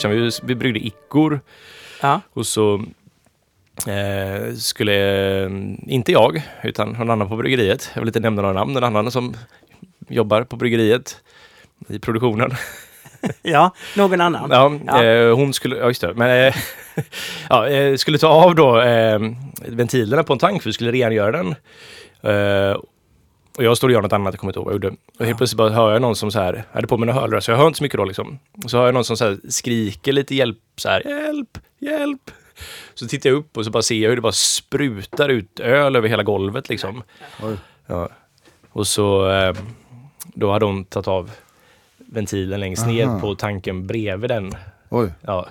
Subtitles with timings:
[0.00, 0.10] sedan.
[0.10, 1.40] Vi, vi bryggde ickor
[2.02, 2.20] Ja.
[2.32, 2.82] och så
[3.86, 4.94] eh, skulle,
[5.44, 5.50] eh,
[5.86, 7.90] inte jag, utan någon annan på bryggeriet.
[7.94, 9.34] Jag vill inte nämna några namn, en annan som
[10.08, 11.20] jobbar på bryggeriet
[11.88, 12.50] i produktionen.
[13.42, 14.50] ja, någon annan.
[14.50, 15.04] Ja, Ja.
[15.04, 16.54] Eh, hon skulle, ja just det, men eh,
[17.48, 18.72] ja, eh, skulle ta av då
[19.66, 21.54] ventilerna på en tank för vi skulle rengöra den.
[23.58, 24.96] Och jag stod och gjorde något annat, jag kommer inte ihåg vad jag gjorde.
[25.18, 27.20] Och helt plötsligt bara hör jag någon som så här, jag hade på mig några
[27.20, 28.38] hörlurar så jag hör inte så mycket då liksom.
[28.64, 32.30] Och så hör jag någon som så här skriker lite hjälp, så här, hjälp, hjälp.
[32.94, 35.96] Så tittar jag upp och så bara ser jag hur det bara sprutar ut öl
[35.96, 37.02] över hela golvet liksom.
[37.86, 38.08] Ja.
[38.70, 39.56] Och så, eh,
[40.24, 41.30] då hade hon tagit av
[41.96, 43.20] ventilen längst ner Aha.
[43.20, 44.54] på tanken bredvid den.
[44.88, 45.46] Oj, Ja,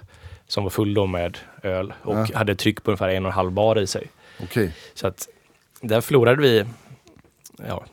[0.48, 2.28] som var full då med öl och Ja.
[2.38, 4.08] hade tryck på ungefär en och en halv bar i sig.
[4.44, 4.76] okej.
[4.94, 5.28] Så att
[5.82, 6.66] där förlorade vi
[7.68, 7.84] ja,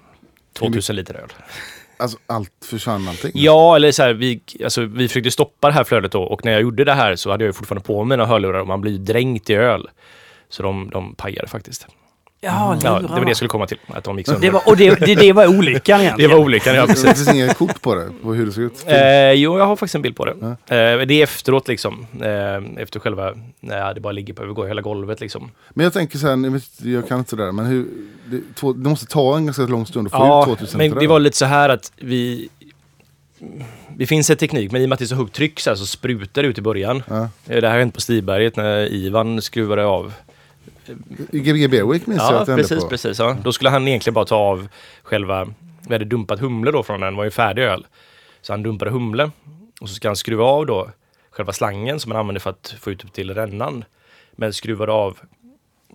[0.55, 1.33] 2000 liter öl.
[1.97, 3.31] Alltså allt försvann allting?
[3.35, 6.53] Ja, eller så här, vi, alltså, vi försökte stoppa det här flödet då och när
[6.53, 8.81] jag gjorde det här så hade jag ju fortfarande på mig mina hörlurar och man
[8.81, 9.89] blir ju dränkt i öl.
[10.49, 11.87] Så de, de pajade faktiskt.
[12.45, 13.03] Ja, Ja, lurar.
[13.03, 14.43] det var det jag skulle komma till, att de gick sönder.
[14.43, 16.31] det var, Och det, det, det var olyckan det egentligen.
[16.31, 17.05] var olyckan, ja Det precis.
[17.15, 18.85] finns inget kort på det, på hur det såg ut?
[18.87, 20.35] Eh, jo, jag har faktiskt en bild på det.
[20.41, 20.77] Ja.
[20.77, 22.07] Eh, det är efteråt liksom.
[22.23, 25.51] Eh, efter själva, när det bara ligger på övergår hela golvet liksom.
[25.71, 27.87] Men jag tänker så här, jag, vet, jag kan inte det där, men hur,
[28.27, 30.99] det, två, det måste ta en ganska lång stund att få Ja, ut 2000 men
[30.99, 32.49] det var lite så här att vi...
[33.97, 35.71] Det finns en teknik, men i och med att det är så högt tryck så,
[35.71, 37.03] här, så sprutar det ut i början.
[37.09, 37.29] Ja.
[37.49, 40.13] Eh, Det här hände på Stiberget när Ivan skruvade av.
[41.33, 42.89] Gbg Beerwick minns jag Ja, att det hände precis, på.
[42.91, 43.19] precis.
[43.19, 43.37] Ja.
[43.45, 44.69] Då skulle han egentligen bara ta av
[45.03, 45.49] själva...
[45.89, 47.87] Vi hade dumpat humle då från den, var ju färdig öl.
[48.43, 49.31] Så han dumpade humle
[49.81, 50.91] och så ska han skruva av då
[51.31, 53.85] själva slangen som man använder för att få ut upp till rännan.
[54.33, 55.19] Men skruvade av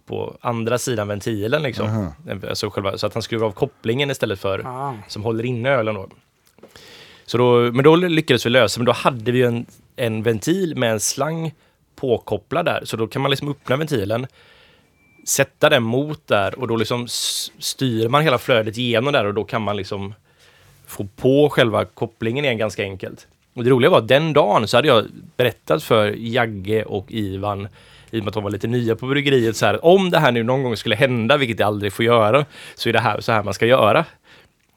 [0.05, 1.87] på andra sidan ventilen liksom.
[1.87, 2.13] Aha.
[2.49, 4.93] Alltså själva, så att han skruvar av kopplingen istället för Ah.
[5.07, 6.09] som håller inne ölen då.
[7.25, 10.75] Så då, men då lyckades vi lösa, men då hade vi ju en, en ventil
[10.75, 11.53] med en slang
[11.95, 12.81] påkopplad där.
[12.85, 14.27] Så då kan man liksom öppna ventilen,
[15.29, 17.07] sätta den mot där och då liksom
[17.59, 20.13] styr man hela flödet igenom där och då kan man liksom
[20.87, 23.27] få på själva kopplingen igen ganska enkelt.
[23.53, 25.05] Och det roliga var att den dagen så hade jag
[25.37, 27.67] berättat för Jagge och Ivan
[28.11, 30.31] i och med att de var lite nya på bryggeriet så här om det här
[30.31, 32.45] nu någon gång skulle hända, vilket det aldrig får göra,
[32.75, 34.05] så är det här så här man ska göra.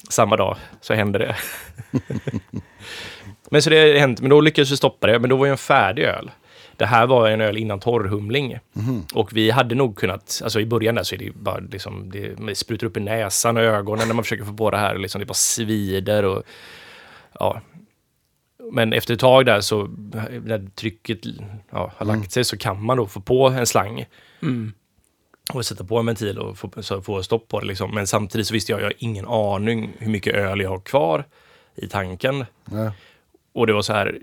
[0.08, 1.36] Samma dag så hände det.
[3.50, 5.52] men så det har hänt, men då lyckades vi stoppa det, men då var ju
[5.52, 6.30] en färdig öl.
[6.82, 8.58] Det här var en öl innan torrhumling.
[9.14, 12.46] Och vi hade nog kunnat, alltså i början där så är det bara liksom, det,
[12.46, 14.98] det sprutar upp i näsan och ögonen när man försöker få på det här.
[14.98, 16.42] Liksom, det bara svider och
[17.38, 17.60] ja.
[18.72, 19.86] Men efter ett tag där så,
[20.44, 21.20] när trycket
[21.70, 24.04] ja, har lagt sig så kan man då få på en slang.
[24.42, 24.72] Mm.
[25.52, 27.94] Och sätta på en ventil och få, så få stopp på det liksom.
[27.94, 31.24] Men samtidigt så visste jag, jag har ingen aning hur mycket öl jag har kvar
[31.74, 32.44] i tanken.
[32.70, 32.92] Ja.
[33.52, 34.18] Och det var så här,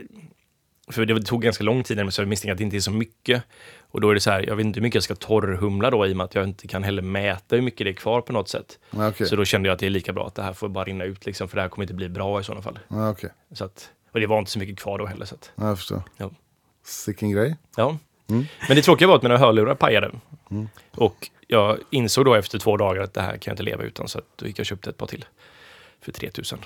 [0.89, 3.43] för det tog ganska lång tid, så jag misstänker att det inte är så mycket.
[3.91, 6.07] Och då är det så här, jag vet inte hur mycket jag ska torrhumla då
[6.07, 8.33] i och med att jag inte kan heller mäta hur mycket det är kvar på
[8.33, 8.79] något sätt.
[8.91, 9.27] Okej.
[9.27, 11.03] Så då kände jag att det är lika bra att det här får bara rinna
[11.03, 12.79] ut liksom, för det här kommer inte bli bra i sådana fall.
[12.87, 13.29] Okej.
[13.51, 15.25] Så att, och det var inte så mycket kvar då heller.
[15.25, 16.01] Så att, Ja, jag förstår.
[16.17, 16.31] Ja.
[16.85, 17.55] Sicken grej.
[17.77, 17.97] ja.
[18.29, 18.45] Mm.
[18.67, 20.11] Men det tråkiga var att mina hörlurar pajade.
[20.91, 24.07] Och jag insåg då efter två dagar att det här kan jag inte leva utan,
[24.07, 25.25] så att då gick jag och köpte ett par till.
[26.01, 26.59] För 3000.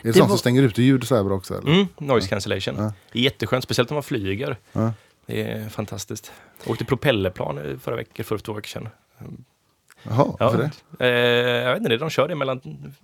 [0.00, 1.58] Är det, Det sånt var- som stänger ute ljud så här bra också?
[1.58, 1.72] Eller?
[1.72, 2.74] Mm, noise cancellation.
[2.78, 2.92] Ja.
[3.12, 4.56] Det är jätteskönt, speciellt om man flyger.
[4.72, 4.92] Ja.
[5.26, 6.32] Det är fantastiskt.
[6.62, 8.88] Jag åkte propellerplan förra veckan, för två veckor sedan.
[10.02, 11.04] Jaha, Ja, varför det?
[11.06, 12.60] Eh, jag vet inte, de kör det mellan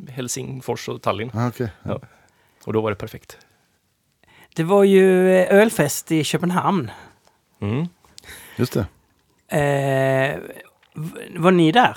[0.09, 1.31] Helsingfors och Tallinn.
[1.35, 1.69] Ja, okej.
[1.83, 2.01] Ja.
[2.65, 3.39] Och då var det perfekt.
[4.55, 6.91] Det var ju eh, ölfest i Köpenhamn.
[7.61, 7.87] Mm.
[8.57, 8.87] Just det.
[9.59, 10.39] Eh,
[11.37, 11.97] var ni där?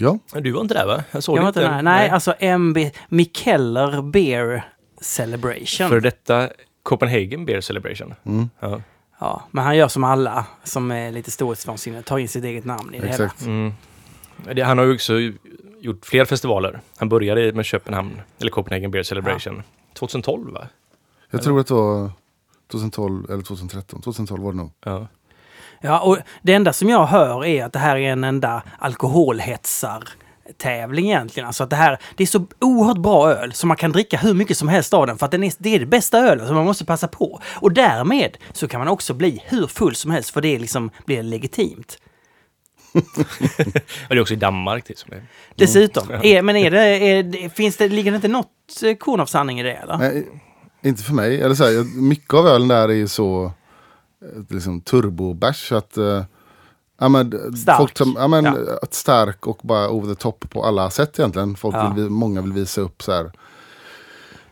[0.00, 1.04] Ja, Du var inte där va?
[1.10, 1.82] Jag såg Jag inte där.
[1.82, 2.78] Nej, alltså MB
[3.08, 4.64] Mikkeller Beer
[5.00, 5.88] Celebration.
[5.88, 6.48] För detta
[6.82, 8.14] Copenhagen Beer Celebration.
[8.24, 8.50] mm.
[8.60, 8.80] Ja.
[9.20, 12.94] Ja, men han gör som alla som är lite storhetsvansinniga, tar in sitt eget namn
[12.94, 13.42] i det exakt.
[13.42, 13.72] Mm.
[14.54, 15.14] Det, han har ju också
[15.80, 16.80] gjort fler festivaler.
[16.96, 19.62] Han började med Köpenhamn, eller Copenhagen Beer Celebration.
[19.94, 20.68] 2012 va?
[21.30, 22.10] Jag tror att det var
[22.70, 24.02] 2012 eller 2013.
[24.02, 24.72] 2012 var det nog.
[24.84, 25.06] Ja.
[25.80, 30.08] Ja, och det enda som jag hör är att det här är en enda alkoholhetsar
[30.58, 31.46] tävling egentligen.
[31.46, 34.34] Alltså att det här, det är så oerhört bra öl så man kan dricka hur
[34.34, 36.56] mycket som helst av den för att den är, det är det bästa ölet som
[36.56, 37.40] man måste passa på.
[37.54, 41.22] Och därmed så kan man också bli hur full som helst för det liksom blir
[41.22, 41.98] legitimt.
[42.92, 44.84] Och det är också i Danmark.
[44.86, 45.22] Det, som är.
[45.54, 46.22] Dessutom, Ja.
[46.22, 48.48] är, men är det, är det, finns det, ligger det inte något
[48.84, 49.98] eh, korn av sanning i det eller?
[49.98, 50.26] Nej,
[50.82, 51.40] inte för mig.
[51.40, 53.52] Eller så här, mycket av ölen där är ju så
[54.48, 56.24] liksom turbobärs att eh,
[57.00, 57.76] ja, men, Stark.
[57.78, 58.56] Folk, tar- ja, men, Ja.
[58.82, 61.56] att stark och bara over the top på alla sätt egentligen.
[61.56, 61.92] Folk Ja.
[61.96, 63.32] vill, vi- många vill visa upp så här.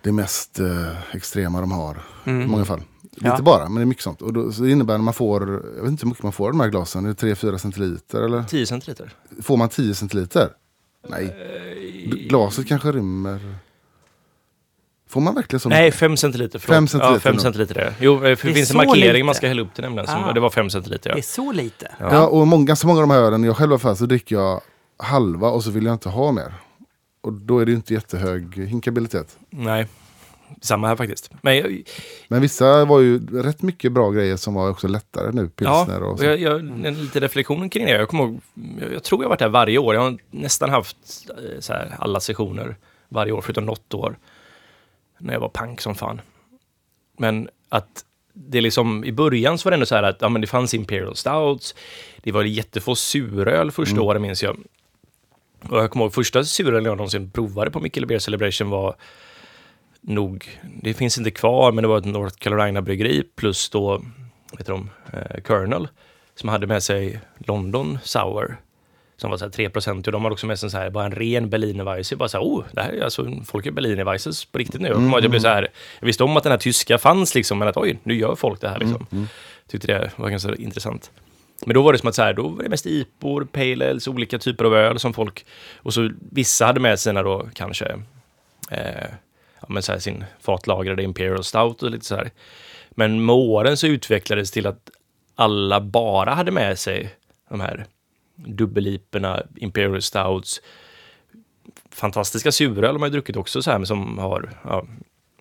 [0.03, 2.03] det mest eh, extrema de har.
[2.25, 2.43] Mm.
[2.43, 2.83] I många fall.
[3.13, 3.43] Lite Ja.
[3.43, 4.23] bara, men det är mycket sånt.
[4.23, 5.43] Och då, så det innebär att man får,
[5.77, 7.05] jag vet inte hur mycket man får av de här glasen.
[7.05, 8.43] Är det 3-4 centiliter eller?
[8.43, 9.13] 10 centiliter.
[9.43, 10.51] Får man 10 centiliter?
[11.09, 11.37] Nej.
[12.29, 13.55] Glaset kanske rymmer...
[15.09, 15.99] Får man verkligen så Nej, mycket?
[16.01, 16.59] 5 centiliter.
[16.59, 16.77] Förlåt.
[16.77, 17.43] Fem centiliter Ja, 5 nog.
[17.43, 17.95] centiliter är det.
[18.01, 19.25] Jo, för det, är finns en markering lite.
[19.25, 20.07] man ska hälla upp till nämligen.
[20.07, 20.33] Som, Ah.
[20.33, 21.11] Det var 5 centiliter.
[21.11, 21.19] Det Ja.
[21.19, 21.93] är så lite.
[22.01, 22.09] Ja.
[22.15, 24.07] Ja, och många, ganska många av de här ölen, jag själv i alla fall, så
[24.07, 24.61] dricker jag
[24.99, 26.55] halva och så vill jag inte ha mer.
[27.21, 29.37] Och då är det ju inte jättehög hinkabilitet.
[29.51, 29.87] Nej,
[30.61, 31.31] samma här faktiskt.
[31.43, 31.83] Men jag,
[32.29, 35.51] Men vissa var ju rätt mycket bra grejer som var också lättare nu.
[35.57, 36.25] ja, Pilsner och och så.
[36.25, 37.93] jag, jag, en liten reflektion kring det.
[37.93, 38.41] Jag kommer ihåg,
[38.81, 39.95] jag, jag tror jag har varit där varje år.
[39.95, 40.97] Jag har nästan haft
[41.31, 42.77] eh, så här, alla sessioner
[43.09, 44.19] varje år, förutom något år.
[45.19, 46.21] När jag var pank som fan.
[47.19, 50.41] Men att det liksom, i början så var det ändå så här att ja, men
[50.41, 51.75] det fanns Imperial Stouts.
[52.23, 54.05] Det var jättefå suröl första Mm.
[54.07, 54.57] året minns jag.
[55.69, 58.97] Och jag kommer ihåg första surölen jag någonsin provade på Mikkele Beer Celebration var
[60.01, 63.89] nog, det finns inte kvar, men det var ett North Carolina bryggeri plus då,
[64.51, 65.89] vad heter de, eh, Colonel,
[66.35, 68.57] som hade med sig London Sour.
[69.17, 71.15] Som var så här 3 och de hade också med sig så här, bara en
[71.15, 72.17] ren Berliner Weisse.
[72.17, 74.89] Bara så här, oh, det här är alltså, folk är Berliner Weisses på riktigt nu.
[74.89, 75.69] Jag att jag blev så här,
[76.01, 78.61] jag visste om att den här tyska fanns liksom, men att oj, nu gör folk
[78.61, 79.29] det här liksom.
[79.69, 81.11] Tyckte det var ganska intressant.
[81.67, 84.09] Men då var det som att så här, då var det mest IPor, Pale Ales,
[84.09, 85.47] olika typer av öl som folk...
[85.77, 87.85] Och så vissa hade med sina då kanske
[88.71, 89.09] eh,
[89.61, 92.31] ja, men så här, sin fatlagrade Imperial Stout och lite så här.
[92.91, 94.91] Men med åren så utvecklades det till att
[95.35, 97.15] alla bara hade med sig
[97.51, 97.87] de här
[98.37, 100.61] dubbelliporna, Imperial Stouts,
[101.91, 104.87] fantastiska suröl har ju druckit också så här, men som har, ja,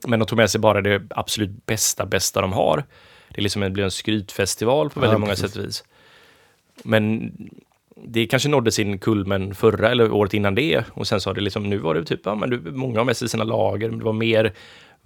[0.07, 2.83] men de tog med sig bara det absolut bästa, bästa de har.
[3.29, 5.51] Det är liksom en, blir en skrytfestival på väldigt Ja, många precis.
[5.51, 5.83] sätt och vis.
[6.83, 7.31] Men
[7.95, 11.41] det kanske nådde sin kulmen förra eller året innan det och sen så har det
[11.41, 13.99] liksom, nu var det typ, ja men du, många har med sig sina lager, men
[13.99, 14.53] det var mer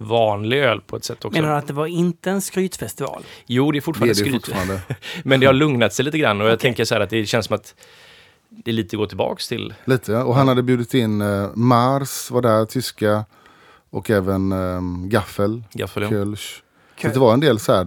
[0.02, 1.40] vanlig öl på ett sätt också.
[1.40, 3.22] Menar du att det var inte en skrytfestival?
[3.46, 4.46] Jo, det är Det fortfarande är det skryt.
[4.46, 4.80] fortfarande.
[5.24, 7.46] Men det har lugnat sig lite grann och jag tänker så här att det känns
[7.46, 7.74] som att
[8.48, 9.74] det lite går tillbaks till...
[9.84, 13.24] Lite, och han hade bjudit in eh, Mars, var där, tyska.
[13.90, 16.08] Och även um, Gaffel, Gaffel, ja.
[17.08, 17.86] Så det var en del så här,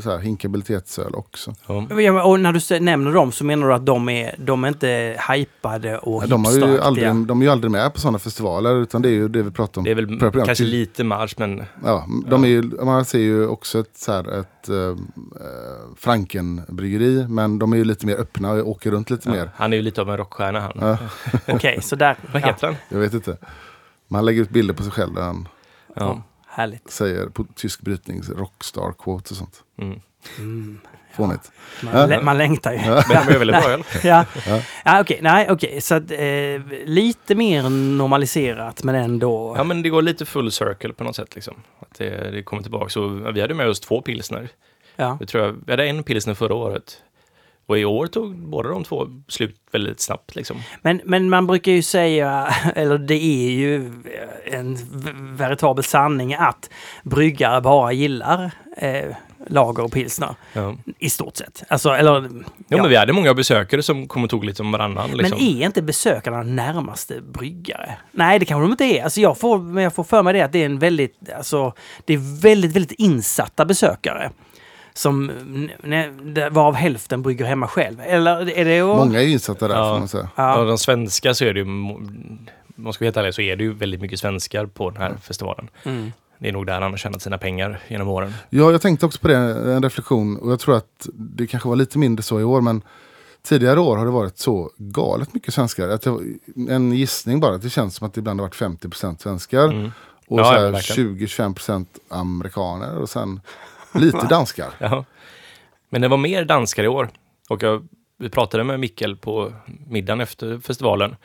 [0.00, 1.54] så här hinkabilitetsöl också.
[1.66, 2.22] Ja.
[2.22, 5.98] Och när du nämner dem så menar du att de är, de är inte hypade
[5.98, 9.02] och Ja, de, har ju aldrig, de är ju aldrig med på sådana festivaler utan
[9.02, 9.84] det är ju det vi pratar om.
[9.84, 10.46] Det är väl program.
[10.46, 14.40] kanske lite marsch, men Ja, de är ju, man ser ju också ett, så här,
[14.40, 14.96] ett äh,
[15.96, 19.50] Franken-bryggeri men de är ju lite mer öppna och åker runt lite ja, mer.
[19.56, 20.72] han är ju lite av en rockstjärna han.
[20.80, 20.98] Ja.
[21.54, 22.16] Okej, så där...
[22.32, 22.76] Vad heter han?
[22.88, 23.36] Jag vet inte.
[24.08, 25.48] Man lägger ut bilder på sig själv där han
[25.94, 26.22] Ja.
[26.54, 26.90] Härligt.
[26.90, 29.62] säger på tysk brytning rockstar quotes och sånt.
[29.78, 30.00] Mm.
[30.38, 30.80] Mm.
[31.14, 31.52] Fånigt.
[31.82, 32.06] Man, Ja.
[32.06, 32.78] lä- man längtar ju.
[32.78, 33.82] Men de är väldigt bra öl.
[34.02, 34.60] Ja, Ja.
[34.84, 35.18] ja okej.
[35.22, 35.80] Nej, okej.
[35.80, 36.18] Så att, eh,
[36.84, 39.54] lite mer normaliserat men ändå...
[39.56, 41.54] Ja, men det går lite full circle på något sätt liksom.
[41.80, 42.88] Att det, det kommer tillbaka.
[42.88, 44.48] Så vi hade med oss två pilsner.
[44.96, 45.16] Ja.
[45.20, 47.02] Jag tror jag, vi hade en pilsner förra året.
[47.72, 50.56] Och i år tog båda de två slut väldigt snabbt liksom.
[50.82, 53.92] Men, men man brukar ju säga, eller det är ju
[54.44, 54.78] en
[55.36, 56.70] veritabel sanning att
[57.02, 60.34] bryggare bara gillar eh, lager och pilsner.
[60.52, 60.76] Ja.
[60.98, 61.62] I stort sett.
[61.68, 62.28] Alltså, eller...
[62.32, 62.76] Jo, ja.
[62.76, 65.10] men vi hade många besökare som kom och tog lite om varannan.
[65.10, 65.38] Liksom.
[65.38, 67.96] Men är inte besökarna närmaste bryggare?
[68.10, 69.04] Nej, det kanske de inte är.
[69.04, 71.72] Alltså jag får, men jag får för mig det att det är en väldigt, alltså,
[72.04, 74.30] det är väldigt, väldigt insatta besökare.
[74.94, 75.30] Som,
[76.50, 78.00] varav hälften brygger hemma själv.
[78.00, 78.84] Eller är det...
[78.84, 79.92] Många är ju insatta där Ja.
[79.94, 80.28] får man säga.
[80.36, 80.58] Ja.
[80.58, 80.64] Ja.
[80.64, 81.86] de svenska så är det ju, om
[82.76, 85.14] man ska vara helt ärlig, så är det ju väldigt mycket svenskar på den här
[85.22, 85.68] festivalen.
[85.84, 86.12] Mm.
[86.38, 88.34] Det är nog där han har tjänat sina pengar genom åren.
[88.50, 90.36] Ja, jag tänkte också på det, en reflektion.
[90.36, 92.60] Och jag tror att det kanske var lite mindre så i år.
[92.60, 92.82] Men
[93.42, 95.88] tidigare år har det varit så galet mycket svenskar.
[95.88, 96.22] Att jag,
[96.68, 99.64] en gissning bara, att det känns som att det ibland har varit 50% svenskar.
[99.68, 99.90] Mm.
[100.28, 101.16] Och Ja, så ja, här verkligen.
[101.18, 102.96] 20-25% amerikaner.
[102.98, 103.40] Och sen
[103.94, 104.70] lite danskar.
[104.78, 105.04] Ja.
[105.88, 107.08] Men det var mer danskar i år.
[107.48, 109.52] Och jag, vi pratade med Mikkel på
[109.88, 111.16] middagen efter festivalen.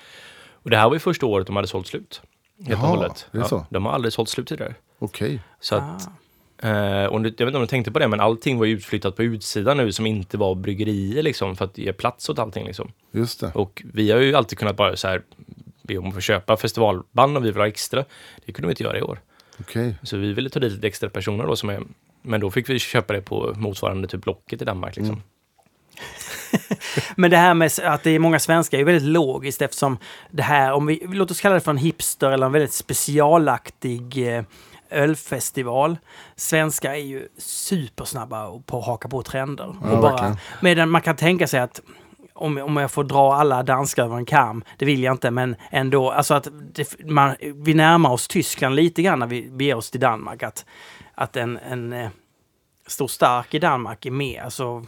[0.52, 2.22] Och det här var ju första året de hade sålt slut.
[2.58, 3.28] Helt och Jaha, hållet.
[3.32, 3.66] det är så?
[3.70, 4.76] De har aldrig sålt slut tidigare.
[5.00, 5.40] Okej.
[5.60, 6.10] Så att,
[6.62, 6.68] Ah.
[6.68, 9.16] eh, och jag vet inte om du tänkte på det, men allting var ju utflyttat
[9.16, 12.66] på utsidan nu som inte var bryggerier liksom, för att ge plats åt allting.
[12.66, 12.92] Liksom.
[13.12, 13.52] Just det.
[13.56, 15.22] Och vi har ju alltid kunnat bara så här
[15.84, 18.06] be om att få köpa festivalband om vi vill ha extra.
[18.46, 19.20] Det kunde vi inte göra i år.
[19.60, 19.96] Okej.
[20.04, 21.84] Så vi ville ta dit lite extra personer då som är,
[22.22, 25.16] men då fick vi köpa det på motsvarande typ Blocket i Danmark liksom.
[25.16, 25.24] Mm.
[27.16, 29.98] Men det här med att det är många svenskar är ju väldigt logiskt eftersom
[30.32, 34.36] det här, om vi låt oss kalla det för en hipster eller en väldigt specialaktig
[34.36, 34.44] eh,
[34.90, 35.98] ölfestival.
[36.36, 39.76] Svenskar är ju supersnabba på att haka på trender.
[39.84, 40.38] Ja, och bara, verkligen.
[40.62, 41.82] medan man kan tänka sig att
[42.34, 45.56] om, om jag får dra alla danskar över en kam, det vill jag inte, men
[45.72, 49.92] ändå, alltså att det, man, vi närmar oss Tyskland lite grann när vi beger oss
[49.92, 50.44] till Danmark.
[50.44, 50.66] Att,
[51.18, 52.10] att en, en eh,
[52.88, 54.86] stor stark i Danmark är mer, alltså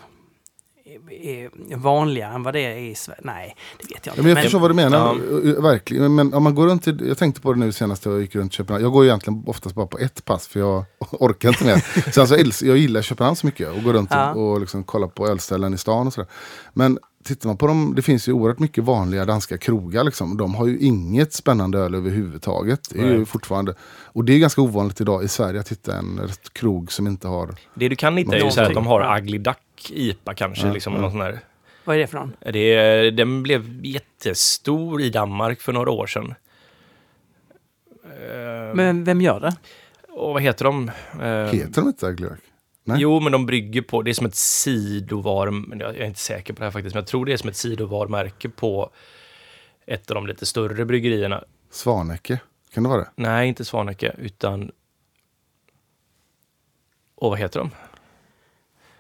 [1.10, 3.22] är vanligare än vad det är i Sverige.
[3.24, 4.22] Nej, det vet jag inte.
[4.22, 5.62] Men jag förstår vad du menar, ja.
[5.62, 6.16] verkligen.
[6.16, 8.54] Men om man går runt, till, jag tänkte på det nu senast jag gick runt
[8.54, 8.84] Köpenhamn.
[8.84, 12.12] Jag går egentligen oftast bara på ett pass för jag orkar inte mer.
[12.12, 14.34] Sen så, jag gillar Köpenhamn så mycket och går runt ja.
[14.34, 16.30] och, och liksom kollar på ölställen i stan och sådär.
[16.74, 20.04] Men tittar man på dem, det finns ju oerhört mycket vanliga danska krogar.
[20.04, 20.38] Liksom.
[20.38, 22.90] De har ju inget spännande öl överhuvudtaget.
[22.94, 23.74] Det är ju fortfarande,
[24.04, 27.56] och det är ganska ovanligt idag i Sverige att hitta en krog som inte har...
[27.74, 30.68] Det du kan hitta är ju så att de har Ugly Duck IPA kanske.
[30.68, 31.02] Ja, liksom, ja.
[31.02, 31.40] Någon sån här.
[31.84, 32.34] Vad är det för någon?
[32.54, 36.34] Det, den blev jättestor i Danmark för några år sedan.
[38.76, 39.56] Men vem gör det?
[40.10, 40.92] Och vad heter de?
[41.58, 42.40] Heter de inte Ugly Duck?
[42.90, 43.02] Nej.
[43.02, 46.60] Jo, men de brygger på, det är som ett sidovar, jag är inte säker på
[46.60, 48.90] det här faktiskt, men jag tror det är som ett sidovarmärke på
[49.86, 51.44] ett av de lite större bryggerierna.
[51.70, 52.40] Svanecke,
[52.74, 53.10] kan det vara det?
[53.16, 54.72] Nej, inte Svanecke, utan...
[57.16, 57.72] Och vad heter de?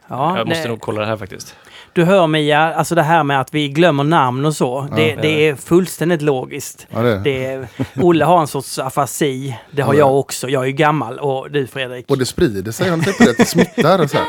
[0.07, 0.69] Ja, jag måste nej.
[0.69, 1.55] nog kolla det här faktiskt.
[1.93, 4.87] Du hör Mia, alltså det här med att vi glömmer namn och så.
[4.89, 6.87] Ja, det, det, är fullständigt logiskt.
[6.89, 7.19] Ja, det.
[7.23, 9.57] Det är, Olle har en sorts afasi.
[9.71, 10.49] Det har ja, jag också.
[10.49, 11.19] Jag är ju gammal.
[11.19, 12.05] Och du Fredrik?
[12.09, 13.37] Och det sprider sig, har ni sett på det?
[13.37, 14.27] Det smittar och så här.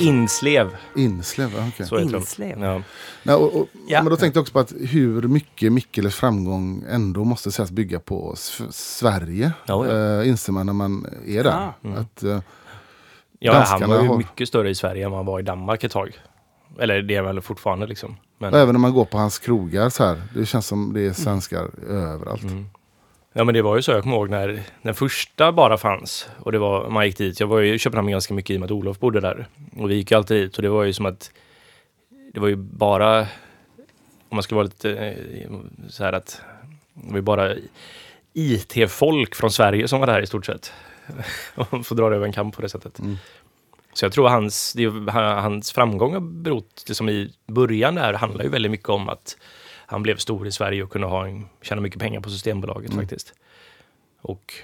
[0.00, 0.76] Inslev.
[0.96, 1.68] Inslev, okej.
[1.68, 1.86] Okay.
[1.86, 2.60] Så Inslev.
[2.60, 2.82] Ja.
[3.22, 4.02] Nej, och, och, ja.
[4.02, 8.00] Men då tänkte jag också på att hur mycket Mikkeles framgång ändå måste sägas bygga
[8.00, 8.34] på
[8.70, 9.52] Sverige.
[9.66, 10.20] Ja, ja.
[10.20, 11.50] Äh, inser man när man är där.
[11.50, 11.74] Ah.
[11.84, 11.98] Mm.
[11.98, 12.38] Att, äh,
[13.38, 14.18] Ja, han var ju har...
[14.18, 16.18] mycket större i Sverige än vad han var i Danmark ett tag.
[16.78, 18.16] Eller det är väl fortfarande liksom.
[18.38, 18.54] Men...
[18.54, 20.22] Även när man går på hans krogar så här.
[20.34, 22.42] Det känns som det är svenskar överallt.
[22.42, 22.66] Mm.
[23.32, 26.28] Ja men det var ju så, jag kommer ihåg när den första bara fanns.
[26.38, 27.40] Och det var, man gick dit.
[27.40, 29.46] Jag var ju i Köpenhamn ganska mycket i och med att Olof bodde där.
[29.76, 31.30] Och vi gick ju alltid dit och det var ju som att
[32.34, 33.26] det var ju bara, om
[34.30, 35.52] man ska vara lite eh,
[35.88, 36.40] så här att
[36.94, 37.54] det var ju bara
[38.32, 40.72] IT-folk från Sverige som var där i stort sett.
[41.54, 42.98] och få dra det över en kamp på det sättet.
[42.98, 43.16] Mm.
[43.92, 48.50] Så jag tror hans, det, hans framgång har berott, liksom i början där, handlar ju
[48.50, 49.36] väldigt mycket om att
[49.86, 53.02] han blev stor i Sverige och kunde ha en, tjäna mycket pengar på Systembolaget mm.
[53.02, 53.34] faktiskt.
[54.20, 54.54] Och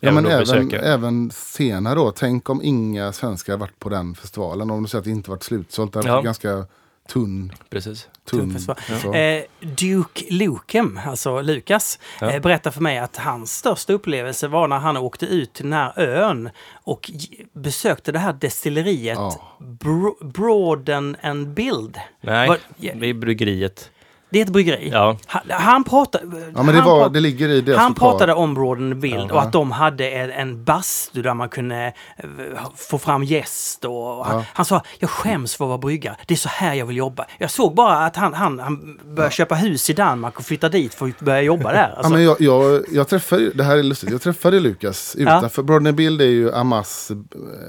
[0.00, 2.10] Ja, men även, även senare då.
[2.10, 4.70] Tänk om inga svenskar varit på den festivalen.
[4.70, 5.92] Om du säger att det inte varit slutsålt.
[5.92, 6.20] Det ja.
[6.20, 6.66] ganska
[7.08, 7.52] tunn.
[7.70, 8.08] Precis.
[8.24, 8.58] Tunn.
[9.04, 9.14] Ja.
[9.14, 12.30] Eh, Duke Lukem, alltså Lukas, ja.
[12.30, 15.72] eh, berättar för mig att hans största upplevelse var när han åkte ut till den
[15.72, 17.10] här ön och
[17.52, 19.58] besökte det här destilleriet ja.
[19.58, 22.00] Bro Broaden and Build.
[22.20, 23.90] Nej, var, det är bryggeriet.
[24.34, 24.90] Det är ett bryggeri.
[24.92, 25.16] Ja.
[25.26, 26.24] Han, han pratade...
[26.54, 29.34] Ja, men det, var, det ligger i deras Han pratade om Broaden Bild ja.
[29.34, 31.92] och att de hade en, en bastu där man kunde
[32.24, 32.30] uh,
[32.76, 33.84] få fram gäst.
[33.84, 34.24] Och ja.
[34.26, 36.16] han, han, sa, jag skäms för att vara bryggare.
[36.26, 37.26] Det är så här jag vill jobba.
[37.38, 40.94] Jag såg bara att han, han, han började köpa hus i Danmark och flytta dit
[40.94, 41.94] för att börja jobba där.
[41.96, 42.02] Alltså.
[42.02, 45.62] Ja, men jag, jag, jag träffade, det här är lustigt, jag träffade Lukas utanför.
[45.62, 45.66] Ja.
[45.66, 47.16] Broaden Bild är ju Amas eh,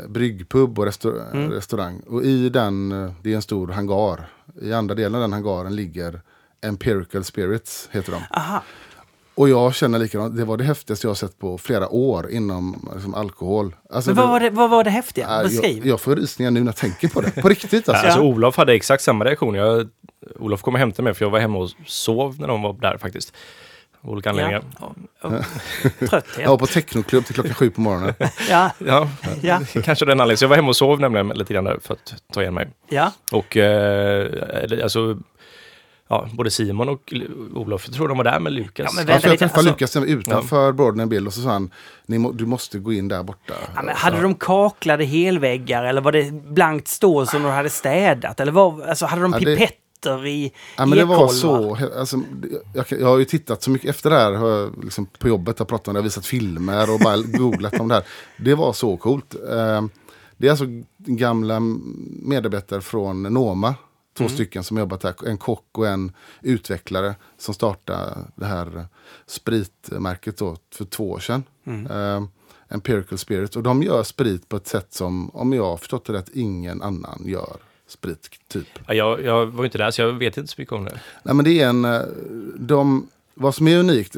[0.09, 1.51] bryggpub och restaur mm.
[1.51, 2.01] restaurang.
[2.07, 4.29] Och i den, eh, det är en stor hangar.
[4.61, 6.21] I andra delen av den hangaren ligger
[6.65, 8.21] Empirical Spirits heter de.
[8.29, 8.63] Aha.
[9.35, 10.37] Och jag känner likadant.
[10.37, 13.75] Det var det häftigaste jag har sett på flera år inom liksom, alkohol.
[13.89, 15.43] Alltså, Men vad, det, var det, vad var det häftiga?
[15.43, 15.77] Beskriv.
[15.77, 17.31] Jag, jag får rysningar nu när jag tänker på det.
[17.41, 18.05] På riktigt alltså.
[18.05, 19.55] alltså Olof hade exakt samma reaktion.
[19.55, 19.89] Jag,
[20.39, 22.97] Olof kom och hämtade mig för jag var hemma och sov när de var där
[22.97, 23.33] faktiskt.
[24.01, 24.63] Av olika anledningar.
[25.21, 25.29] Ja.
[25.99, 26.39] Trötthet.
[26.39, 28.13] Jag var på technoklubb till klockan sju på morgonen.
[28.49, 28.71] ja.
[28.77, 29.09] ja.
[29.41, 29.61] ja.
[29.83, 30.37] Kanske den anledningen.
[30.37, 32.67] Så jag var hemma och sov nämligen lite grann där för att ta igen mig.
[32.89, 33.11] Ja.
[33.31, 35.17] Och eh, alltså
[36.09, 37.13] ja, både Simon och
[37.53, 38.93] Olof, jag tror de var där med Lukas.
[38.97, 41.05] Ja, alltså, jag träffade Lukas utanför ja.
[41.05, 41.71] Bill och så sa han,
[42.05, 43.53] må, du måste gå in där borta.
[43.75, 48.39] Ja, men hade de kaklade helväggar eller var det blankt stål som de hade städat?
[48.39, 49.81] Eller var, alltså, hade de ja, pipetter?
[50.25, 51.77] i Ja, men det var så.
[51.97, 52.21] Alltså,
[52.73, 55.59] jag, jag, har ju tittat så mycket efter det här jag, liksom, på jobbet.
[55.59, 58.03] Jag pratat om det, visat filmer och bara googlat om det här.
[58.37, 59.35] Det var så coolt.
[59.35, 59.85] Eh,
[60.37, 60.65] det är alltså
[60.97, 61.59] gamla
[62.21, 63.75] medarbetare från Noma
[64.17, 64.33] Två mm.
[64.33, 65.27] stycken som jobbat där.
[65.27, 68.85] En kock och en utvecklare som startade det här
[69.25, 71.43] spritmärket då för två år sedan.
[71.65, 71.91] Mm.
[71.91, 72.27] Uh,
[72.69, 73.55] Empirical Spirit.
[73.55, 76.81] Och de gör sprit på ett sätt som, om jag har förstått det rätt, ingen
[76.81, 77.57] annan gör
[77.87, 78.29] sprit.
[78.47, 78.67] Typ.
[78.87, 80.99] Ja, jag, jag var inte där så jag vet inte så mycket om det.
[81.23, 82.01] Nej men det är en, eh,
[82.55, 83.07] de
[83.37, 84.15] vad som är unikt,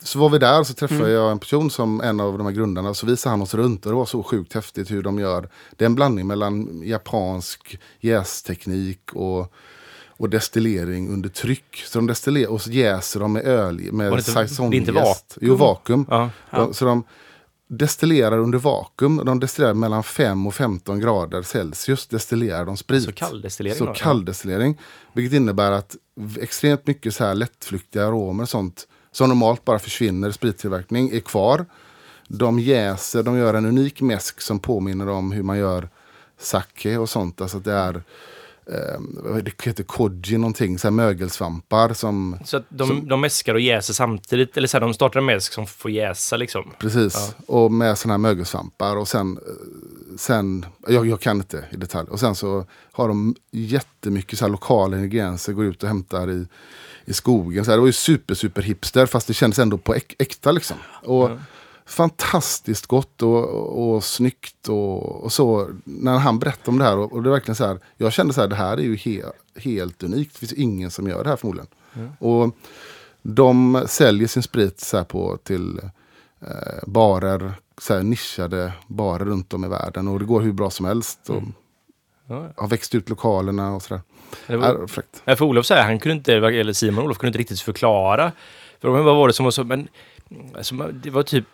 [0.00, 1.12] så var vi där så träffade mm.
[1.12, 2.94] jag en person som en av de här grundarna.
[2.94, 5.48] Så visade han oss runt och det var så sjukt häftigt hur de gör.
[5.76, 9.52] Det är en blandning mellan japansk jästeknik och,
[10.08, 11.82] och destillering under tryck.
[11.86, 14.70] Så de destillerar och så jäser de med öl med saisonjäst.
[14.70, 15.38] Det är inte vakuum?
[15.40, 16.06] Jo, vakuum.
[16.10, 16.30] Ja.
[16.50, 16.72] Ja.
[16.72, 17.04] Så de,
[17.68, 19.22] destillerar under vakuum.
[19.24, 22.06] De destillerar mellan 5 och 15 grader Celsius.
[22.06, 23.04] Destillerar de sprit.
[23.04, 24.80] Så kalldestillering Så kalldestillering.
[25.12, 25.96] Vilket innebär att
[26.40, 31.20] extremt mycket så här lättflyktiga aromer och sånt som normalt bara försvinner i sprittillverkning är
[31.20, 31.66] kvar.
[32.28, 35.88] De jäser, de gör en unik mäsk som påminner om hur man gör
[36.38, 37.40] sake och sånt.
[37.40, 38.02] Alltså att det är
[38.66, 43.94] eh, det heter koji någonting, så här mögelsvampar som Så de, de mäskar och jäser
[43.94, 46.72] samtidigt, eller så här, de startar en mäsk som får jäsa liksom.
[46.78, 48.96] Precis, och med sådana här mögelsvampar.
[48.96, 49.38] Och sen,
[50.18, 52.08] sen jag, jag kan inte i detalj.
[52.10, 56.46] Och sen så har de jättemycket så här lokala ingredienser, går ut och hämtar i,
[57.04, 57.64] i skogen.
[57.64, 60.52] Så här, det var ju super, super hipster, fast det kändes ändå på äk, äkta
[60.52, 60.76] liksom.
[61.02, 61.30] Och
[61.86, 65.68] fantastiskt gott och, och, och snyggt och, och så.
[65.84, 68.34] När han berättade om det här, och, och det är verkligen så här, jag kände
[68.34, 69.22] så här, det här är ju he,
[69.56, 70.32] helt unikt.
[70.32, 71.68] Det finns ingen som gör det här förmodligen.
[72.18, 72.56] Och
[73.22, 75.80] de säljer sin sprit så här på till
[76.40, 80.08] eh, barer, så här nischade barer runt om i världen.
[80.08, 81.30] Och det går hur bra som helst.
[81.30, 81.42] Och
[82.26, 82.48] Ja.
[82.56, 84.02] Har växt ut lokalerna och sådär.
[84.46, 85.22] Det var, Är fräckt.
[85.38, 88.32] För Olof säger, han kunde inte, eller Simon Olof kunde inte riktigt förklara.
[88.80, 89.88] För vad var det som var så, men
[90.56, 91.46] alltså, det var typ,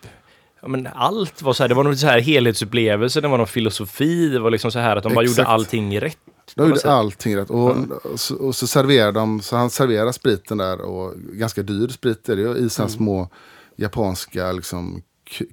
[0.61, 3.47] ja, men allt var så här, det var någon så här helhetsupplevelse, det var någon
[3.47, 5.37] filosofi, det var liksom så här att de bara Exakt.
[5.37, 6.17] gjorde allting rätt.
[6.55, 6.89] De gjorde sätt.
[6.89, 7.49] allting rätt.
[7.49, 11.87] Och, och, så, och så serverar de, så han serverar spriten där och ganska dyr
[11.87, 13.29] sprit är det ju, i sådana små
[13.75, 15.01] japanska liksom,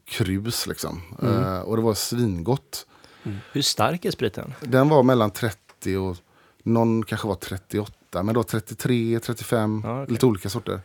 [0.04, 1.02] krus liksom.
[1.22, 2.86] Eh, och det var svingott.
[3.52, 4.54] Hur stark är spriten?
[4.60, 6.16] Den var mellan 30 och
[6.62, 10.12] någon kanske var 38, men då 33, 35, Ja, okej.
[10.12, 10.80] lite olika sorter.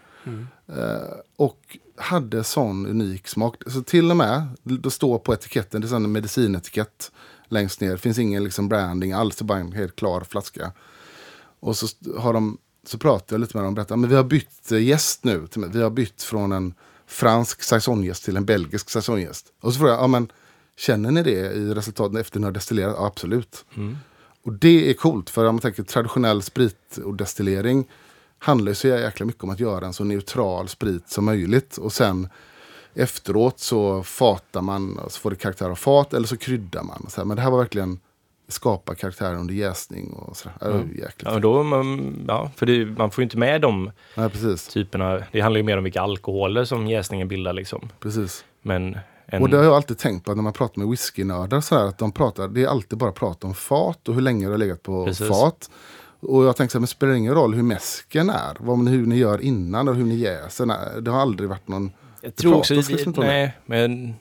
[0.67, 3.55] Eh, och hade sån unik smak.
[3.67, 7.11] Så till och med, det står på etiketten, det är sån medicinetikett
[7.47, 7.91] längst ner.
[7.91, 10.71] Det finns ingen liksom branding alls, det är bara en helt klar flaska.
[11.59, 14.23] Och så har de, så pratar jag lite med dem och berättar, men vi har
[14.23, 15.47] bytt eh, gäst nu.
[15.55, 16.73] Vi har bytt från en
[17.07, 19.53] fransk saisongäst till en belgisk saisongäst.
[19.61, 20.31] Och så frågar jag, ja men
[20.77, 22.95] känner ni det i resultaten efter ni har destillerat?
[22.97, 23.65] Ja, absolut.
[24.43, 27.85] Och det är coolt, för om man tänker traditionell sprit och destillering
[28.43, 31.77] handlar så jäkla mycket om att göra en så neutral sprit som möjligt.
[31.77, 32.29] Och sen
[32.93, 37.05] efteråt så fatar man, så får det karaktär av fat eller så kryddar man.
[37.09, 37.25] Så här.
[37.25, 37.99] Men det här var verkligen
[38.47, 40.85] skapa karaktär under jäsning och sådär.
[40.89, 41.15] Jäkligt.
[41.25, 44.67] Ja, då, man, ja, för det, man får ju inte med de Nej, precis.
[44.67, 45.23] typerna.
[45.31, 47.89] Det handlar ju mer om vilka alkoholer som jäsningen bildar liksom.
[47.99, 48.45] precis.
[48.61, 51.75] Men en, Och det har jag alltid tänkt på när man pratar med whiskynördar så
[51.75, 54.51] här, att de pratar, det är alltid bara prat om fat och hur länge det
[54.51, 55.27] har legat på Precis.
[55.27, 55.69] fat.
[56.23, 58.57] Och jag tänkte så här, men spelar det ingen roll hur mäsken är?
[58.59, 60.65] Vad, hur ni gör innan och hur ni jäser?
[60.65, 61.91] Nej, det har aldrig varit någon...
[62.21, 64.15] jag tror också, liksom nej, men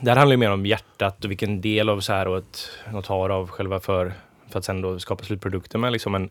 [0.00, 2.68] det här handlar ju mer om hjärtat och vilken del av så här och ett,
[2.92, 4.12] något har av själva för,
[4.50, 6.30] för att sen då skapa slutprodukten med liksom en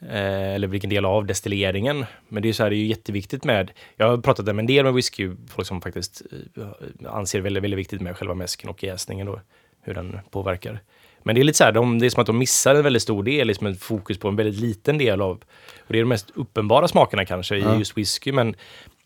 [0.00, 2.04] eh, eller vilken del av destilleringen.
[2.28, 4.58] Men det är ju så här, det är ju jätteviktigt med, jag har pratat med
[4.58, 6.22] en del med whisky, folk som faktiskt
[6.56, 9.38] eh, anser väldigt, väldigt viktigt med själva mäsken och jäsningen och
[9.80, 10.80] hur den påverkar.
[11.26, 13.02] Men det är lite så här, de, det är som att de missar en väldigt
[13.02, 15.30] stor del, liksom ett fokus på en väldigt liten del av,
[15.78, 17.74] och det är de mest uppenbara smakerna kanske Ja.
[17.74, 18.54] i just whisky, men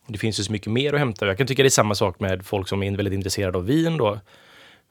[0.07, 1.27] det finns ju så mycket mer att hämta.
[1.27, 3.97] Jag kan tycka det är samma sak med folk som är väldigt intresserade av vin
[3.97, 4.13] då.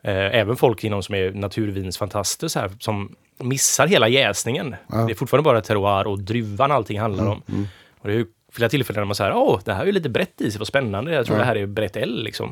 [0.04, 4.76] Eh, även folk inom som är naturvinsfantaster så här, som missar hela jäsningen.
[4.90, 4.96] Ja.
[4.98, 7.42] Det är fortfarande bara terroir och druvan allting handlar om.
[7.50, 7.68] Mm.
[8.00, 10.10] Och det är ju flera tillfällen när man säger åh, det här är ju lite
[10.10, 11.14] brett i sig, vad spännande.
[11.14, 11.40] Jag tror Ja.
[11.42, 12.50] det här är brett L liksom.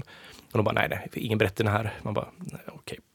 [0.51, 1.93] Och de bara, nej, nej, ingen brett i den här.
[2.01, 2.27] Man bara,
[2.67, 2.99] okej.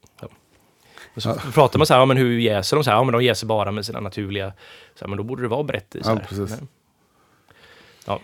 [1.13, 1.35] Och så Ja.
[1.53, 2.83] pratar man så här, ja, men hur jäser de?
[2.83, 4.53] Så här, ja, men de jäser bara med sina naturliga,
[4.95, 6.03] så här, men då borde det vara brett i.
[6.03, 6.25] Så Ja, här.
[6.29, 6.49] precis.
[6.49, 6.67] Men-
[8.07, 8.19] Ja.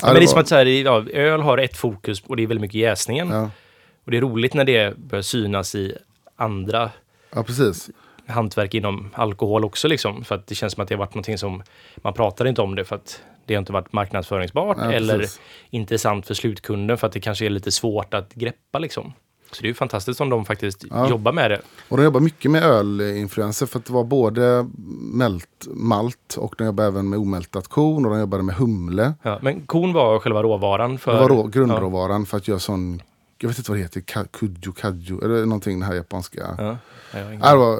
[0.00, 2.42] Ja, men det är som att så här, ja, öl har ett fokus och det
[2.42, 3.28] är väldigt mycket jäsningen.
[3.30, 3.50] Ja,
[4.04, 5.96] Och det är roligt när det börjar synas i
[6.36, 6.90] andra
[7.34, 7.90] ja, precis.
[8.26, 10.24] hantverk inom alkohol också liksom.
[10.24, 11.62] För att det känns som att det har varit någonting som
[11.96, 15.26] man pratar inte om det för att det har inte varit marknadsföringsbart Ja, eller
[15.70, 19.12] intressant för slutkunden för att det kanske är lite svårt att greppa liksom.
[19.52, 21.08] Så det är ju fantastiskt om de faktiskt Ja.
[21.10, 21.60] jobbar med det.
[21.88, 24.68] Och de jobbar mycket med ölinfluenser för att det var både
[25.00, 29.14] mält, malt och de jobbar även med omältat korn och de jobbade med humle.
[29.22, 31.12] Ja, men kon var själva råvaran för...
[31.14, 33.02] Det var rå, grundråvaran för att göra sån,
[33.38, 36.54] jag vet inte vad det heter, ka- kuju, kaju, eller någonting det här japanska.
[36.58, 36.76] Ja.
[37.12, 37.78] Ja, Ja, det var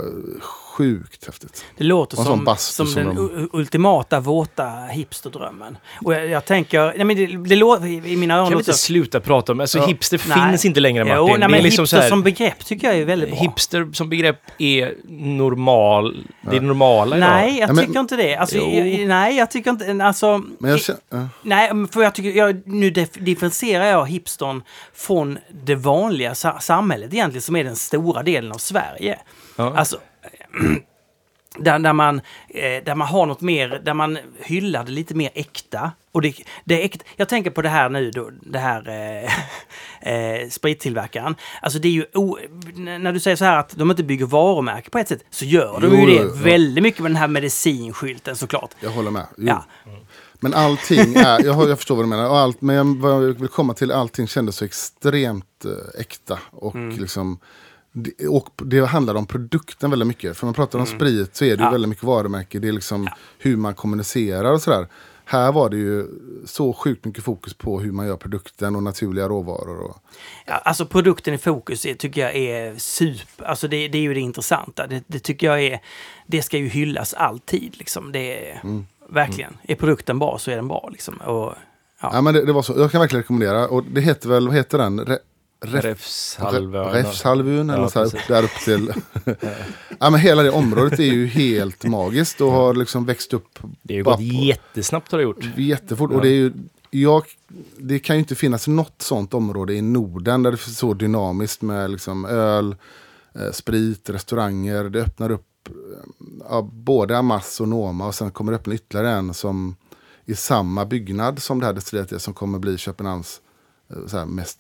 [0.79, 1.65] sjukt häftigt.
[1.77, 5.77] Det låter som, som, som den de- ultimata våta hipsterdrömmen.
[6.05, 8.49] Och jag, jag tänker, nej men det, det låter i mina öron...
[8.49, 9.61] Kan vi inte sluta prata om...
[9.61, 9.87] Alltså Ja.
[9.87, 10.49] hipster Nej.
[10.51, 11.17] finns inte längre Martin.
[11.19, 13.31] Jo, nej, det är men liksom hipster så här, som begrepp tycker jag är väldigt
[13.31, 13.39] bra.
[13.39, 16.27] Hipster som begrepp är normal.
[16.51, 17.29] Det är normala idag.
[17.31, 18.37] Nej, jag Ja, men- tycker inte det.
[18.37, 20.05] Alltså, jag, nej, jag tycker inte...
[20.05, 21.29] Alltså, Men jag ja.
[21.43, 24.63] Nej, men för jag tycker, jag, nu dif- differentierar jag hipstern
[24.95, 29.19] från det vanliga sa- samhället egentligen, som är den stora delen av Sverige.
[29.57, 29.77] Ja.
[29.79, 29.97] Alltså,
[31.59, 35.31] Där, där, man, eh, där man har något mer, där man hyllar det lite mer
[35.35, 35.93] äkta.
[36.13, 37.05] Och det, det är äkta.
[37.17, 41.37] Jag tänker på det här nu, då, det här eh, eh, sprittillverkaren.
[41.63, 42.39] Alltså det är ju, o,
[42.77, 45.81] när du säger så här att de inte bygger varumärke på ett sätt, så gör
[45.81, 46.31] de Jo, ju det ja.
[46.35, 48.71] väldigt mycket med den här medicinskylten såklart.
[48.81, 49.27] Jag håller med.
[49.37, 49.47] Jo.
[49.47, 49.65] Ja.
[50.41, 53.21] Men allting är, jag, jag förstår vad du menar, och allt, men jag, vad jag
[53.21, 56.39] vill komma till, allting kändes så extremt eh, äkta.
[56.51, 56.97] Och, Mm.
[56.99, 57.39] liksom,
[58.31, 60.37] och det handlar om produkten väldigt mycket.
[60.37, 61.65] För man pratar om sprit så är det ju Mm.
[61.65, 61.71] Ja.
[61.71, 63.09] väldigt mycket varumärke, det är liksom
[63.39, 64.87] hur man kommunicerar och sådär.
[65.25, 66.07] Här var det ju
[66.47, 69.79] så sjukt mycket fokus på hur man gör produkten och naturliga råvaror.
[69.81, 69.97] Och,
[70.47, 73.45] Ja, alltså produkten i fokus är, tycker jag är super.
[73.45, 74.87] Alltså det, det är ju det intressanta.
[74.87, 75.81] Det, det tycker jag är...
[76.27, 78.13] Det ska ju hyllas alltid liksom.
[78.13, 78.61] Det är,
[79.09, 79.57] Verkligen.
[79.63, 81.15] Är produkten bra så är den bra liksom.
[81.17, 81.55] Och,
[82.01, 82.11] ja.
[82.13, 83.69] ja, men det, det var så, jag kan verkligen rekommendera.
[83.69, 85.01] Och det heter väl, vad heter den?
[85.05, 85.19] Re,
[85.61, 86.93] Räfshalvön.
[86.93, 88.93] Räfshalvön eller Ja, så här, där upp till...
[90.01, 93.95] ja, men hela det området är ju helt magiskt och har liksom växt upp Det
[93.95, 95.45] har ju gått jättesnabbt har det gjort.
[95.57, 96.11] jättefort.
[96.13, 96.53] Och det, är ju,
[96.91, 97.25] jag,
[97.77, 101.63] det kan ju inte finnas något sånt område i Norden där det är så dynamiskt
[101.63, 102.77] med liksom öl,
[103.35, 104.85] eh, sprit, restauranger.
[104.85, 105.75] Det öppnar upp eh,
[106.51, 109.77] ja, både Amas och Noma och sen kommer det öppna ytterligare en som
[110.25, 113.41] i samma byggnad som det här destilleriet är som kommer bli Köpenhamns
[113.91, 114.59] eh, så här, mest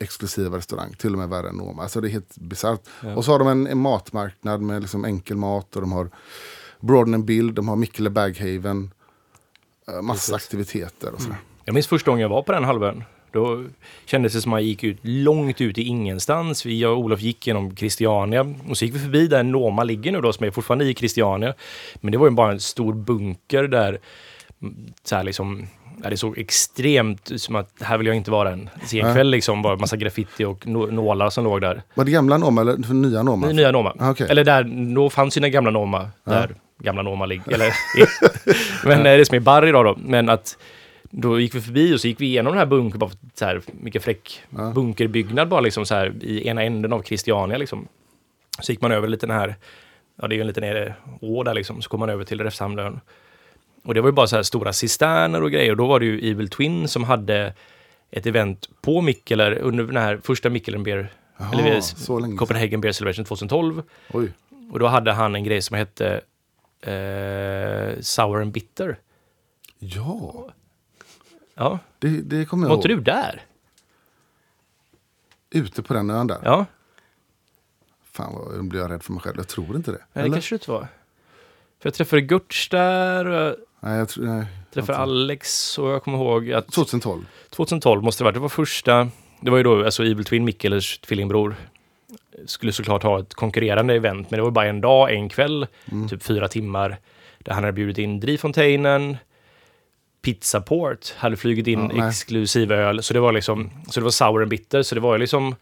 [0.00, 0.94] exklusiva restaurang.
[0.98, 1.82] Till och med värre än Noma.
[1.82, 2.80] Alltså det är helt bisarrt.
[3.16, 6.10] Och så har de en, en matmarknad med liksom enkel mat och de har
[6.80, 8.90] Broaden Bild, de har Mikkele Baghaven.
[9.88, 11.36] eh, Massa aktiviteter och sådär.
[11.64, 13.04] Jag minns första gången jag var på den halvön.
[13.32, 13.64] Då
[14.06, 16.66] kändes det som att man gick ut långt ut i ingenstans.
[16.66, 20.12] Vi, jag och Olof gick genom Christiania och så gick vi förbi där Noma ligger
[20.12, 21.54] nu då, som är fortfarande i Christiania.
[21.94, 24.00] Men det var ju bara en stor bunker där,
[24.62, 25.66] mm, så här liksom,
[26.02, 29.62] ja, det såg extremt som att här vill jag inte vara en sen kväll liksom.
[29.62, 31.82] Bara massa graffiti och nå- nålar som låg där.
[31.94, 33.46] Var det gamla Noma eller nya Noma?
[33.46, 33.94] Nya Noma.
[33.98, 34.26] Ah, okej.
[34.30, 36.10] Eller där, då fanns ju den gamla Noma.
[36.24, 37.52] Där gamla Noma ligger.
[37.52, 37.72] Eller,
[38.86, 39.96] men eh, det som är bar idag då.
[40.04, 40.58] Men att
[41.10, 43.60] då gick vi förbi och så gick vi igenom den här bunkern, bara så här
[43.80, 44.70] mycket fräck Ja.
[44.74, 47.88] bunkerbyggnad bara liksom så här i ena änden av Christiania liksom.
[48.60, 49.54] Så gick man över lite den här,
[50.20, 52.40] ja det är ju en liten eh, å där liksom, så kom man över till
[52.40, 53.00] Räfshamnön.
[53.84, 56.06] Och det var ju bara så här stora cisterner och grejer och då var det
[56.06, 57.54] ju Evil Twin som hade
[58.10, 62.36] ett event på Mikkeler under den här första Mikkelen Beer, Jaha, eller så.
[62.38, 63.82] Copenhagen Beer Celebration 2012.
[64.12, 64.32] Oj.
[64.72, 66.20] Och då hade han en grej som hette
[66.80, 68.98] eh, Sour and Bitter.
[69.78, 70.48] Ja,
[71.54, 73.42] Ja, det, det kommer jag var inte du där?
[75.50, 76.38] Ute på den ön där.
[76.44, 76.66] Ja,
[78.12, 79.36] Fan vad nu blir jag rädd för mig själv.
[79.36, 79.98] Jag tror inte det.
[80.12, 80.80] nej, det kanske du inte var.
[81.78, 84.24] För jag träffade Gurts där, och Nej, jag tror...
[84.26, 84.44] Nej.
[84.74, 87.24] träffade Alex och jag kommer ihåg att 2012.
[87.50, 89.08] 2012 måste det varit, det var första,
[89.40, 91.54] det var ju då alltså Evil Twin, Mikkelers tvillingbror,
[92.46, 96.08] skulle såklart ha ett konkurrerande event, men det var bara en dag, en kväll, Mm.
[96.08, 96.96] typ fyra timmar,
[97.38, 99.16] där han hade bjudit in Drivfontänen,
[100.22, 104.42] Pizzaport hade flugit in Ja, exklusiv öl, så det var liksom, så det var sour
[104.42, 105.54] and bitter, så det var liksom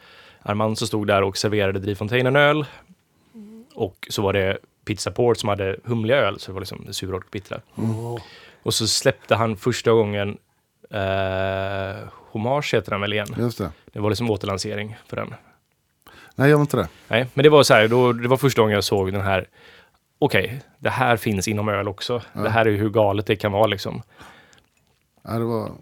[0.42, 2.64] Armand som stod där och serverade Drivfontänen öl,
[3.74, 7.16] och så var det Pizzaport som hade humliga öl, så det var liksom det sura
[7.16, 7.60] och bittra.
[8.62, 10.38] Och så släppte han första gången
[10.90, 13.34] eh, Hommage heter den väl igen.
[13.38, 13.70] Just det.
[13.92, 15.34] Det var liksom återlansering för den.
[16.34, 16.88] Nej, jag var inte det.
[17.08, 19.48] Nej, men det var så här, då, det var första gången jag såg den här.
[20.18, 22.22] Okej, det här finns inom öl också.
[22.32, 24.02] Det här är ju hur galet det kan vara liksom.
[25.22, 25.72] Ja, det var...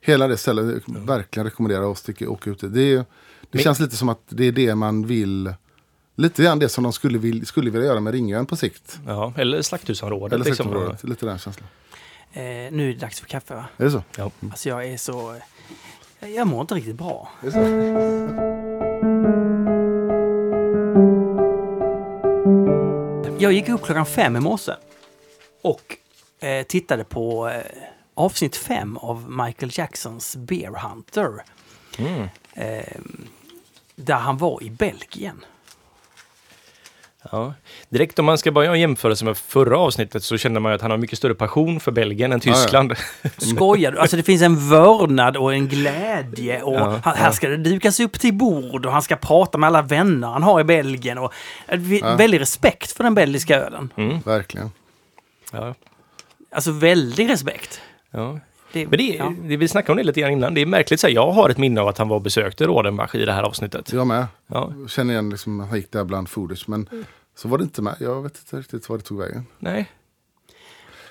[0.00, 2.60] Hela det stället, jag verkligen rekommenderar att åka ut.
[2.60, 3.04] Det, är, det
[3.50, 5.54] Men- känns lite som att det är det man vill...
[6.16, 8.98] Lite grann det som de skulle, vill, skulle vilja göra med Ringön på sikt.
[9.06, 10.32] Ja, eller slakthusområdet.
[10.32, 10.64] Eller liksom.
[10.64, 11.04] sektorområdet.
[11.04, 11.68] Lite den känslan.
[12.32, 13.64] Eh, nu är det dags för kaffe va?
[13.76, 14.02] Är det så?
[14.16, 14.30] Ja.
[14.50, 15.36] Alltså jag är så...
[16.20, 17.30] Jag mår inte riktigt bra.
[17.42, 17.58] Är det så?
[23.38, 24.72] Jag gick upp klockan fem i morse
[25.62, 25.96] och
[26.40, 27.62] eh, tittade på eh,
[28.14, 31.44] avsnitt fem av Michael Jacksons Bear Hunter.
[31.98, 32.28] Mm.
[32.52, 33.00] Eh,
[33.96, 35.44] där han var i Belgien.
[37.32, 37.54] Ja.
[37.88, 40.76] Direkt om man ska bara göra en jämförelse med förra avsnittet så känner man ju
[40.76, 42.56] att han har mycket större passion för Belgien än Ja, ja.
[42.62, 42.94] Tyskland.
[43.38, 43.98] Skojar du?
[43.98, 48.00] Alltså det finns en vördnad och en glädje och Ja, han, här ska det dukas
[48.00, 51.32] upp till bord och han ska prata med alla vänner han har i Belgien och
[51.68, 52.16] eh, Ja.
[52.16, 53.92] väldig respekt för den belgiska ölen.
[53.96, 54.20] Mm.
[54.20, 54.70] Verkligen.
[55.52, 55.74] Ja.
[56.54, 57.80] Alltså väldig respekt.
[58.10, 58.38] Ja.
[58.74, 59.32] Det, Men det, är- ja.
[59.42, 60.54] det vi snackade om det lite grann innan.
[60.54, 62.64] Det är märkligt, så här, jag har ett minne av att han var och besökte
[62.66, 63.92] Rådenbach i det här avsnittet.
[63.92, 64.26] Jag med.
[64.46, 64.72] Ja.
[64.80, 66.66] Jag känner igen liksom han gick där bland fooders.
[66.68, 66.88] Men
[67.36, 67.96] så var det inte med.
[68.00, 69.46] Jag vet inte riktigt vad det tog vägen.
[69.58, 69.90] Nej.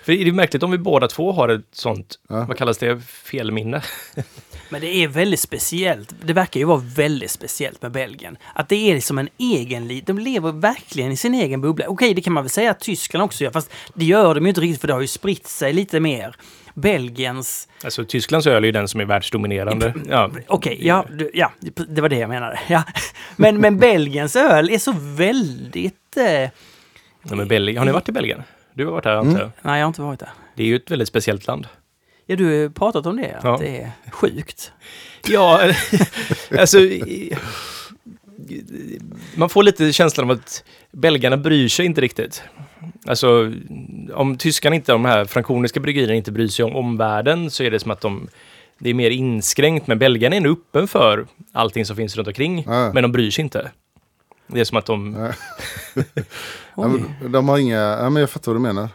[0.03, 2.45] För det är märkligt om vi båda två har ett sånt, Ja.
[2.47, 3.81] vad kallas det, felminne?
[4.73, 6.13] Men det är väldigt speciellt.
[6.25, 8.37] Det verkar ju vara väldigt speciellt med Belgien.
[8.55, 10.01] Att det är som en egen.
[10.05, 11.85] De lever verkligen i sin egen bubbla.
[11.87, 13.51] Okej, det kan man väl säga att Tyskland också gör.
[13.51, 16.35] Fast det gör de ju inte riktigt för det har ju spritt sig lite mer.
[16.73, 17.67] Belgiens...
[17.83, 19.93] Alltså Tysklands öl är ju den som är världsdominerande.
[20.09, 20.31] Ja.
[20.47, 21.51] Okej, ja, du- ja,
[21.87, 22.59] det var det jag menade.
[22.67, 22.83] Ja.
[23.35, 26.17] Men, men Belgiens öl är så väldigt...
[26.17, 26.49] Eh,
[27.29, 28.43] Ja, men Belgien, har ni varit i Belgien?
[28.73, 29.51] Du har varit här antar jag.
[29.61, 30.29] nej, jag har inte varit där.
[30.55, 31.67] Det är ju ett väldigt speciellt land.
[32.33, 33.31] Ja, du har pratat om det.
[33.37, 33.57] Att Ja.
[33.61, 34.71] det är sjukt.
[35.27, 35.71] Ja,
[36.59, 36.77] alltså...
[39.35, 42.43] Man får lite känslan av att belgarna bryr sig inte riktigt.
[43.05, 43.51] Alltså,
[44.13, 47.79] om tyskarna inte, de här frankoniska bryggerierna inte bryr sig om omvärlden så är det
[47.79, 48.27] som att de
[48.79, 52.63] det är mer inskränkt, men belgarna är ändå öppen för allting som finns runt omkring.
[52.67, 52.93] Ja.
[52.93, 53.71] Men de bryr sig inte.
[54.47, 55.31] Det är som att de...
[56.75, 56.91] Ja,
[57.29, 58.89] de har inga, ja, men jag fattar vad du menar.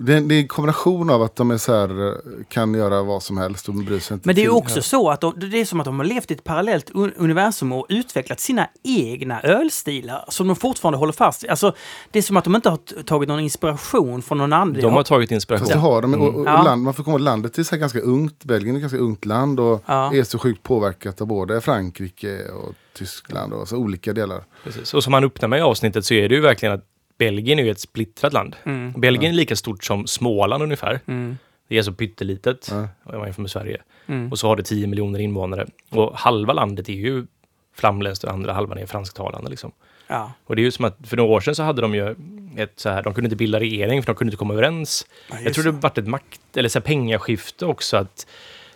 [0.00, 2.14] Det är, det är en kombination av att de är så här,
[2.48, 4.28] kan göra vad som helst och bryr sig inte.
[4.28, 6.34] Men det är också så att de, det är som att de har levt i
[6.34, 11.50] ett parallellt un- universum och utvecklat sina egna ölstilar som de fortfarande håller fast vid.
[11.50, 11.74] Alltså,
[12.10, 14.72] det är som att de inte har tagit någon inspiration från någon annan.
[14.72, 15.78] De har tagit Fast det inspiration.
[15.78, 16.14] har de.
[16.14, 16.62] Och, och, och Ja.
[16.62, 18.44] land, man får komma landet är så här ganska ungt.
[18.44, 20.14] Belgien är ett ganska ungt land och Ja.
[20.14, 24.44] är så sjukt påverkat av både Frankrike och Tyskland och så olika delar.
[24.64, 24.94] Precis.
[24.94, 26.84] Och som han öppnar med i avsnittet så är det ju verkligen att
[27.18, 28.56] Belgien är ju ett splittrat land.
[28.64, 28.92] Mm.
[29.00, 31.00] Belgien är lika stort som Småland ungefär.
[31.06, 31.38] Mm.
[31.68, 32.76] Det är så pyttelitet Ja.
[33.04, 33.82] om man jämför med Sverige.
[34.06, 34.32] Mm.
[34.32, 35.66] Och så har det 10 miljoner invånare.
[35.90, 37.26] Och halva landet är ju
[37.74, 39.50] flamländskt och andra halvan är fransktalande.
[39.50, 39.72] Liksom.
[40.06, 40.32] Ja.
[40.44, 42.14] Och det är ju som att för några år sedan så hade de ju
[42.56, 45.06] ett så här, de kunde inte bilda regering för de kunde inte komma överens.
[45.44, 48.26] jag tror det varit ett makt, eller så här pengaskifte också att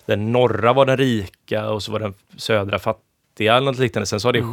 [0.06, 4.06] den norra var den rika och så var den södra fattiga eller något liknande.
[4.06, 4.52] Sen så har det Mm.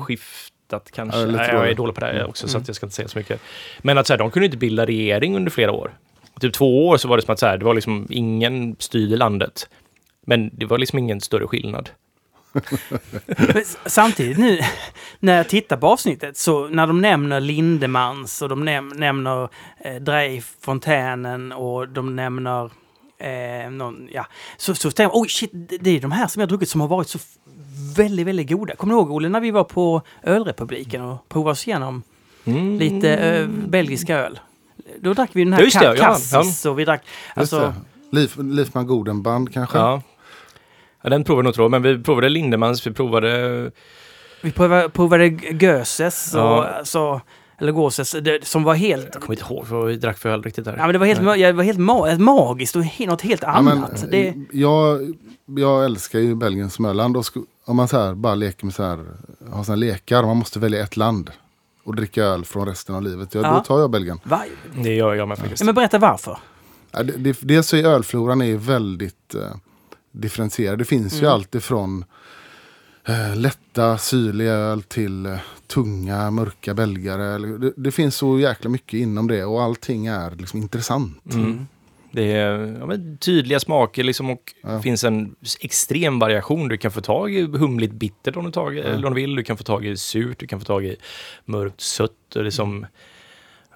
[0.70, 1.20] Skiftat kanske.
[1.20, 2.30] Ja, Nej, jag är dålig på det här Mm.
[2.30, 3.42] också så att jag ska inte säga så mycket.
[3.82, 5.92] Men att så här, de kunde inte bilda regering under flera år.
[6.40, 9.18] Typ två år så var det som att så här, det var liksom ingen styrde
[9.18, 9.70] landet.
[10.26, 11.90] Men det var liksom ingen större skillnad.
[13.86, 14.60] Samtidigt nu,
[15.20, 19.50] när jag tittar på avsnittet, så när de nämner Lindemans och de näm nämner
[19.86, 22.70] eh, Dreif, Fontänen och de nämner
[23.20, 24.26] eh, någon, ja,
[24.58, 25.52] så, så tänker jag, oj shit,
[25.82, 27.20] det- är de här som jag har druckit som har varit så
[27.98, 28.76] väldigt, väldigt goda.
[28.76, 32.04] Kommer du ihåg Olle, när vi var på Ölrepubliken och provade oss igenom
[32.46, 32.78] Mm.
[32.80, 34.40] lite eh, belgiska öl?
[35.00, 37.02] Då drack vi den här Ja, just det, Ka- ja, Cassis och vi drack,
[37.34, 37.74] alltså.
[38.12, 39.78] Liv, Livman Godenband kanske?
[39.78, 40.02] Ja.
[41.02, 41.72] ja, den provade nog tror jag.
[41.72, 43.72] Men vi provade Lindemans, vi provade...
[44.42, 45.26] vi provade, provade
[45.60, 46.40] Göses och,
[46.94, 47.22] Ja.
[47.60, 50.44] Eller Gåses, det, som var helt Jag kommer inte ihåg vad vi drack för öl
[50.44, 50.76] riktigt där.
[50.78, 53.62] Ja, men det var helt, det var helt ma magiskt och he- något helt Ja,
[53.62, 54.06] men, annat.
[54.12, 55.14] det, jag,
[55.46, 57.18] jag älskar ju Belgien som öland.
[57.18, 57.26] Och
[57.66, 59.06] om man så här, bara leker med så här,
[59.52, 61.32] har såna lekar, man måste välja ett land
[61.84, 63.34] och dricka öl från resten av livet.
[63.36, 63.54] Ja, Ja.
[63.54, 64.20] Då tar jag Belgien.
[64.24, 64.42] va?
[64.84, 65.62] Det gör jag med faktiskt.
[65.62, 66.38] Ja, men berätta varför.
[66.92, 69.42] Ja, det, det, dels så är ölfloran är väldigt eh,
[70.12, 70.80] differentierad.
[70.80, 71.32] Det finns ju Mm.
[71.32, 72.06] allt ifrån eh,
[73.36, 77.58] lätta syrliga öl till eh, tunga mörka belgare.
[77.58, 81.34] Det, det finns så jäkla mycket inom det och allting är liksom intressant.
[81.34, 81.68] Mm.
[82.12, 84.70] Det är ja, men tydliga smaker liksom och Ja.
[84.70, 86.68] det finns en extrem variation.
[86.68, 89.36] Du kan få tag i humligt bittert om du, tag, eller om du vill.
[89.36, 90.96] Du kan få tag i surt, du kan få tag i
[91.46, 92.36] mörkt sött.
[92.36, 92.86] Och liksom,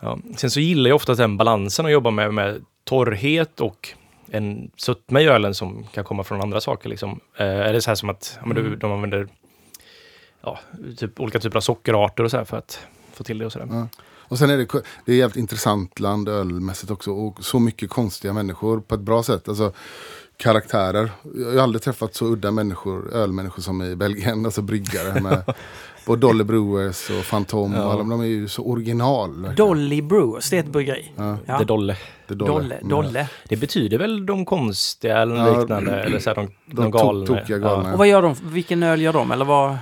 [0.01, 0.19] ja.
[0.37, 3.89] Sen så gillar jag ofta den balansen att jobba med, med torrhet och
[4.33, 6.89] en sötma i ölen som kan komma från andra saker.
[6.89, 7.19] Liksom.
[7.37, 9.27] Eh, är det så här som att ja, men du, de använder
[10.41, 10.59] ja,
[10.97, 12.79] typ, olika typer av sockerarter och så för att
[13.13, 13.67] få till det och sådär.
[13.71, 13.87] Ja.
[14.33, 17.11] Och sen är det, det är ett jävligt intressant land ölmässigt också.
[17.11, 19.49] Och så mycket konstiga människor på ett bra sätt.
[19.49, 19.73] Alltså
[20.37, 21.11] karaktärer.
[21.35, 24.45] Jag har aldrig träffat så udda människor, ölmänniskor som i Belgien.
[24.45, 25.43] Alltså bryggare med
[26.05, 27.73] och Dolly Brewers och Fantom.
[27.73, 27.83] Ja.
[27.85, 29.55] Och alla, de är ju så original.
[29.55, 31.11] Dolly Brewers, det är ett bryggeri.
[31.15, 31.57] Ja, Ja.
[31.57, 31.97] Det är dolle.
[32.27, 32.75] det är Dolle.
[32.75, 32.89] Mm.
[32.89, 33.29] Dolle.
[33.49, 37.25] Det betyder väl de konstiga eller Ja, liknande, eller så här, de, de, de galna.
[37.25, 37.91] to- tokiga galna.
[37.93, 38.35] Och vad gör de?
[38.43, 39.31] Vilken öl gör de?
[39.31, 39.77] Eller vad?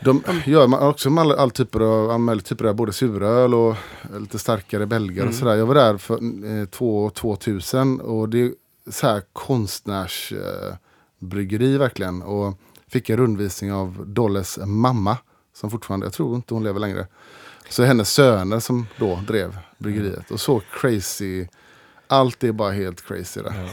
[0.00, 3.54] De gör man också med all, all typer av, all möjlig typer av både suröl
[3.54, 3.74] och
[4.20, 5.28] lite starkare belgar Mm.
[5.28, 5.54] och sådär.
[5.54, 6.14] Jag var där för
[6.60, 8.52] eh, två, 2000 och det är
[8.90, 10.76] så här konstnärsbryggeri eh,
[11.18, 12.22] bryggeri verkligen.
[12.22, 12.54] Och
[12.88, 15.16] fick en rundvisning av Dolles mamma
[15.60, 17.06] som fortfarande, jag tror inte hon lever längre.
[17.68, 20.30] Så hennes söner som då drev bryggeriet.
[20.30, 21.46] Och så crazy,
[22.06, 23.52] allt är bara helt crazy där.
[23.56, 23.68] Ja.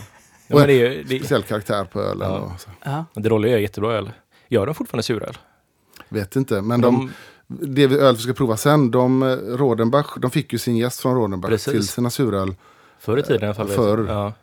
[0.47, 2.31] Ja, men det, är, det, Speciell karaktär på ölen.
[2.31, 2.39] Ja.
[2.39, 2.69] Och så.
[2.83, 3.05] Ja.
[3.13, 4.11] det Dolly är jättebra öl.
[4.47, 5.37] Gör de fortfarande suröl?
[6.09, 7.11] Vet inte, men de,
[7.47, 10.77] de, Det vi- öl vi ska prova sen, de, eh, Rodenbach, de fick ju sin
[10.77, 11.73] gäst från Rodenbach Precis.
[11.73, 12.55] till sina suröl.
[12.99, 13.67] förr i tiden i alla fall.
[13.67, 14.05] Förr.
[14.09, 14.33] Ja.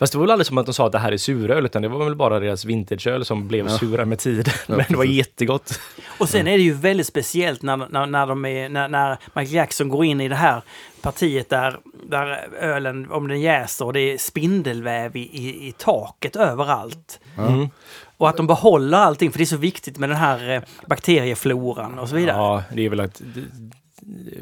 [0.00, 1.82] Fast det var väl aldrig som att de sa att det här är suröl, utan
[1.82, 4.54] det var väl bara deras vintageöl som blev sura med tiden.
[4.66, 5.80] Men det var jättegott.
[6.18, 9.54] Och sen är det ju väldigt speciellt när, när, när, de är, när, när Michael
[9.54, 10.62] Jackson går in i det här
[11.00, 16.36] partiet där, där ölen, om den jäser, och det är spindelväv i, i, i taket
[16.36, 17.20] överallt.
[17.38, 17.68] Mm.
[18.16, 21.98] Och att de behåller allting, för det är så viktigt med den här eh, bakteriefloran
[21.98, 22.36] och så vidare.
[22.36, 23.22] Ja, det är väl att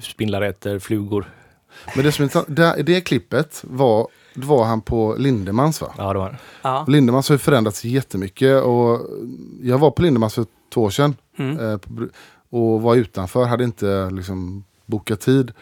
[0.01, 1.25] spindlar äter flugor.
[1.95, 4.09] Men det som är det, i det klippet var,
[4.45, 5.95] var han på Lindemans va?
[5.99, 6.85] Ja, det var Ja.
[6.89, 9.01] Lindemans har ju förändrats jättemycket och
[9.63, 11.17] jag var på Lindemans för två år sedan.
[11.39, 11.59] Mm.
[11.59, 11.79] eh,
[12.51, 15.53] och var utanför, hade inte liksom bokat tid.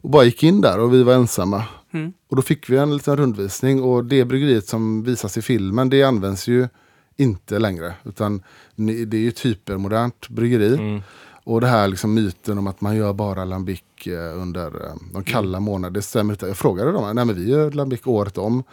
[0.00, 1.64] Och bara gick in där och vi var ensamma.
[1.92, 2.12] Mm.
[2.28, 6.02] Och då fick vi en liten rundvisning och det bryggeriet som visas i filmen det
[6.02, 6.68] används ju
[7.16, 7.94] inte längre.
[8.04, 8.42] Utan
[8.76, 10.74] det är ju ett hypermodernt bryggeri.
[10.74, 11.02] Mm.
[11.44, 15.24] Och det här liksom myten om att man gör bara lambic eh, under eh, de
[15.24, 16.46] kalla månaderna, det stämmer inte.
[16.46, 18.64] Jag frågade dem, nej men vi gör lambic året om.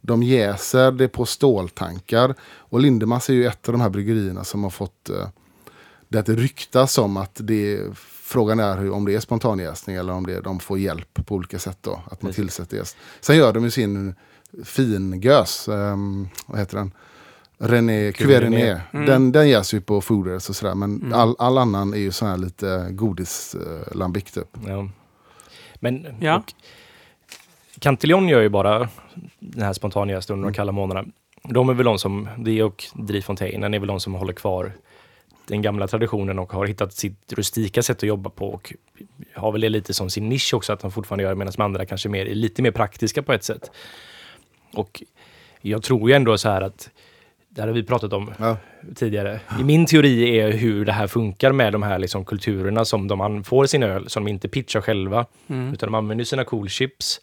[0.00, 2.34] De jäser det på ståltankar.
[2.42, 5.28] Och Lindemans är ju ett av de här bryggerierna som har fått eh,
[6.08, 7.80] det att det ryktas om att det
[8.30, 11.58] Frågan är hur, om det är spontanjäsning eller om det, de får hjälp på olika
[11.58, 11.92] sätt då.
[11.92, 12.36] Att man Precis.
[12.36, 12.96] tillsätter jäst.
[13.20, 14.14] Sen gör de ju sin
[14.64, 16.92] fingös, um, vad heter den?
[17.62, 18.80] René, Cuvée René.
[18.92, 19.06] Mm.
[19.06, 20.74] Den, den jäser ju på fooders och sådär.
[20.74, 21.12] Men Mm.
[21.12, 24.48] all, all annan är ju sån här lite godis uh, lambic typ.
[24.66, 24.88] Ja.
[25.74, 26.36] Men Ja.
[26.36, 26.52] och
[27.80, 28.88] Cantillon gör ju bara
[29.38, 30.54] den här spontanjäst under de Mm.
[30.54, 31.08] kalla månaderna.
[31.42, 34.72] De är väl de som, det och Drifontainen är väl de som håller kvar
[35.46, 38.72] den gamla traditionen och har hittat sitt rustika sätt att jobba på och
[39.34, 41.86] har väl det lite som sin nisch också att de fortfarande gör medan de andra
[41.86, 43.70] kanske mer, är lite mer praktiska på ett sätt.
[44.74, 45.02] Och
[45.60, 46.90] jag tror ju ändå så här att
[47.52, 48.56] det här har vi pratat om Ja.
[48.94, 49.40] tidigare.
[49.60, 53.44] I min teori är hur det här funkar med de här liksom kulturerna som de
[53.44, 55.72] får sin öl, som de inte pitchar själva, Mm.
[55.72, 57.20] utan de använder sina cool chips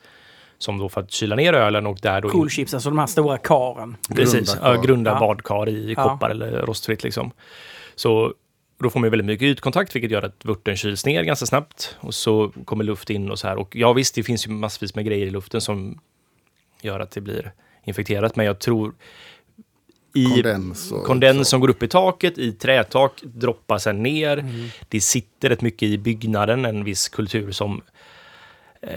[0.58, 2.30] som då för att kyla ner ölen och där då...
[2.30, 3.96] Cool chips, alltså de här stora karen.
[4.16, 4.84] Precis, Grunda ja, kar.
[4.84, 5.20] grunda Ja.
[5.20, 6.04] badkar i Ja.
[6.10, 7.32] koppar eller rostfritt liksom.
[7.96, 8.34] Så
[8.80, 11.96] då får man ju väldigt mycket ytkontakt, vilket gör att vörten kyls ner ganska snabbt
[12.00, 13.58] och så kommer luft in och så här.
[13.58, 16.00] Och ja, visst, det finns ju massvis med grejer i luften som
[16.82, 17.52] gör att det blir
[17.84, 18.94] infekterat, men jag tror
[20.18, 24.38] i Kondens och kondens som går upp i taket, i trätak, droppar sen ner.
[24.38, 24.68] Mm.
[24.90, 27.82] Det sitter rätt mycket i byggnaden, en viss kultur som...
[28.82, 28.92] Eh,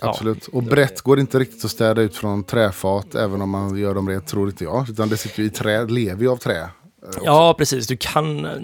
[0.00, 0.46] ja, Absolut.
[0.46, 4.08] Och brett går inte riktigt att städa ut från träfat även om man gör dem
[4.08, 4.90] rent, tror inte jag.
[4.90, 6.60] Utan det sitter ju i trä, lever ju av trä.
[6.60, 6.68] eh,
[7.08, 7.20] också.
[7.24, 7.86] Ja, precis.
[7.86, 8.60] Du kan eh,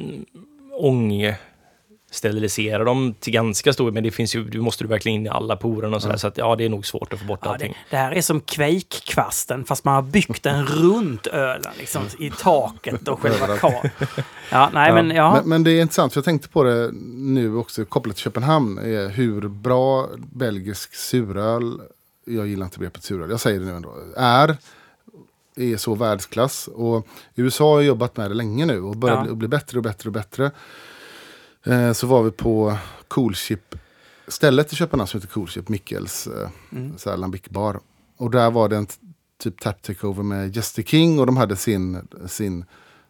[0.72, 1.36] ång
[2.12, 5.28] sterilisera dem till ganska stor, men det finns ju, du måste du verkligen in i
[5.28, 6.18] alla porerna och sådär, Ja.
[6.18, 7.76] så att ja, det är nog svårt att få bort Ja, det, allting.
[7.90, 13.08] det här är som kvejkkvasten fast man har byggt den runt ölen liksom, i taket
[13.08, 13.60] och själva Överallt.
[13.60, 13.90] kar.
[14.50, 14.94] Ja, nej Ja.
[14.94, 15.34] men ja.
[15.34, 18.78] Men, men det är intressant, för jag tänkte på det nu också kopplat till Köpenhamn.
[18.78, 21.80] Är hur bra belgisk suröl,
[22.24, 24.56] jag gillar inte begreppet suröl, jag säger det nu ändå, är.
[25.56, 26.68] Är så världsklass.
[26.74, 29.22] Och USA har jobbat med det länge nu och börjar Ja.
[29.22, 30.50] bli, bli bättre och bättre och bättre.
[31.66, 32.76] Eh, så var vi på
[33.08, 33.74] Coolship,
[34.28, 36.98] stället i Köpenhamn som heter Coolship, Mikkels eh, Mm.
[36.98, 37.80] så här lambic bar.
[38.16, 38.86] Och där var det en
[39.42, 42.64] typ tap takeover med Jester King och de hade sin, sin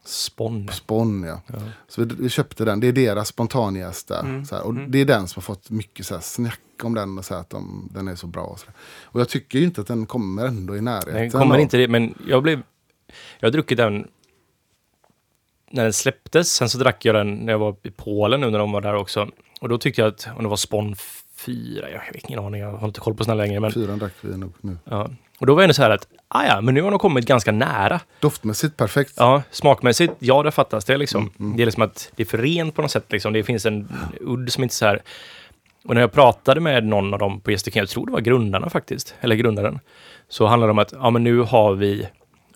[0.05, 0.69] Spån.
[0.73, 1.23] Spån.
[1.23, 1.41] Ja.
[1.47, 1.59] Ja.
[1.89, 2.81] Så vi, vi köpte den.
[2.81, 4.21] Det är deras spontanjästa.
[4.21, 4.45] Mm.
[4.45, 4.91] Så här, och Mm.
[4.91, 7.19] Det är den som har fått mycket så här, snack om den.
[7.19, 8.43] Och så här, att de, den är så bra.
[8.43, 8.67] Och, så
[9.03, 11.15] och jag tycker ju inte att den kommer ändå i närheten.
[11.15, 12.63] Den kommer av- inte det, men jag blev...
[13.41, 14.09] Jag har druckit den
[15.73, 16.53] när den släpptes.
[16.53, 18.95] Sen så drack jag den när jag var i Polen nu när de var där
[18.95, 19.29] också.
[19.61, 20.97] Och då tyckte jag att, om det var Spån
[21.37, 23.61] 4, jag har ingen aning, jag har inte koll på såna längre.
[23.61, 24.77] Men, Fyran drack vi nog nu.
[24.85, 25.11] ja.
[25.39, 27.27] Och då var jag ändå så här att, ah ja, men nu har de kommit
[27.27, 28.01] ganska nära.
[28.21, 29.13] Doftmässigt perfekt.
[29.17, 31.21] Ja, smakmässigt, ja det fattas det liksom.
[31.21, 31.57] Mm, mm.
[31.57, 33.33] Det är liksom att det är för rent på något sätt liksom.
[33.33, 33.89] Det finns en
[34.21, 35.03] udd som inte så här...
[35.85, 38.71] Och när jag pratade med någon av dem på Gästerken, jag tror det var grundarna
[38.71, 39.79] faktiskt, eller grundaren,
[40.29, 42.09] så handlar det om att ja, men nu har vi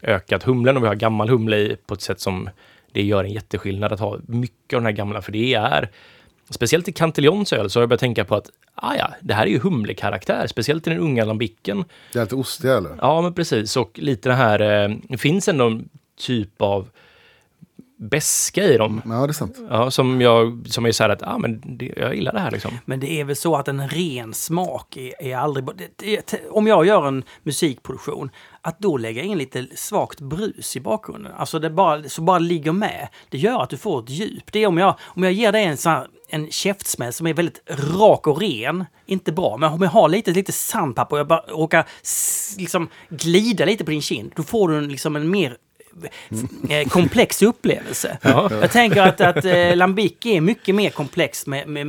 [0.02, 2.50] ökat humlen och vi har gammal humle i på ett sätt som
[2.96, 5.90] det gör en jätteskillnad att ha mycket av den här gamla, för det är
[6.50, 9.46] Speciellt i Cantillons öl så har jag börjat tänka på att ah ja, det här
[9.46, 11.84] är ju humlekaraktär, speciellt i den unga lambicken.
[12.12, 12.90] Det är lite ostig eller?
[13.00, 13.76] Ja, men precis.
[13.76, 16.88] Och lite det här, eh, det finns ändå en typ av
[17.98, 19.02] beska i dem.
[19.04, 19.56] Ja, det är sant.
[19.70, 22.50] Ja, som jag, som är så här att, ah, men det, jag gillar det här
[22.50, 22.70] liksom.
[22.84, 25.66] Men det är väl så att en ren smak är, är aldrig...
[25.76, 28.30] Det, det, om jag gör en musikproduktion,
[28.60, 32.72] att då lägga in lite svagt brus i bakgrunden, alltså det bara, så bara ligger
[32.72, 34.52] med, det gör att du får ett djup.
[34.52, 37.34] Det är om jag, om jag ger dig en, sån här, en käftsmäll som är
[37.34, 37.62] väldigt
[37.98, 41.44] rak och ren, inte bra, men om jag har lite, lite sandpapper och jag bara
[41.48, 41.86] råkar
[42.58, 45.56] liksom glida lite på din kind, då får du en, liksom en mer
[46.88, 48.18] komplex upplevelse.
[48.22, 48.48] Ja.
[48.60, 51.86] Jag tänker att, att eh, Lambic är mycket mer komplext med, med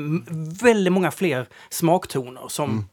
[0.61, 2.89] väldigt många fler smaktoner som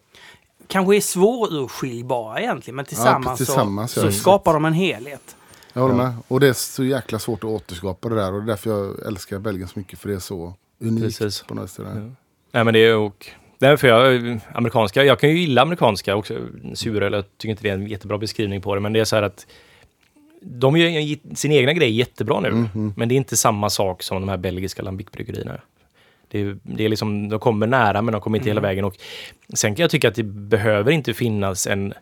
[0.67, 2.77] kanske är svårurskiljbara egentligen.
[2.77, 5.37] Men tillsammans, tillsammans så, så skapar de en helhet.
[5.73, 6.15] Jag håller med.
[6.29, 8.33] Och det är så jäkla svårt att återskapa det där.
[8.33, 9.99] Och det är därför jag älskar Belgien så mycket.
[9.99, 11.43] För det är så unikt Precis.
[11.43, 11.87] på något sätt.
[11.95, 12.01] Ja.
[12.53, 16.35] Nej men det är och Därför jag, amerikanska, jag kan ju gilla amerikanska också,
[16.75, 19.17] suröl, jag tycker inte det är en jättebra beskrivning på det, men det är så
[19.17, 19.47] här att
[20.45, 24.03] de gör ju sin egna grej jättebra nu, Mm, men det är inte samma sak
[24.03, 25.61] som de här belgiska lambic-bryggerierna.
[26.29, 28.85] Det är, det är liksom, de kommer nära men de kommer inte hela vägen.
[28.85, 28.97] Och
[29.55, 31.95] sen kan jag tycka att det behöver inte finnas en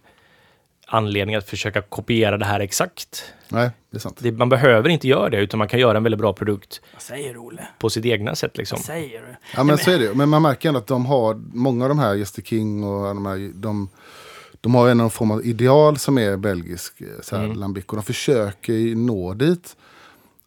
[0.86, 3.24] anledning att försöka kopiera det här exakt.
[3.48, 4.16] Nej, det är sant.
[4.20, 7.02] Det, man behöver inte göra det, utan man kan göra en väldigt bra produkt Vad
[7.02, 7.66] säger du, Olle?
[7.78, 8.56] på sitt egna sätt.
[8.56, 8.76] Liksom.
[8.76, 9.36] Vad säger du?
[9.56, 11.98] Ja men så är det Men man märker ändå att de har, många av de
[11.98, 13.88] här, Jester King och de här, de,
[14.62, 17.56] de har en form av ideal som är belgisk eh, så här, Mm.
[17.58, 17.84] lambic.
[17.86, 19.76] Och de försöker nå dit.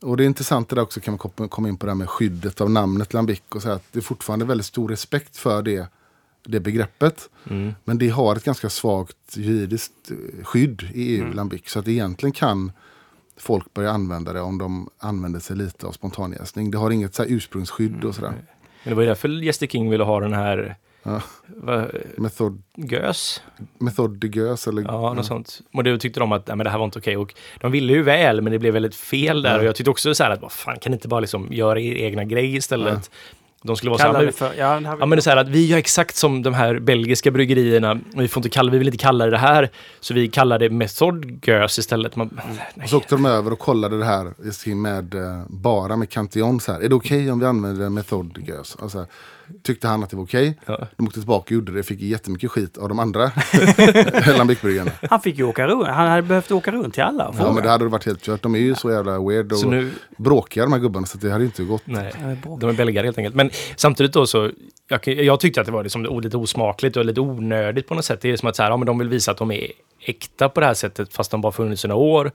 [0.01, 1.95] Och det är intressant det där också, kan man kom- komma in på det här
[1.97, 3.41] med skyddet av namnet lambic.
[3.49, 5.87] Och så här, att det är fortfarande väldigt stor respekt för det,
[6.45, 7.29] det begreppet.
[7.49, 7.73] Mm.
[7.83, 11.61] Men det har ett ganska svagt juridiskt eh, skydd i EU, lambic.
[11.69, 12.71] Så att egentligen kan
[13.37, 16.71] folk börja använda det om de använder sig lite av spontanjäsning.
[16.71, 18.29] Det har inget så här ursprungsskydd och sådär.
[18.83, 20.75] Men det var ju därför Jester King ville ha den här
[21.05, 21.21] Ja.
[22.17, 23.41] Method, gös.
[23.79, 24.81] method de Gös eller...
[24.81, 25.61] Ja, något sånt.
[25.73, 27.17] Och då tyckte de att nej, men det här var inte okej.
[27.17, 29.53] Och de ville ju väl, men det blev väldigt fel där.
[29.53, 29.59] Ja.
[29.59, 31.79] Och jag tyckte också så här att, vad fan, kan ni inte bara liksom göra
[31.79, 33.11] er egna grej istället?
[33.63, 34.53] De skulle vara så här, för...
[34.57, 37.31] Ja, ja, men det är så här att vi gör exakt som de här belgiska
[37.31, 37.99] bryggerierna.
[38.15, 40.69] Vi, får inte kalla, vi vill inte kalla det det här, så vi kallar det
[40.69, 42.15] Method Gös istället.
[42.15, 42.39] Man,
[42.75, 42.83] nej.
[42.83, 46.59] Och så åkte de över och kollade det här med, eh, bara med Cantillon.
[46.59, 46.79] Så här.
[46.79, 48.77] Är det okej om vi använder Method Gös?
[48.79, 49.05] Alltså,
[49.63, 50.59] tyckte han att det var okej.
[50.65, 50.87] Ja.
[50.97, 51.83] De åkte tillbaka och gjorde det.
[51.83, 53.27] Fick jättemycket skit av de andra
[54.37, 54.91] Lambic-bryggarna.
[55.09, 55.87] Han fick ju åka runt.
[55.87, 58.41] Han hade behövt åka runt till alla Ja, men det hade varit helt kört.
[58.41, 61.05] De är ju så jävla weird och Så nu, bråkiga de här gubbarna.
[61.05, 61.81] Så det hade inte gått.
[61.85, 62.13] nej.
[62.59, 63.35] De är belgare helt enkelt.
[63.35, 64.51] Men samtidigt då så,
[64.87, 68.21] jag, jag tyckte att det var liksom lite osmakligt och lite onödigt på något sätt.
[68.21, 70.49] Det är som att så här, ja, men de vill visa att de är äkta
[70.49, 72.31] på det här sättet fast de bara funnits i några år.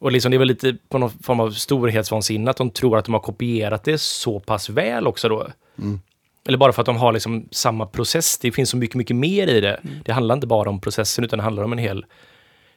[0.00, 3.04] Och liksom det är väl lite på någon form av storhetsvansinne att de tror att
[3.04, 5.46] de har kopierat det så pass väl också då.
[5.78, 6.00] Mm.
[6.46, 8.38] Eller bara för att de har liksom samma process.
[8.38, 9.80] Det finns så mycket, mycket mer i det.
[10.04, 12.06] Det handlar inte bara om processen utan det handlar om en hel,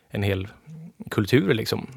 [0.10, 0.48] en hel
[1.12, 1.88] kultur liksom.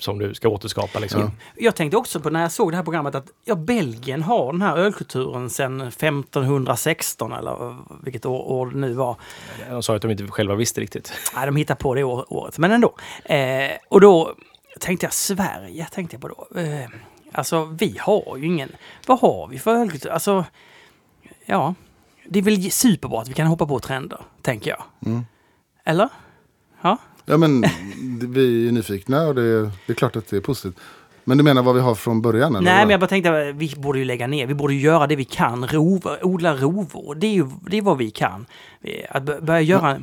[0.00, 1.20] Som du ska återskapa liksom.
[1.20, 1.30] Ja.
[1.56, 4.62] Jag tänkte också på när jag såg det här programmet att ja, Belgien har den
[4.62, 9.16] här ölkulturen sedan 1516 eller vilket år, år det nu var.
[9.70, 11.12] De sa att de inte själva visste riktigt.
[11.34, 12.94] Nej, de hittar på det år, året, men ändå.
[13.24, 14.34] Eh, och då
[14.80, 16.60] tänkte jag Sverige, tänkte jag på då.
[16.60, 16.88] Eh,
[17.32, 18.72] alltså, vi har ju ingen...
[19.06, 20.10] Vad har vi för ölkultur?
[20.10, 20.44] Alltså,
[21.48, 21.74] ja.
[22.28, 24.82] Det är väl superbra att vi kan hoppa på trender, tänker jag.
[25.06, 25.24] Mm.
[25.84, 26.08] Eller?
[26.82, 26.96] Ja.
[27.24, 27.64] Ja men
[28.32, 30.80] vi är nyfikna och det, det är klart att det är positivt.
[31.24, 32.56] Men du menar vad vi har från början?
[32.56, 32.64] Eller?
[32.64, 34.46] Nej, men jag bara tänkte att vi borde ju lägga ner.
[34.46, 35.66] Vi borde göra det vi kan.
[35.66, 37.14] Rover, odla rovor.
[37.14, 38.46] Det är ju det är vad vi kan.
[39.10, 40.00] Att bör- börja göra...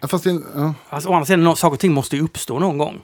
[0.00, 0.74] Ja, Fast det, ja.
[0.88, 3.00] Alltså, å andra sidan, saker och ting måste ju uppstå någon gång.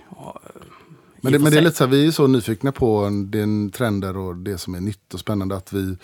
[1.22, 4.16] Men det, men det är lite så här, vi är så nyfikna på den trender
[4.16, 5.96] och det som är nytt och spännande att vi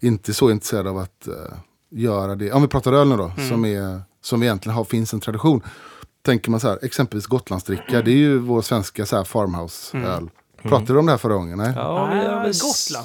[0.00, 1.34] inte är så intresserade av att eh,
[1.90, 2.52] göra det.
[2.52, 3.48] Om vi pratar öl nu då, Mm.
[3.48, 5.60] som, är, som vi egentligen har, finns en tradition.
[6.24, 10.30] Tänker man så här, exempelvis Gotlandsdricka, det är ju vår svenska så här farmhouse-öl.
[10.62, 11.58] Pratade du om det här förra gången?
[11.58, 11.72] Nej?
[11.76, 12.52] Ja, vi, ja, vi,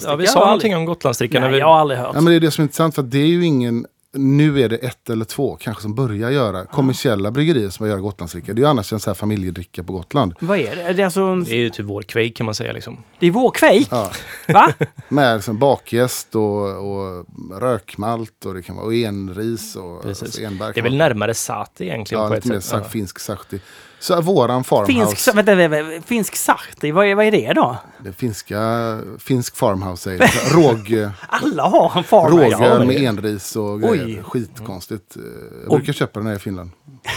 [0.03, 1.39] ja, vi har sa någonting om Gotlandsdricka.
[1.39, 2.11] när Nej, vi, jag har aldrig hört.
[2.13, 3.86] Ja, men det är det som är intressant, för att det är ju ingen...
[4.14, 8.01] Nu är det ett eller två kanske som börjar göra kommersiella bryggerier som börjar göra
[8.01, 8.53] Gotlandsdricka.
[8.53, 10.34] Det är ju annars en så här familjedricka på Gotland.
[10.39, 10.93] Vad är det?
[10.93, 12.74] Det är, alltså en, det är ju typ vår quake kan man säga.
[12.74, 12.97] Liksom.
[13.20, 14.12] det är vår kvejk, Ja.
[14.47, 14.74] va?
[15.09, 17.26] Med liksom bakjäst och, och
[17.62, 20.24] rökmalt och det kan vara och enris och Precis.
[20.24, 20.72] alltså enbär.
[20.74, 22.84] Det är väl närmare sati egentligen Ja, på ett lite mer sätt.
[22.84, 23.59] sa- finsk sahti.
[24.01, 27.77] Så våran farmhouse, Finsk, vänta, finsk sarti, vad är, vad är det då?
[28.03, 30.27] det finska, finsk farmhouse ale.
[30.53, 32.37] Råg, Alla har en farm.
[32.37, 34.05] rågöl med enris och grejer.
[34.05, 34.23] Oj.
[34.23, 35.15] Skitkonstigt.
[35.15, 35.21] Eh,
[35.61, 36.69] Jag Och- brukar köpa den här i Finland.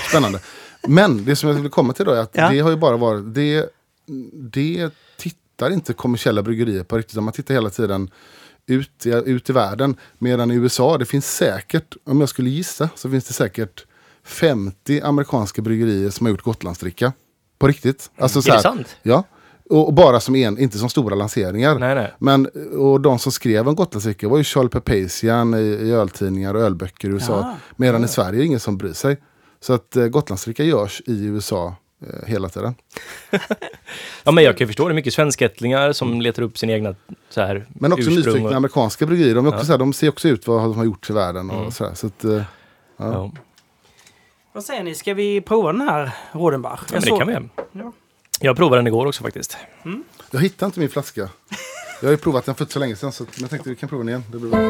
[0.09, 0.41] Spännande.
[0.89, 2.49] Men det som jag vill komma till då är att Ja.
[2.51, 3.67] det har ju bara varit, det,
[4.33, 7.23] det tittar inte kommersiella bryggerier på riktigt.
[7.23, 8.11] Man tittar hela tiden
[8.67, 9.97] ut, ut i världen.
[10.19, 13.85] Medan i USA, det finns säkert, om jag skulle gissa, så finns det säkert
[14.25, 17.13] 50 amerikanska bryggerier som har gjort Gotlandsdricka.
[17.59, 18.11] På riktigt.
[18.19, 18.97] Alltså, så Är det här- sant?
[19.03, 19.25] Ja.
[19.71, 21.79] Och, och bara som en, inte som stora lanseringar.
[21.79, 22.13] Nej, nej.
[22.19, 22.47] Men
[22.79, 27.09] och de som skrev om Gotlandsdricka var ju Charles Pepasian i, i öltidningar och ölböcker
[27.09, 27.33] i USA.
[27.41, 27.57] Ja.
[27.77, 29.17] Medan i Sverige är det ingen som bryr sig.
[29.61, 31.75] Så att eh, Gotlandsdricka görs i USA
[32.07, 32.75] eh, hela tiden.
[34.25, 34.95] Ja, men jag kan ju förstå det.
[34.95, 36.95] Mycket svenskättlingar som letar upp sin egna
[37.31, 39.35] så här, Men också nyfikna och, amerikanska bryggerier.
[39.35, 39.65] De, också Ja.
[39.65, 41.51] så här, de ser också ut vad de har gjort i världen.
[41.51, 41.71] Och Mm.
[41.71, 42.43] så här, så att, eh,
[42.97, 43.33] ja.
[44.55, 46.81] Vad säger ni, ska vi prova den här Rodenbach?
[46.93, 47.49] Ja, men det kan vi.
[47.73, 47.93] Ja.
[48.41, 49.57] Jag provade den igår också faktiskt.
[50.31, 51.29] jag hittar inte min flaska.
[52.01, 53.13] Jag har ju provat den för så länge sedan.
[53.13, 54.25] Så jag tänkte vi kan prova den igen.
[54.33, 54.61] Det blir bra.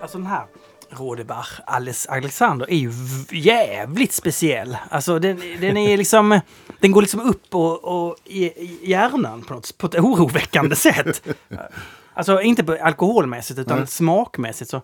[0.00, 0.46] Alltså den här
[0.90, 2.92] Rodebach Alex Alexander är ju
[3.30, 4.76] jävligt speciell.
[4.90, 6.40] Alltså den, den är liksom...
[6.80, 11.22] Den går liksom upp och, och i, i hjärnan på, något, på ett oroväckande sätt.
[12.18, 13.86] Alltså inte på alkoholmässigt utan Nej.
[13.86, 14.82] smakmässigt så...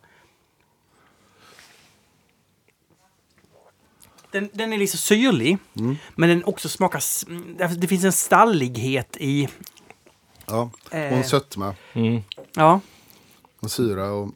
[4.31, 5.59] Den, den är liksom syrlig,
[6.15, 7.03] men den också smakar...
[7.29, 9.49] mm, därför Det finns en stallighet i...
[10.47, 10.71] Ja.
[10.87, 11.13] Och Eh.
[11.13, 12.23] en sötma, Mm,
[12.57, 12.81] Ja.
[13.61, 14.31] och syra och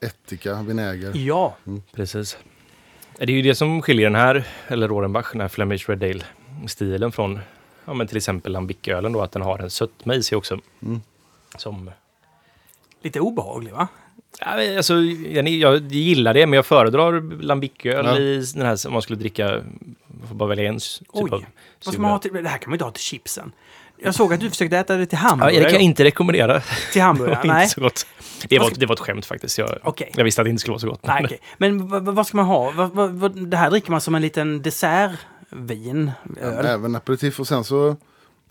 [0.00, 1.12] ättika, vinäger.
[1.16, 1.56] Ja.
[1.92, 2.36] precis.
[3.16, 7.12] Det är ju det som skiljer den här, eller Rodenbach, den här Flemish Red Ale-stilen
[7.12, 7.40] från
[7.84, 10.58] ja, men till exempel Lambic-ölen då, att den har en sötma i sig också.
[10.82, 11.00] Mm.
[11.56, 11.90] Som
[13.02, 13.88] Lite obehaglig va?
[14.40, 18.18] Ja, alltså, jag, jag gillar det, men jag föredrar lambiköl Ja.
[18.18, 19.62] i den här, om man skulle dricka,
[20.20, 21.30] man får bara välja en typ Oj.
[21.32, 21.44] av
[21.84, 23.52] Vad ska man ha till, det här kan man inte ha till chipsen.
[24.02, 25.56] Jag såg att du försökte äta det till Ja, hamburgare.
[25.58, 26.62] det kan jag inte rekommendera.
[26.92, 27.38] Till hamburgare?
[27.42, 27.62] Det var Nej.
[27.62, 28.06] inte så gott.
[28.48, 29.58] Det var, det var ett skämt faktiskt.
[29.58, 30.12] Jag, Okej.
[30.16, 31.06] jag visste att det inte skulle vara så gott.
[31.06, 31.40] Nej, okej.
[31.58, 32.70] Men vad, ska man ha?
[32.70, 36.10] Vad, vad, vad, det här dricker man som en liten dessertvin?
[36.40, 36.66] Öl.
[36.66, 37.96] Även aperitif och sen så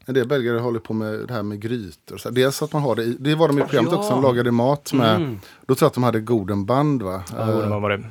[0.10, 2.18] en del belgare håller på med det här med grytor.
[2.18, 3.98] Så dels att man har det i, det var de i programmet Ja.
[3.98, 5.40] också, de lagade mat med, Mm.
[5.66, 7.24] då tror jag att de hade Godenband va?
[7.32, 8.04] Ja, Eh, vad var det?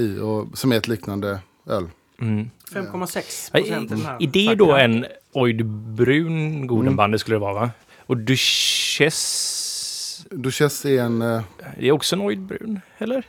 [0.00, 1.86] i, och, som är ett liknande öl.
[2.20, 2.50] Mm.
[2.72, 4.32] 5,6 Ja, procent.
[4.32, 7.70] det är ju då en ojdbrun Godenband det skulle det vara va?
[7.98, 11.40] Och Duchesse, Duchesse är en, eh,
[11.78, 13.26] det är också en ojdbrun, eller?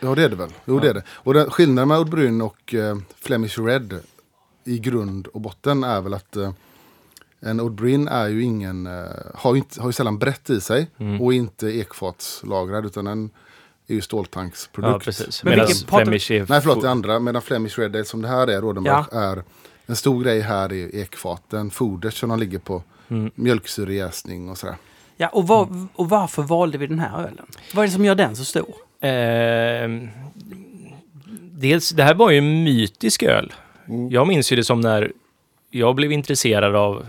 [0.00, 1.02] ja det är det väl, jo det är det.
[1.08, 4.00] Och den, skillnaden med Old Brun och eh, Flemish Red
[4.64, 6.52] i grund och botten är väl att eh,
[7.40, 10.60] en Old Brun är ju ingen, eh, har, ju inte, har ju sällan brett i
[10.60, 11.20] sig Mm.
[11.20, 13.30] och inte ekfatslagrad utan den
[13.86, 14.92] är ju ståltanksprodukt.
[14.92, 15.44] Ja, precis.
[15.44, 16.46] Men Medan Flemish är...
[16.48, 17.18] Nej förlåt, det andra.
[17.18, 19.42] Medan Flemish Red Ale som det här är, Rodenbach, är
[19.86, 23.30] en stor grej här är ekfaten, fodret som de ligger på, Mm.
[23.34, 24.76] mjölksyrejäsning och sådär.
[25.16, 27.46] Ja, och, vad, och varför valde vi den här ölen?
[27.74, 28.74] Vad är det som gör den så stor?
[29.00, 30.08] Ehm,
[31.52, 33.52] dels, det här var ju en mytisk öl.
[33.88, 34.10] Mm.
[34.10, 35.12] Jag minns ju det som när
[35.70, 37.06] jag blev intresserad av eh,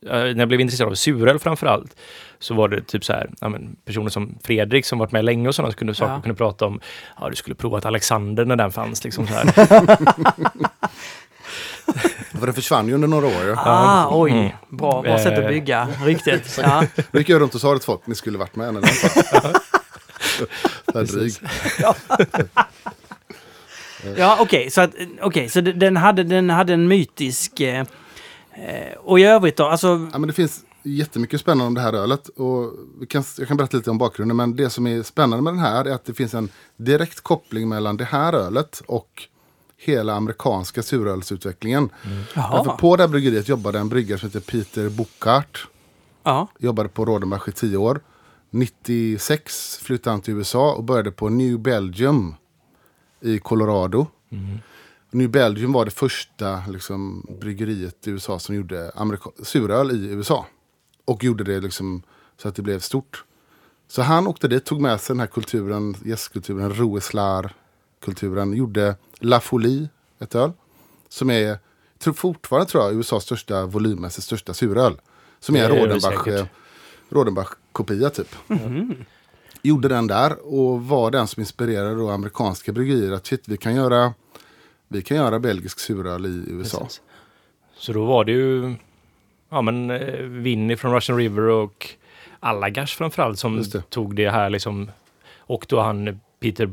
[0.00, 1.96] när jag blev intresserad av suröl framför allt,
[2.38, 5.48] så var det typ så här, ja, men, personer som Fredrik som varit med länge
[5.48, 6.20] och sådana kunde, saker Ja.
[6.22, 6.80] kunde prata om,
[7.20, 9.04] ja du skulle provat Alexander när den fanns.
[9.04, 9.44] Liksom så här.
[12.40, 13.44] För det försvann ju under några år.
[13.46, 13.54] Ja.
[13.64, 14.30] Ah, oj.
[14.30, 14.50] Mm.
[14.68, 15.48] Bra, bra sätt att Eh.
[15.48, 16.58] bygga ryktet.
[16.62, 16.84] Ja.
[17.12, 18.74] Då gick jag runt och sa till folk, ni skulle varit med.
[18.74, 18.90] När den
[20.92, 21.12] fanns.
[21.12, 21.32] Dryg.
[24.16, 24.70] Ja, okej.
[24.70, 24.90] så att,
[25.20, 27.60] okej, så den hade, den hade en mytisk...
[27.60, 27.86] Eh, eh,
[28.98, 30.08] och i övrigt då, alltså...
[30.12, 32.28] Ja, men det finns jättemycket spännande om det här ölet.
[32.28, 32.72] Och
[33.08, 34.36] kan, jag kan berätta lite om bakgrunden.
[34.36, 37.68] Men det som är spännande med den här är att det finns en direkt koppling
[37.68, 39.28] mellan det här ölet och
[39.76, 41.90] hela amerikanska surölsutvecklingen.
[42.02, 42.76] Därför Jaha.
[42.76, 45.68] på det här bryggeriet jobbade en bryggare som heter Peter Bocart.
[46.22, 46.48] Ja.
[46.58, 48.00] Jobbade på Rodenbach i tio år.
[48.50, 52.34] 96 flyttade han till USA och började på New Belgium
[53.20, 54.06] i Colorado.
[55.10, 58.92] New Belgium var det första liksom, bryggeriet i USA som gjorde
[59.42, 60.46] suröl i USA.
[61.04, 62.02] Och gjorde det liksom,
[62.36, 63.24] så att det blev stort.
[63.88, 68.52] Så han åkte dit, tog med sig den här kulturen, gästkulturen, Roeslar-kulturen.
[68.52, 69.88] Gjorde La Folie,
[70.18, 70.52] ett öl.
[71.08, 71.58] Som är,
[71.98, 75.00] tror fortfarande tror jag, USAs största volymmässigt största suröl.
[75.40, 76.46] Som är är Rodenbach, eh,
[77.08, 78.34] Rodenbach-kopia typ.
[79.62, 83.74] Gjorde den där och var den som inspirerade då amerikanska bryggerier att shit, vi kan
[83.74, 84.14] göra,
[84.88, 86.78] vi kan göra belgisk suröl i USA.
[86.78, 87.00] Precis.
[87.76, 88.74] Så då var det ju
[89.50, 91.88] ja, men, eh, Winnie från Russian River och
[92.40, 93.90] Allagash framförallt som det.
[93.90, 94.90] tog det här liksom.
[95.38, 96.70] Och då han Peter,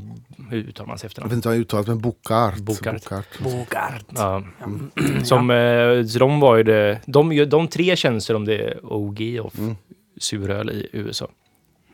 [0.49, 1.29] hur uttalar man sig Jag efternamn?
[1.29, 2.57] vet inte vad jag uttalat men Bocart.
[2.57, 3.39] Bocart.
[3.43, 4.05] Bogart.
[4.15, 4.43] Ja.
[5.23, 9.39] Som, eh, så de var ju det, de, de tre känns som det är OG
[9.43, 9.75] of Mm.
[10.17, 11.27] suröl i USA.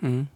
[0.02, 0.28] Mm.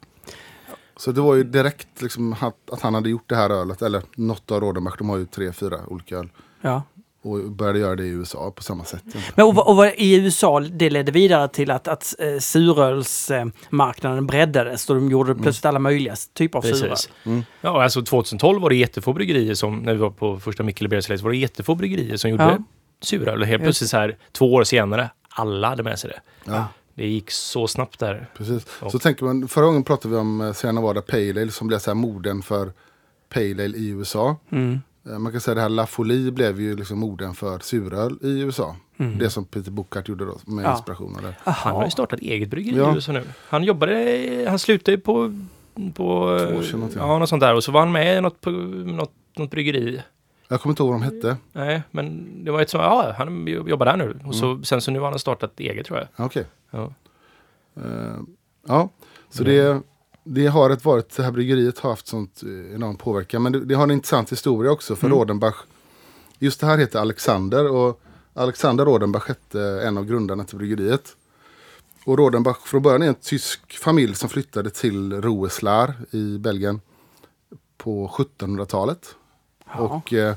[0.98, 4.02] Så det var ju direkt liksom att, att han hade gjort det här ölet, eller
[4.16, 6.30] något av Rodenbach, de har ju tre, fyra olika öl.
[6.62, 6.84] Ja.
[7.22, 9.04] Och började göra det i USA på samma sätt.
[9.36, 14.96] Men och, och i USA, det ledde vidare till att, att eh, surölsmarknaden breddades och
[14.96, 16.90] de gjorde plötsligt alla möjliga typer av suröl.
[16.90, 17.10] Precis.
[17.24, 17.44] Mm.
[17.62, 21.22] Ja, alltså 2012 var det jättefå bryggerier som, när vi var på första Mikkel Beers
[21.24, 22.58] var det jättefå bryggerier som gjorde Ja.
[23.02, 23.42] suröl.
[23.42, 26.52] Och helt plötsligt så här, två år senare, alla hade med sig det.
[26.52, 28.28] Ja, Det gick så snabbt där.
[28.38, 28.66] precis.
[28.82, 31.68] Och- Så tänker man, förra gången pratade vi om eh, Sierra Nevada Pale Ale som
[31.68, 32.72] blev så här moden för
[33.34, 34.36] Pale Ale i USA.
[34.50, 34.80] Mm.
[35.10, 38.40] Eh, Man kan säga det här La Folie blev ju liksom moden för suröl i
[38.42, 38.76] USA.
[39.20, 40.72] Det som Peter Bocart gjorde då med Ja.
[40.76, 41.36] inspiration av det.
[41.44, 41.86] Han har Aha.
[41.86, 42.92] ju startat eget bryggeri Ja.
[42.92, 43.24] i USA nu.
[43.50, 45.44] Han jobbade, han slutade på,
[45.76, 47.56] på Två år sedan ja, något sånt där.
[47.56, 50.02] Och så var han med i något, på, något, något bryggeri.
[50.48, 51.38] Jag kommer inte ihåg vad de hette.
[51.54, 54.20] Nej, men det var ett som, ja, han jobbar där nu.
[54.26, 56.08] Och så, sen så nu har han startat eget tror jag.
[56.16, 56.46] Ja, Okej.
[56.72, 56.94] Ja.
[57.76, 58.18] Eh,
[58.68, 58.90] ja,
[59.30, 59.82] så det,
[60.24, 63.44] det har ett varit, det här bryggeriet har haft sånt eh, enorm påverkan.
[63.44, 64.96] Men det, det har en intressant historia också.
[64.96, 65.18] För Mm.
[65.20, 65.56] Rodenbach,
[66.40, 67.72] just det här heter Alexander.
[67.72, 68.02] Och
[68.34, 71.16] Alexander Rodenbach hette en av grundarna till bryggeriet.
[72.06, 76.82] Och Rodenbach från början är en tysk familj som flyttade till Roeslaar i Belgien
[77.78, 79.16] på 1700-talet.
[79.74, 79.80] Ja.
[79.80, 80.36] Och eh,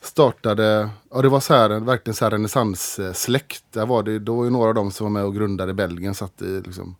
[0.00, 3.64] startade, ja det var så här, verkligen så här renässanssläkt.
[3.70, 6.14] Där var det, då var ju några av dem som var med och grundade Belgien,
[6.14, 6.96] satt i liksom,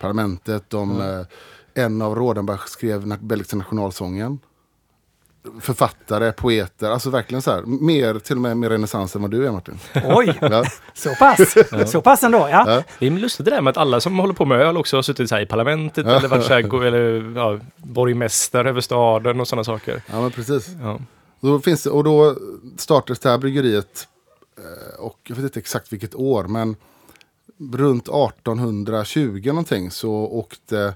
[0.00, 0.70] parlamentet.
[0.70, 1.26] De, eh,
[1.74, 4.38] en av Rodenbach skrev belgiska nationalsången.
[5.60, 7.62] Författare, poeter, alltså verkligen så här.
[7.62, 9.78] Mer, till och med mer renässans än vad du är Martin.
[10.04, 10.64] Oj, Ja,
[10.94, 11.54] så pass.
[11.86, 12.64] Så pass ändå, ja.
[12.66, 12.82] Ja.
[12.98, 15.02] Det är lustigt det där med att alla som håller på med öl också har
[15.02, 19.48] suttit så här i parlamentet eller varit så här, eller, ja, borgmästare över staden och
[19.48, 20.02] sådana saker.
[20.06, 20.68] ja men precis.
[20.82, 21.00] Ja.
[21.40, 22.36] Då finns det, och då
[22.78, 24.08] startades det här bryggeriet,
[24.58, 26.76] eh, och jag vet inte exakt vilket år, men
[27.72, 30.94] runt 1820 någonting så åkte,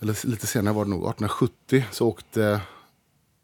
[0.00, 2.60] eller lite senare var det nog, 1870 så åkte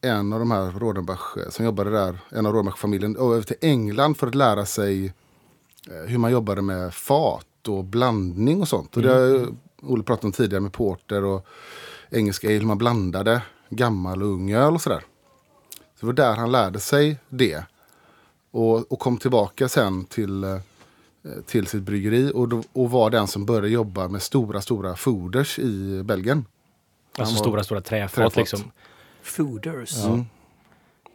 [0.01, 4.15] en av de här Rodenbach eh, som jobbade där, en av Rodenbach-familjen, över till England
[4.17, 5.07] för att lära sig
[5.91, 8.97] eh, hur man jobbade med fat och blandning och sånt.
[8.97, 9.47] Och det har ju
[9.83, 11.47] Olle pratat om tidigare med porter och
[12.11, 15.01] engelska ale, hur man blandade gammal och ung öl och sådär.
[15.71, 17.65] Så det var där han lärde sig det.
[18.51, 20.59] Och, och kom tillbaka sen till, eh,
[21.47, 25.59] till sitt bryggeri och, då, och var den som började jobba med stora, stora fooders
[25.59, 26.45] i Belgien.
[27.19, 28.37] Alltså var- stora, stora träfat, Träfat.
[28.37, 28.61] liksom.
[29.27, 30.05] Fooders.
[30.05, 30.27] Mm.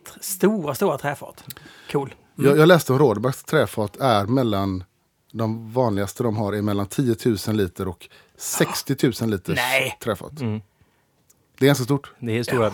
[0.07, 1.43] Tr- Stora, stora träfat.
[1.91, 2.13] Cool.
[2.35, 4.83] Jag, jag läste om Rådebacks träfat är mellan
[5.31, 7.15] de vanligaste de har är mellan 10
[7.47, 9.97] 000 liter och 60 000 liters Nej.
[10.03, 10.41] träfat.
[10.41, 10.61] Mm.
[11.57, 12.11] Det är ganska stort.
[12.19, 12.73] Det är stora.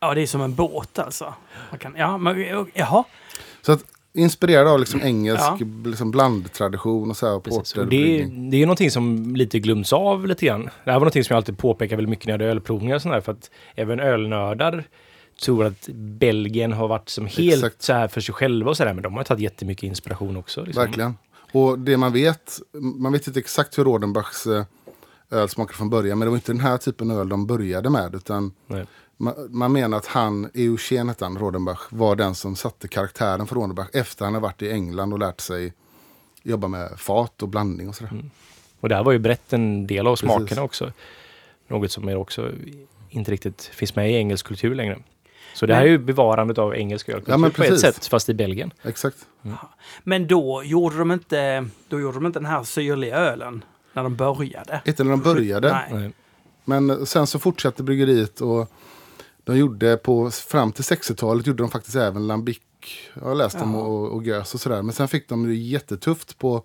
[0.00, 1.34] Ja, det är som en båt alltså.
[1.70, 3.04] Man kan, ja, men, jaha.
[3.62, 5.58] Så att inspirerad av liksom engelsk Ja.
[5.84, 7.34] liksom blandtradition och så här.
[7.34, 10.62] Och porter, Och det, är, det är någonting som lite glöms av lite grann.
[10.62, 13.02] Det här var någonting som jag alltid påpekar väldigt mycket när jag hade ölprovningar och
[13.02, 13.20] sådär.
[13.20, 14.84] För att även ölnördar
[15.44, 17.82] tror att Belgien har varit som helt Exakt.
[17.82, 18.94] så här för sig själva och sådär.
[18.94, 20.64] Men de har tagit jättemycket inspiration också.
[20.64, 20.84] Liksom.
[20.84, 21.14] Verkligen.
[21.52, 22.60] Och det man vet,
[22.98, 24.64] man vet inte exakt hur Rodenbachs eh,
[25.30, 26.18] öl smakade från början.
[26.18, 28.14] Men det var inte den här typen av öl de började med.
[28.14, 28.86] Utan Nej.
[29.20, 33.54] Man, man menar att han, Eugen hette han, Rodenbach, var den som satte karaktären för
[33.54, 33.88] Rodenbach.
[33.92, 35.72] Efter han har varit i England och lärt sig
[36.42, 38.24] jobba med fat och blandning och sådär.
[38.80, 40.24] Och det här var ju brett en del av Precis.
[40.24, 40.92] smakerna också.
[41.68, 42.52] Något som är också
[43.10, 44.98] inte riktigt finns med i engelsk kultur längre.
[45.54, 47.94] Så det här är ju bevarandet av engelsk ölkultur Ja, men på ett precis.
[47.94, 48.72] sätt, fast i Belgien.
[48.82, 49.16] Exakt.
[50.02, 54.16] Men då gjorde de inte, då gjorde de inte den här syrliga ölen när de
[54.16, 54.80] började.
[54.84, 55.86] Inte när de började.
[55.90, 56.12] Nej.
[56.64, 58.70] Men sen så fortsatte bryggeriet och
[59.44, 62.58] de gjorde på, fram till 60-talet gjorde de faktiskt även lambic.
[63.14, 63.80] Jag har läst dem Ja.
[63.80, 64.82] och, och gös och sådär.
[64.82, 66.62] Men sen fick de det jättetufft på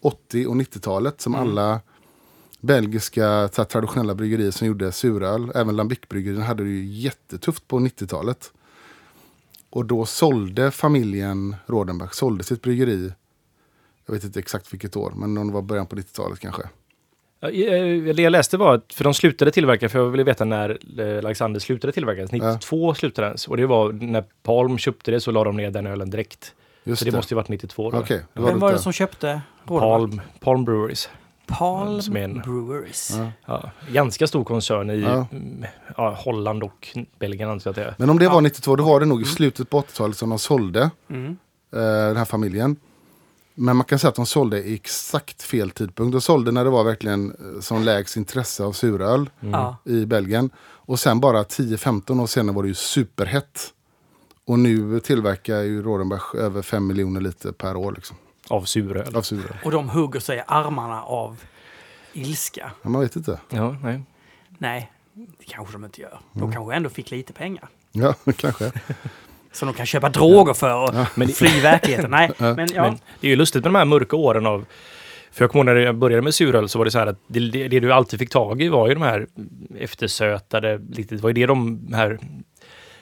[0.00, 1.80] 80 och 90-talet som alla
[2.60, 8.52] belgiska traditionella bryggerier som gjorde suröl, även Lambic-bryggerierna hade det ju jättetufft på 90-talet.
[9.70, 13.12] Och då sålde familjen Rodenbach, sålde sitt bryggeri,
[14.06, 16.62] jag vet inte exakt vilket år, men om det var början på 90-talet kanske.
[17.40, 20.44] Ja, eh, Det jag läste var att, för de slutade tillverka, för jag ville veta
[20.44, 22.28] när eh, Alexander slutade tillverka.
[22.32, 23.36] 92 slutade den.
[23.48, 26.54] Och det var när Palm köpte det så la de ner den ölen direkt.
[26.84, 28.00] Just så det, måste ju varit 92 då.
[28.08, 29.40] Det Vem var det lite- som köpte?
[29.66, 31.08] Palm, Palm Breweries.
[31.46, 33.12] Palm som är en- Breweries.
[33.18, 33.30] Ja.
[33.46, 35.26] Ja, ganska stor koncern i Ja.
[35.32, 35.64] mm,
[35.96, 36.88] ja, Holland och
[37.18, 37.94] Belgien antar jag att det är.
[37.98, 38.32] Men om det Ja.
[38.32, 41.26] var 92, då var det nog i slutet på 80-talet som de sålde Mm.
[41.72, 42.76] eh, den här familjen.
[43.54, 46.12] Men man kan säga att de sålde i exakt fel tidpunkt.
[46.12, 49.52] De sålde när det var verkligen eh, som lägst intresse av suröl Mm.
[49.52, 49.76] Ja.
[49.84, 50.50] i Belgien.
[50.60, 53.60] Och sen bara 10-15 år senare var det ju superhett.
[54.44, 58.16] Och nu tillverkar ju Rodenbach över 5 miljoner liter per år liksom,
[58.48, 59.16] Av suröl.
[59.16, 59.56] av suröl.
[59.64, 61.36] Och de hugger sig i armarna av
[62.12, 62.70] ilska.
[62.82, 63.40] Men man vet inte.
[63.48, 64.02] Ja, nej.
[64.58, 66.08] Nej, det kanske de inte gör.
[66.34, 66.46] Mm.
[66.48, 67.68] De kanske ändå fick lite pengar.
[67.92, 68.72] Ja, kanske.
[69.52, 72.10] Som de kan köpa droger för och det- fly verkligheten.
[72.10, 72.82] Nej, men ja.
[72.82, 74.64] Men det är ju lustigt med de här mörka åren av...
[75.32, 77.18] För jag kommer ihåg när jag började med suröl så var det så här att
[77.26, 79.26] det, det, det du alltid fick tag i var ju de här
[79.78, 82.18] eftersötade, lite, det var ju det de här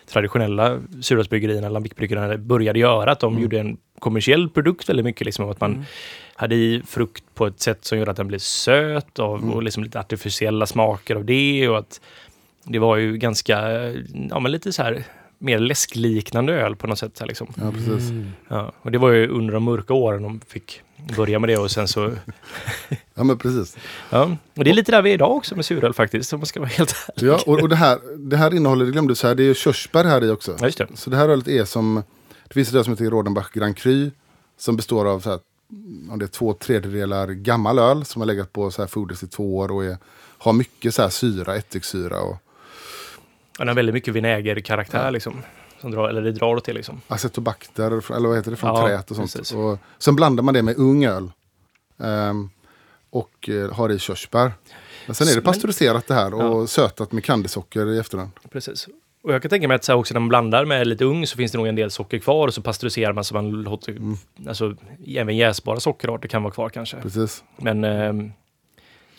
[0.07, 3.13] traditionella surölsbryggerierna, lambickbryggerierna började göra.
[3.13, 3.43] Att de Mm.
[3.43, 5.25] gjorde en kommersiell produkt väldigt mycket.
[5.25, 5.85] Liksom, att man Mm.
[6.35, 9.51] hade i frukt på ett sätt som gjorde att den blev söt och, Mm.
[9.53, 11.69] och liksom lite artificiella smaker av det.
[11.69, 12.01] Och att
[12.65, 13.61] det var ju ganska,
[14.31, 15.05] ja men lite så här
[15.39, 17.17] mer läskliknande öl på något sätt.
[17.17, 17.49] Så här, liksom.
[17.57, 18.11] Ja, precis.
[18.11, 18.33] Mm.
[18.49, 20.83] Ja, och det var ju under de mörka åren de fick
[21.17, 22.13] börja med det och sen så...
[23.15, 23.77] Ja, men precis.
[24.11, 26.47] Ja, och det är lite där vi är idag också med suröl faktiskt, om man
[26.47, 27.29] ska vara helt ärlig.
[27.29, 29.55] Ja, och, och det, här, det här innehåller, det glömde du säga, det är ju
[29.55, 30.57] körsbär här i också.
[30.61, 30.87] Ja, just det.
[30.95, 32.03] Så det här ölet är som,
[32.49, 34.11] det finns ett öl som heter Rodenbach Grand Cru.
[34.59, 35.39] Som består av så här
[36.11, 39.27] om det är två tredjedelar gammal öl som har legat på så här foders i
[39.27, 39.97] två år och är,
[40.39, 42.37] har mycket så här syra, ättiksyra och
[43.59, 45.43] Den har väldigt mycket vinägerkaraktär liksom.
[45.81, 47.01] Som drar, eller det drar åt det liksom.
[47.09, 47.87] acetobacter,
[48.17, 49.33] eller vad heter det, från Ja, träet och sånt.
[49.37, 49.53] precis.
[49.57, 51.31] Och sen blandar man det med ung öl.
[52.01, 52.51] ehm,
[53.11, 54.53] och eh, har i körsbär.
[55.07, 56.67] Men sen är det pasteuriserat det här och Ja.
[56.67, 58.31] sötat med candysocker i efterhand.
[58.53, 58.89] Precis.
[59.23, 61.37] Och jag kan tänka mig att så också när man blandar med lite ung så
[61.37, 64.17] finns det nog en del socker kvar och så pasteuriserar man så man låter, Mm.
[64.49, 66.97] alltså även jäsbara sockerarter kan vara kvar kanske.
[67.03, 67.45] Precis.
[67.57, 68.33] Men, ehm,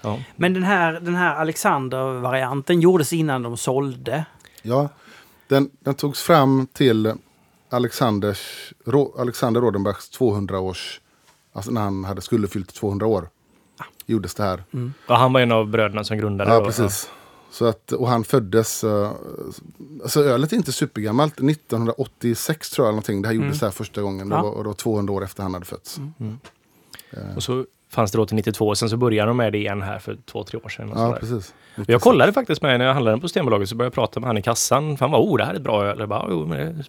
[0.01, 0.19] ja.
[0.35, 4.25] Men den här, den här Alexander-varianten gjordes innan de sålde.
[4.61, 4.89] Ja,
[5.47, 7.13] den, den togs fram till
[7.69, 11.01] Alexanders, Ro, Alexander Rodenbachs 200-års...
[11.53, 13.29] Alltså när han hade, skulle fyllt 200 år.
[14.05, 14.63] Gjordes det här.
[15.07, 16.65] Och han var en av bröderna som grundade Ja, då.
[16.65, 17.09] precis.
[17.51, 18.83] Så att, och han föddes...
[18.83, 19.11] Uh,
[20.03, 21.33] alltså ölet är inte supergammalt.
[21.39, 23.21] 1986 tror jag någonting.
[23.21, 24.29] Det här gjordes här första gången.
[24.29, 24.41] Det Ja.
[24.43, 25.99] var, och då 200 år efter han hade fötts.
[27.35, 29.81] Och så fanns det då till 92 och sen så började de med det igen
[29.81, 30.91] här för två, tre år sedan.
[30.91, 31.53] Och Ja, precis.
[31.77, 34.19] Och jag kollade faktiskt med när jag handlade den på Systembolaget så började jag prata
[34.19, 34.97] med han i kassan.
[34.97, 35.99] För han var, oh det här är ett bra öl.
[35.99, 36.85] Jag bara, jo, men det är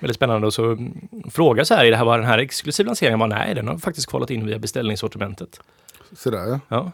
[0.00, 0.46] väldigt spännande.
[0.46, 3.20] Och så mm, frågade så här, är det här var den här exklusiv lanseringen?
[3.20, 5.60] Jag bara, nej, den har faktiskt kvalat in via beställningssortimentet.
[6.16, 6.60] Så där ja.
[6.68, 6.92] Ja.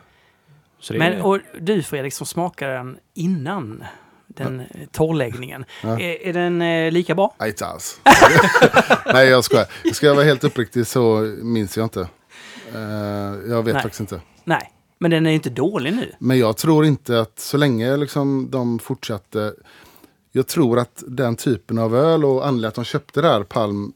[0.80, 3.84] Så det Men, och du Fredrik som smakade den innan
[4.26, 4.80] den ja.
[4.93, 5.64] torrläggningen.
[5.82, 6.01] Ja.
[6.01, 7.34] Är, är den eh, lika bra?
[7.39, 8.01] Nej, inte alls.
[9.12, 9.66] Nej, jag skojar.
[9.93, 12.09] Ska jag vara helt uppriktig så minns jag inte.
[12.75, 13.83] Eh, jag vet Nej.
[13.83, 14.21] faktiskt inte.
[14.45, 16.12] Nej, men den är ju inte dålig nu.
[16.19, 19.55] Men jag tror inte att så länge liksom de fortsatte.
[20.33, 23.93] Jag tror att den typen av öl och anledningen att de köpte det här Palm.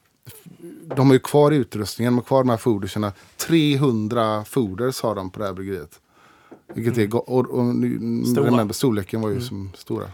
[0.97, 3.12] De har ju kvar utrustningen, de har kvar de här foderserna.
[3.37, 6.01] 300 foders har de på det här bryggeriet.
[6.75, 7.59] Vilket är, go- och, och,
[8.45, 10.07] remember, storleken var ju som stora.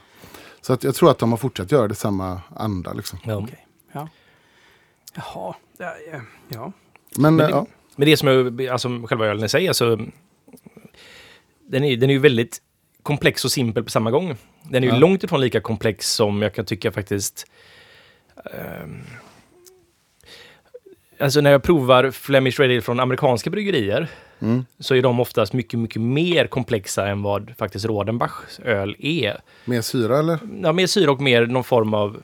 [0.61, 2.93] Så att jag tror att de har fortsatt göra det samma anda.
[2.93, 3.19] Liksom.
[3.25, 3.37] ja.
[3.37, 3.67] Okej.
[3.93, 4.09] Ja.
[5.15, 5.55] Jaha.
[5.79, 6.73] Ja, ja, ja.
[7.17, 7.67] Men, Men eh, det- ja,
[7.99, 9.99] Men det som är, alltså själva ölen i sig, alltså.
[11.71, 12.59] Den är, den är ju väldigt
[13.03, 14.37] komplex och simpel på samma gång.
[14.63, 14.99] Den är ju Ja.
[15.01, 17.47] långt ifrån lika komplex som jag kan tycka faktiskt.
[18.55, 19.03] ehm,
[21.19, 24.09] alltså när jag provar Flemish Ready från amerikanska bryggerier
[24.41, 29.41] mm, så är de oftast mycket, mycket mer komplexa än vad faktiskt Rodenbachs öl är.
[29.65, 30.39] mer syra eller?
[30.63, 32.23] Ja, mer syra och mer någon form av...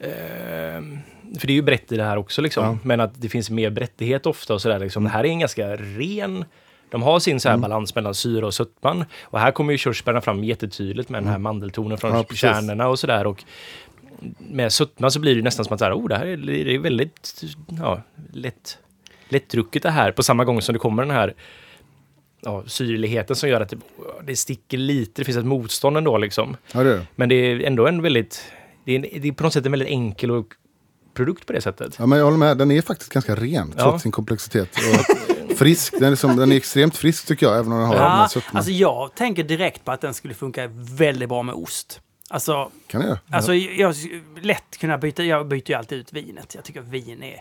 [0.00, 0.98] ehm,
[1.38, 2.64] för det är ju brett i det här också liksom.
[2.64, 2.78] Ja.
[2.82, 5.04] Men att det finns mer brättighet ofta och sådär liksom.
[5.04, 6.44] Det här är en ganska ren...
[6.90, 7.62] De har sin så Mm.
[7.62, 9.04] här balans mellan syra och sötman.
[9.22, 12.24] Och här kommer ju körsbärna fram jättetydligt med den här mandeltonen från Mm.
[12.28, 13.26] Ja, kärnorna och sådär.
[13.26, 13.44] Och
[14.38, 16.78] med sötman så blir det nästan som att här, oh, det här är, det är
[16.78, 17.44] väldigt
[17.78, 18.02] ja,
[18.32, 18.78] lätt,
[19.28, 20.12] lättdrucket det här.
[20.12, 21.34] På samma gång som det kommer den här
[22.40, 23.78] ja, syrligheten som gör att det,
[24.24, 25.20] det sticker lite.
[25.20, 26.56] Det finns ett motstånd ändå liksom.
[26.74, 27.06] Ja, det.
[27.14, 28.52] Men det är ändå en väldigt...
[28.84, 30.54] Det är, en, det är på något sätt en väldigt enkel och
[31.14, 31.96] produkt på det sättet.
[31.98, 32.58] Ja, men jag håller med.
[32.58, 33.82] Den är faktiskt ganska ren Ja.
[33.82, 34.68] trots sin komplexitet.
[34.76, 35.94] Och frisk.
[36.00, 38.20] Den är, som, den är extremt frisk tycker jag, även om den har den här
[38.22, 38.56] Ja, sötman.
[38.56, 42.00] alltså jag tänker direkt på att den skulle funka väldigt bra med ost.
[42.30, 43.94] Alltså, kan jag alltså jag
[44.40, 46.54] lätt kunna byta, jag byter ju alltid ut vinet.
[46.54, 47.40] Jag tycker vin är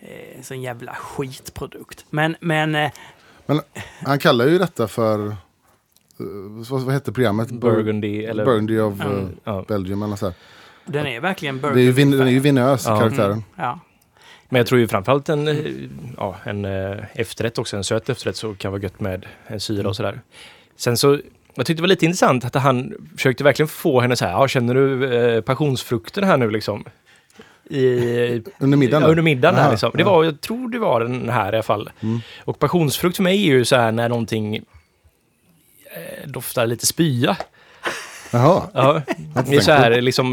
[0.00, 2.04] eh, en sån jävla skitprodukt.
[2.10, 2.90] Men, men eh,
[3.46, 3.60] Men
[4.06, 5.26] han kallar ju detta för...
[5.28, 5.34] eh,
[6.70, 7.50] vad, vad heter programmet?
[7.50, 8.44] Burgundy eller...
[8.44, 9.64] Burgundy of eh, Ja.
[9.68, 10.34] Belgium eller så här.
[10.84, 12.98] Den är verkligen Det är ju, vin, den är ju vinös, Ja.
[12.98, 13.44] karaktären.
[13.56, 13.80] Ja.
[14.48, 15.56] Men jag tror ju framförallt en, eh,
[16.16, 19.88] ja, en eh, efterrätt också, en söt efterrätt så kan vara gött med en syra
[19.88, 20.20] och sådär.
[20.76, 21.18] Sen så,
[21.54, 24.48] jag tyckte det var lite intressant att han försökte verkligen få henne så här, ja,
[24.48, 26.84] känner du eh, passionsfrukten här nu liksom?
[27.70, 29.02] I, Under middagen?
[29.02, 29.90] Ja, under middagen här Aha, liksom.
[29.94, 30.10] Det ja.
[30.10, 31.90] var, jag tror det var den här i alla fall.
[32.00, 32.20] Mm.
[32.44, 34.62] Och passionsfrukt för mig är ju så här när någonting eh,
[36.26, 37.36] doftar lite spya.
[38.30, 38.62] Jaha.
[38.74, 39.02] Ja,
[39.46, 40.32] det är så här liksom...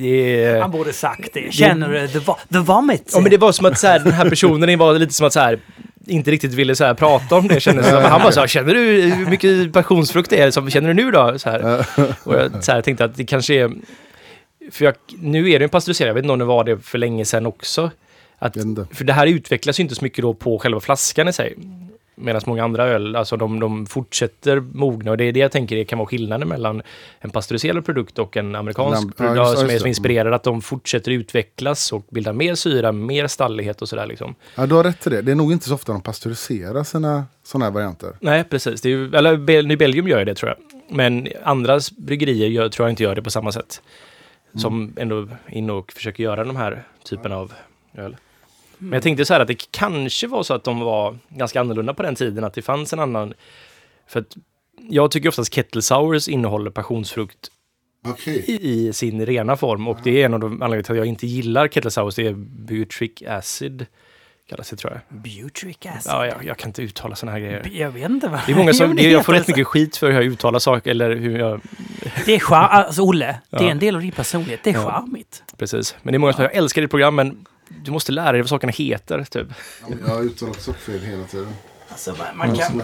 [0.00, 1.52] Det är, Han borde sagt det.
[1.54, 2.20] Känner du the,
[2.52, 3.10] the vomit?
[3.12, 5.32] Ja men det var som att så här, den här personen var lite som att
[5.32, 5.58] så här
[6.06, 8.02] inte riktigt ville så här, prata om det kändes det som.
[8.02, 10.50] Han bara så här, känner du hur mycket passionsfrukt det är?
[10.50, 11.38] Så, känner du nu då?
[11.38, 11.86] Så här.
[12.24, 13.70] Och jag så här, tänkte att det kanske är...
[14.70, 16.98] För jag, nu är det en pasteuriserad, jag vet inte om det var det för
[16.98, 17.90] länge sedan också.
[18.38, 18.56] Att,
[18.92, 21.54] för det här utvecklas ju inte så mycket då på själva flaskan i sig.
[22.14, 25.76] Medan många andra öl, alltså de, de fortsätter mogna och det är det jag tänker
[25.76, 26.82] det kan vara skillnaden mellan
[27.20, 30.34] en pasteuriserad produkt och en amerikansk ja, produkt just- som är som inspirerad.
[30.34, 34.34] Att de fortsätter utvecklas och bilda mer syra, mer stallighet och sådär liksom.
[34.54, 35.22] Ja, du har rätt till det.
[35.22, 38.12] Det är nog inte så ofta de pasteuriserar sina sådana här varianter.
[38.20, 38.80] Nej, precis.
[38.80, 40.58] Det är ju, eller i Belgium gör det tror jag.
[40.96, 43.82] Men andra bryggerier gör, tror jag inte gör det på samma sätt.
[44.54, 47.52] Som ändå är inne och försöker göra de här typen av
[47.94, 48.16] öl.
[48.82, 51.94] Men jag tänkte så här att det kanske var så att de var ganska annorlunda
[51.94, 53.34] på den tiden, att det fanns en annan...
[54.06, 54.36] För att
[54.88, 57.48] jag tycker oftast kettle sours innehåller passionsfrukt
[58.06, 58.44] Okej.
[58.48, 61.06] i, i sin rena form och det är en av de anledningarna till att jag
[61.06, 63.86] inte gillar kettle sours, det är butyric acid
[64.48, 65.18] kallas det tror jag.
[65.22, 66.12] Butric acid.
[66.12, 67.70] Ja, jag, jag kan inte uttala sådana här grejer.
[67.72, 70.06] Jag vet inte vad Det är många som, det, jag får rätt mycket skit för
[70.06, 71.60] hur jag uttalar saker eller hur jag...
[72.26, 73.70] Det är char- alltså Olle, det är Ja.
[73.70, 74.60] en del av din personlighet.
[74.64, 74.90] Det är Ja.
[74.90, 75.42] charmigt.
[75.58, 75.96] Precis.
[76.02, 77.44] Men det är många som säger, jag älskar ditt program men
[77.84, 79.46] du måste lära dig vad sakerna heter, typ.
[79.88, 81.48] Ja, Jag uttalar också fel hela tiden.
[81.88, 82.82] Alltså, man, kan.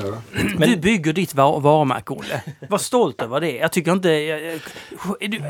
[0.59, 2.43] Du bygger ditt var- varumärke, Olle.
[2.69, 3.51] Var stolt över det.
[3.57, 4.09] Jag tycker inte...
[4.11, 4.61] jag-
[5.21, 5.43] du-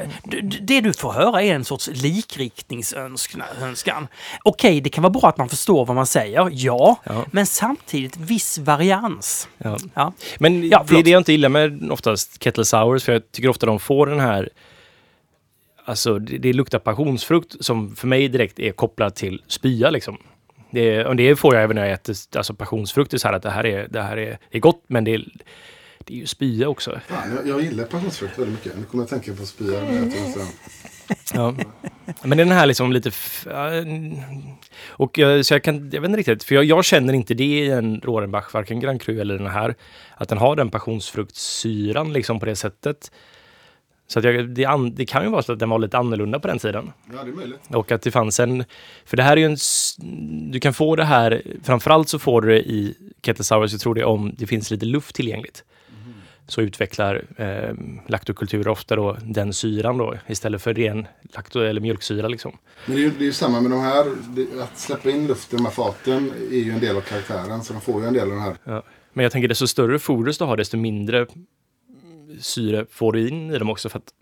[0.60, 4.08] Det du får höra är en sorts likriktningsönskan.
[4.42, 6.96] Okej, det kan vara bra att man förstår vad man säger, ja.
[7.04, 7.24] Ja.
[7.30, 9.48] Men samtidigt viss varians.
[9.58, 9.76] Ja.
[9.94, 10.12] Ja.
[10.38, 13.48] Men Ja, det är det jag inte gillar med oftast Kettle Sours, för jag tycker
[13.48, 14.48] ofta de får den här...
[15.88, 20.18] Alltså, det, det luktar passionsfrukt som för mig direkt är kopplat till spya liksom.
[20.70, 23.34] Det, och det får jag även när jag äter alltså passionsfrukt, det är så här
[23.34, 25.24] att det här är, det här är, är gott, men det är,
[25.98, 27.00] det är ju spya också.
[27.08, 28.78] Fan, jag, jag gillar passionsfrukt väldigt mycket.
[28.78, 29.82] Nu kommer jag att tänka på spya.
[31.34, 31.54] Ja.
[32.22, 33.10] Men den här liksom lite...
[34.86, 37.44] Och jag, så jag kan, jag vet inte riktigt, för jag, jag känner inte det
[37.44, 39.74] i en Rohrenbach, varken Grand Cru eller den här,
[40.16, 43.10] att den har den passionsfruktsyran liksom på det sättet.
[44.10, 46.40] Så att jag, det, an, det kan ju vara så att den var lite annorlunda
[46.40, 46.92] på den tiden.
[47.12, 47.60] Ja, det är möjligt.
[47.68, 48.64] Och att det fanns en...
[49.04, 49.56] För det här är ju en...
[50.52, 51.42] Du kan få det här...
[51.62, 54.86] Framförallt så får du det i Kettle Sours, jag tror det om det finns lite
[54.86, 55.64] luft tillgängligt.
[56.46, 57.74] Så utvecklar eh,
[58.06, 62.58] laktokulturer ofta då den syran då istället för ren lakto eller mjölksyra liksom.
[62.86, 64.06] Men det är ju, det är ju samma med de här.
[64.28, 67.62] Det, att släppa in luft i de här faten är ju en del av karaktären.
[67.62, 68.56] Så de får ju en del av den här.
[68.64, 68.82] Ja.
[69.12, 71.26] Men jag tänker desto större foders du har desto mindre
[72.40, 74.12] syre får du in i dem också för att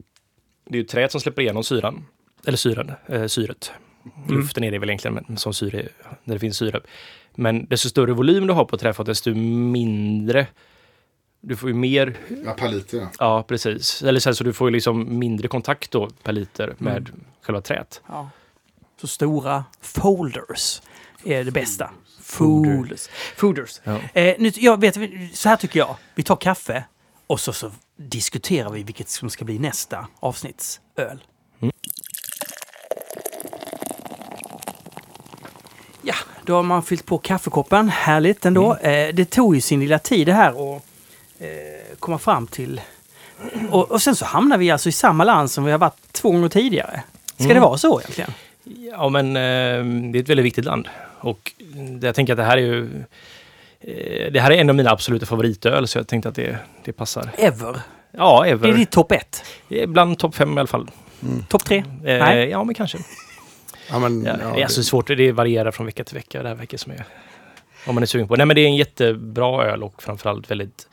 [0.64, 2.06] det är ju träet som släpper igenom syran.
[2.46, 3.72] Eller syran, eh, syret.
[4.28, 5.88] Luften är det väl egentligen men som syre,
[6.24, 6.80] när det finns syre.
[7.34, 10.46] Men desto större volym du har på träfat desto mindre
[11.40, 13.08] du får ju mer, Ja, paliter ja.
[13.18, 14.02] ja precis.
[14.02, 17.10] Eller så, här, så du får ju liksom mindre kontakt då per liter med
[17.42, 18.02] själva träet.
[18.08, 18.30] Ja.
[19.00, 20.82] Så stora folders
[21.24, 21.90] är det bästa.
[22.22, 22.76] Folder.
[22.76, 23.08] Folders.
[23.36, 23.80] Folders.
[23.84, 24.00] Ja.
[24.14, 24.94] Eh, nu, jag vet,
[25.36, 25.96] så här tycker jag.
[26.14, 26.84] Vi tar kaffe
[27.26, 31.22] och så, så diskuterar vi vilket som ska bli nästa avsnittsöl.
[31.60, 31.72] Mm.
[36.02, 37.88] Ja, då har man fyllt på kaffekoppen.
[37.88, 38.74] Härligt ändå.
[38.80, 39.08] Mm.
[39.08, 40.82] Eh, det tog ju sin lilla tid det här att
[41.38, 42.80] eh, komma fram till.
[43.70, 46.30] Och, och sen så hamnar vi alltså i samma land som vi har varit två
[46.30, 47.02] gånger tidigare.
[47.34, 47.54] Ska Mm.
[47.54, 48.32] det vara så egentligen?
[48.92, 50.88] Ja, men eh, det är ett väldigt viktigt land.
[51.20, 51.52] Och
[52.02, 53.04] jag tänker att det här är ju...
[53.80, 56.92] Eh, det här är en av mina absoluta favoritöl, så jag tänkte att det, det
[56.92, 57.30] passar.
[57.38, 57.80] Ever.
[58.12, 58.72] Ja, Det är ever.
[58.72, 59.44] ditt topp ett.
[59.86, 60.90] Bland topp fem i alla fall.
[61.48, 61.76] Topp tre?
[61.78, 61.84] Eh,
[62.18, 62.48] Nej.
[62.48, 62.98] ja, men kanske.
[63.90, 66.42] ja, men, Ja, ja, det är alltså svårt, det varierar från vecka till vecka.
[66.42, 67.04] Det här verkar som är...
[67.86, 68.36] Om man är sugen på.
[68.36, 70.88] Nej, men det är en jättebra öl och framförallt väldigt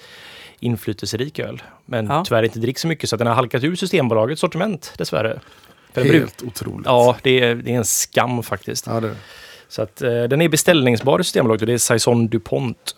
[0.59, 1.63] inflytelserik öl.
[1.85, 2.25] Men Ja.
[2.25, 5.39] tyvärr inte dricks så mycket, så att den har halkat ur Systembolagets sortiment, dessvärre.
[5.93, 6.85] Bruk- Helt otroligt.
[6.85, 8.87] Ja, det är, det är en skam faktiskt.
[8.87, 9.17] Ja, det är det.
[9.73, 12.95] Så att eh, den är beställningsbar i Systembolaget och det är Saison DuPont.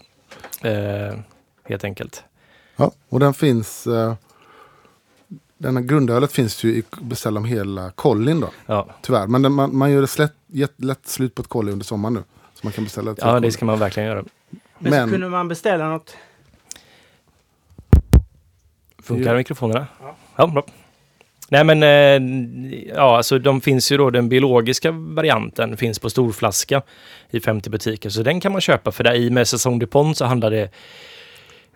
[0.62, 1.20] Eh,
[1.64, 2.24] helt enkelt.
[2.76, 3.88] Ja, och den finns...
[3.88, 4.14] Eh,
[5.58, 8.50] den här grundölet finns ju i beställa om hela kollin då.
[8.66, 9.28] Ja, Tyvärr.
[9.28, 10.34] Men den, man, man gör det slätt,
[10.76, 12.24] lätt slut på ett kolli under sommaren nu.
[12.54, 14.24] Så man kan beställa ett ja det ska man verkligen göra.
[14.80, 16.18] Men, Men- så kunde man beställa något.
[19.04, 19.38] Funkar Ja.
[19.38, 19.88] mikrofonerna?
[20.36, 20.66] Ja, bra.
[21.50, 26.82] Nej men, eh, ja alltså de finns ju då, den biologiska varianten finns på storflaska
[27.30, 28.10] i 50 butiker.
[28.10, 30.70] Så den kan man köpa för där i med Saison DuPont så handlar det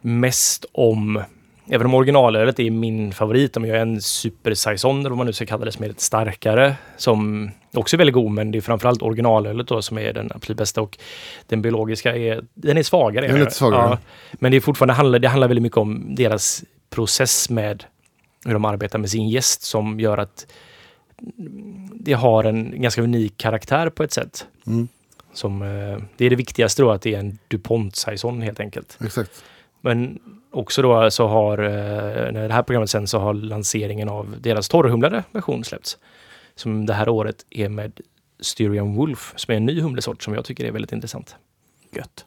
[0.01, 1.24] mest om
[1.72, 5.34] Även om originalölet är min favorit, de gör en super saison eller vad man nu
[5.34, 6.76] ska kalla det, som är lite starkare.
[6.97, 10.57] Som också är väldigt god, men det är framförallt originalölet då som är den absolut
[10.57, 10.82] bästa.
[10.82, 10.97] Och
[11.47, 13.28] den biologiska är, den är svagare.
[13.28, 13.82] Den är lite svagare.
[13.82, 13.97] Ja,
[14.34, 17.84] men det är fortfarande, handlar, det handlar väldigt mycket om deras process med
[18.46, 20.48] hur de arbetar med sin gäst som gör att
[21.94, 24.48] det har en ganska unik karaktär på ett sätt.
[24.68, 24.88] Mm,
[25.34, 28.98] Som, eh, det är det viktigaste då, att det är en DuPont saison helt enkelt.
[29.06, 29.44] exakt.
[29.82, 30.20] Men
[30.52, 34.70] också då så har, eh, när det här programmet sen så har lanseringen av deras
[34.70, 35.98] torrhumlade version släppts.
[36.56, 38.00] Som det här året är med
[38.40, 41.36] Styrian Wolf, som är en ny humlesort som jag tycker är väldigt intressant.
[41.96, 42.26] Gött.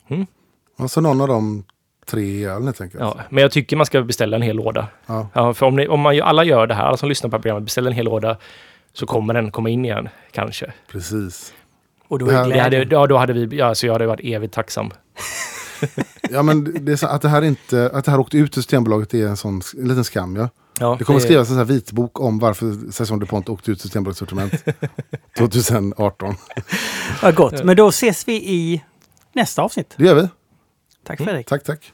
[0.77, 1.65] Och så någon av de
[2.13, 3.01] tre ölen helt enkelt.
[3.01, 4.89] Ja, men jag tycker man ska beställa en hel låda.
[5.07, 5.29] Ja.
[5.33, 7.39] Ja, för om, ni, om man, ju- alla gör det här, alla som lyssnar på
[7.39, 8.37] programmet, beställer en hel låda
[8.93, 10.73] så kommer den komma in igen, kanske.
[10.89, 11.53] Precis.
[12.09, 14.07] Och då Det här- är Det hade, ja, då hade vi, ja, så jag hade
[14.07, 14.91] varit evigt tacksam.
[16.31, 18.61] Ja men det är så, att det här inte, att det här åkte ut ur
[18.61, 20.49] Systembolaget är en sån en liten skam ja.
[20.81, 23.79] Ja, Det kommer att skrivas en sån här vitbok om varför Saison DuPont åkte ut
[23.79, 24.55] ur Systembolagets sortiment
[25.39, 26.35] 2018.
[27.23, 27.65] Vad gott.
[27.65, 28.83] Men då ses vi i
[29.33, 29.95] nästa avsnitt.
[29.97, 30.29] Det gör vi.
[31.07, 31.47] Tack Fredrik.
[31.49, 31.93] Tack, tack.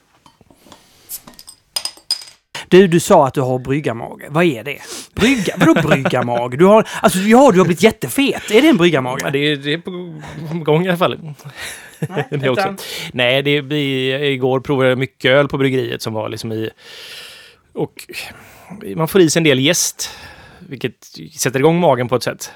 [2.69, 4.21] Du, du sa att du har bryggarmage.
[4.29, 4.77] Vad är det?
[5.15, 5.53] Brygga?
[5.57, 6.57] Vadå bryggarmage?
[6.57, 8.51] Du har, alltså, ja, du har blivit jättefet.
[8.51, 9.31] Är det en Ja, bryggarmage?
[9.31, 9.91] det, är, det är på
[10.63, 11.19] gång i alla fall.
[11.99, 12.75] Nej, det också.
[13.13, 16.69] Nej, det, vi, igår provade jag mycket öl på bryggeriet som var liksom i...
[17.73, 18.07] Och
[18.95, 20.09] man får i sig en del jäst,
[20.59, 21.05] vilket
[21.37, 22.51] sätter igång magen på ett sätt.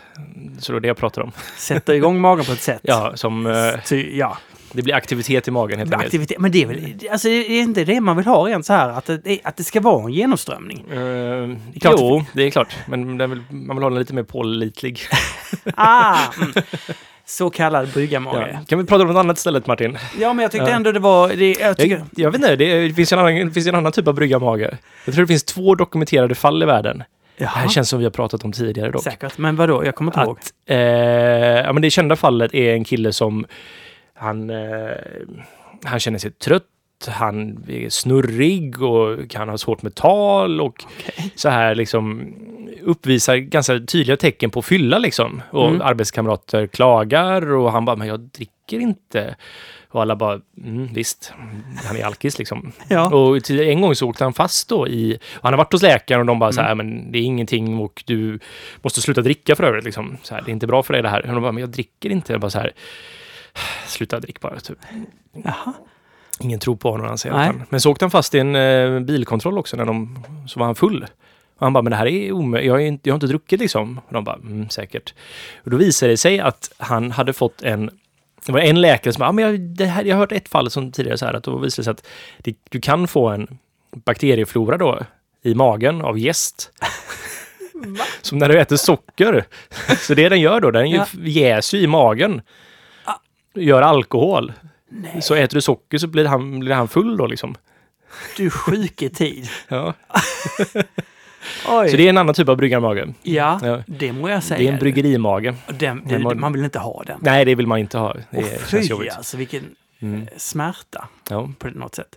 [0.60, 1.32] Så det är det jag pratar om.
[1.58, 2.80] Sätter igång magen på ett sätt.
[2.84, 3.46] Ja, som...
[3.46, 4.38] eh, Ty, ja.
[4.74, 6.08] Det blir aktivitet i magen helt enkelt.
[6.08, 6.40] Aktivitet.
[6.40, 8.90] Men det är väl alltså, det är inte det man vill ha rent så här.
[8.90, 10.92] Att det, att det ska vara en genomströmning.
[10.92, 11.96] Uh, klart.
[12.00, 12.76] jo, det är klart.
[12.88, 15.00] Men vill, man vill ha den lite mer pålitlig.
[15.76, 16.54] Ah, mm.
[17.26, 18.50] Så kallad bryggarmage.
[18.54, 18.60] Ja.
[18.68, 19.98] Kan vi prata om något annat istället, Martin?
[20.20, 21.30] Ja, men jag tyckte ändå det var...
[21.30, 23.76] Det, jag tycker, Jag, jag vet inte, det, det, finns en annan, det finns en
[23.76, 24.70] annan typ av bryggarmage.
[25.06, 27.04] Jag tror det finns två dokumenterade fall i världen.
[27.38, 29.04] Det här Jaha, känns som vi har pratat om tidigare dock.
[29.04, 29.38] säkert.
[29.38, 29.86] Men vadå?
[29.86, 30.38] Jag kommer inte ihåg.
[30.38, 33.46] Att, eh, ja, men det kända fallet är en kille som
[34.14, 34.92] han, eh,
[35.84, 36.64] han känner sig trött.
[37.08, 40.84] Han är snurrig och kan ha svårt med tal och
[41.36, 42.34] så här liksom
[42.82, 45.42] uppvisar ganska tydliga tecken på fylla liksom.
[45.52, 45.82] Och Mm.
[45.82, 49.36] arbetskamrater klagar och han bara, men jag dricker inte.
[49.90, 51.34] Och alla bara, mm, visst,
[51.88, 52.72] han är alkis liksom.
[52.88, 53.16] Ja.
[53.16, 55.18] Och till en gång så åkte han fast då i...
[55.42, 56.68] Han har varit hos läkaren och de bara så Mm.
[56.68, 58.40] här, men det är ingenting och du
[58.82, 59.86] måste sluta dricka för övrigt.
[59.86, 60.18] Liksom.
[60.22, 61.22] Så här, det är inte bra för dig det här.
[61.22, 62.34] Och de bara, men jag dricker inte.
[62.34, 62.72] Jag bara så här,
[63.88, 64.60] sluta drick bara.
[64.60, 64.78] Typ.
[65.44, 65.74] Jaha.
[66.40, 67.14] Ingen tror på honom.
[67.14, 69.78] Att han, men så åkte han fast i en eh, bilkontroll också.
[69.78, 71.06] När de, så var han full.
[71.58, 72.68] Och han bara, men det här är omöjligt.
[72.68, 74.02] Jag, jag har inte druckit liksom.
[74.08, 75.14] Och de bara, mm, säkert.
[75.64, 77.92] Och då visade det sig att han hade fått en
[78.46, 80.50] det var en läkare som bara, ah, men jag, det här, jag har hört ett
[80.50, 83.30] fall som tidigare så här, att då visade det sig att det, du kan få
[83.30, 83.58] en
[84.06, 85.00] bakterieflora då
[85.44, 86.72] i magen av jäst.
[88.22, 89.46] som när du äter socker.
[89.98, 91.06] så det den gör då, den ja.
[91.24, 92.42] jäser ju i magen.
[93.56, 94.54] Gör alkohol.
[94.90, 97.56] Nej, Så äter du socker så blir han, blir han full då liksom.
[98.38, 99.50] du sjuke tid.
[99.68, 99.94] Ja.
[101.66, 103.04] Så det är en annan typ av bryggarmage.
[103.24, 103.84] Ja, Ja.
[103.88, 104.58] det må jag säga.
[104.60, 105.54] Det är en bryggerimage.
[105.68, 107.18] Den, det, man- man vill inte ha den.
[107.22, 108.14] Nej, det vill man inte ha.
[108.14, 109.14] Det Och fy jobbigt.
[109.14, 110.22] alltså, vilken Mm.
[110.22, 111.50] eh, smärta Ja.
[111.60, 112.16] på något sätt.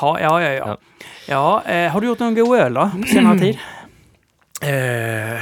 [0.00, 0.50] Ja, ja, ja.
[0.52, 0.66] ja.
[0.66, 0.76] Ja.
[1.66, 3.58] ja eh, har du gjort någon god öl då, på senare tid?
[4.62, 5.40] Eh,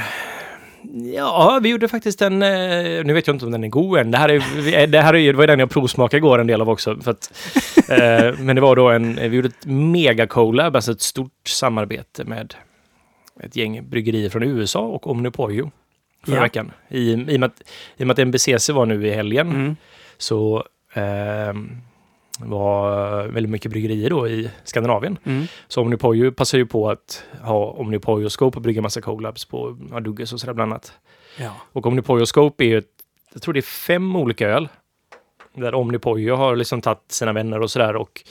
[1.15, 2.43] ja, vi gjorde faktiskt en...
[2.43, 4.11] Eh, nu vet jag inte om den är god än.
[4.11, 6.61] Det här, är, vi- det här är, det var den jag provsmakade igår en del
[6.61, 6.97] av också.
[7.01, 7.33] För att,
[7.89, 9.15] eh, men det var då en...
[9.15, 12.53] Vi gjorde ett mega collab, alltså ett stort samarbete med
[13.43, 15.71] ett gäng bryggerier från USA och Omnipollo
[16.25, 16.41] förra Ja.
[16.41, 16.71] veckan.
[16.89, 17.61] I, i, och med att,
[17.97, 19.75] I och med att MBCC var nu i helgen Mm.
[20.17, 20.63] så
[20.93, 21.69] ehm,
[22.39, 25.17] var väldigt mycket bryggerier då i Skandinavien.
[25.23, 25.45] Mm.
[25.67, 29.99] Så Omnipollo passar ju på att ha Omnipollo Scope och brygga massa collabs på ja,
[29.99, 30.93] Dugges och sådär bland annat.
[31.37, 31.55] Ja.
[31.71, 32.81] Och Omnipollo Scope är ju,
[33.33, 34.69] jag tror det är fem olika öl.
[35.53, 38.21] Där Omnipollo har liksom tagit sina vänner och sådär och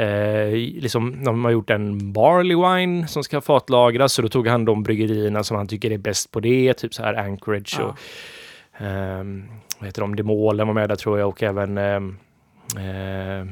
[0.00, 4.64] eh, liksom, de har gjort en barley wine som ska fatlagras så då tog han
[4.64, 7.84] de bryggerierna som han tycker är bäst på det, typ så här Anchorage Ja.
[7.84, 7.96] och
[8.86, 12.16] ehm, vad heter de, Demolen var med där tror jag och även ehm,
[12.76, 13.46] eh,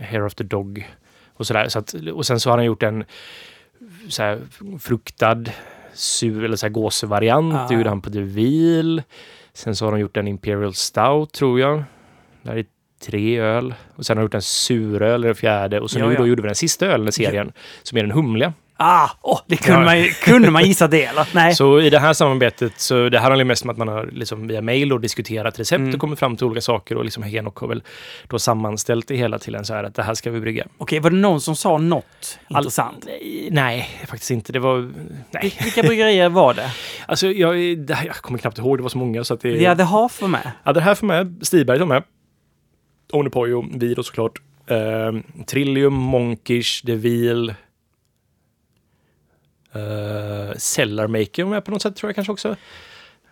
[0.00, 0.88] Hair of the Dog
[1.34, 1.68] och sådär.
[1.68, 3.04] Så att, och sen så har han gjort en
[4.08, 4.38] så
[4.80, 5.44] fruktad
[5.94, 7.54] sur eller så här gåsevariant.
[7.54, 7.66] Ah.
[7.68, 9.02] Det gjorde han på DeVille.
[9.52, 11.84] Sen så har de gjort en Imperial Stout tror jag.
[12.42, 12.64] Där är
[13.02, 13.74] tre öl.
[13.94, 15.80] Och sen har de gjort en suröl, eller fjärde.
[15.80, 16.18] Och så Ja, nu ja.
[16.18, 17.52] då gjorde vi den sista ölen i serien,
[17.82, 18.52] som är den humliga.
[18.78, 19.84] Ah, åh, det kunde, Ja.
[20.02, 21.28] man, kunde man gissa det eller?
[21.34, 21.54] Nej.
[21.54, 24.46] Så i det här samarbetet, så det här handlar mest om att man har liksom
[24.46, 25.94] via mail och diskuterat recept Mm.
[25.94, 27.82] och kommit fram till olika saker och liksom Henok har väl
[28.28, 30.66] då sammanställt det hela till en så här att det här ska vi brygga.
[30.78, 33.04] Okej, var det någon som sa något All- intressant?
[33.06, 34.52] Nej, nej, faktiskt inte.
[34.52, 34.92] Det var...
[35.30, 35.54] Nej.
[35.64, 36.70] Vilka bryggerier var det?
[37.08, 38.78] Alltså, jag, det jag kommer knappt ihåg.
[38.78, 39.48] Det var så många så att det...
[39.50, 40.50] Vi hade Haf var med.
[40.64, 41.26] Ja, det här för mig.
[41.42, 42.02] Stiberg var med.
[43.12, 44.38] Onipojo, Vido såklart.
[44.66, 45.12] Eh,
[45.46, 47.54] Trillium, Monkish, DeVille.
[49.76, 52.56] Uh, Cellarmaker var med på något sätt tror jag kanske också.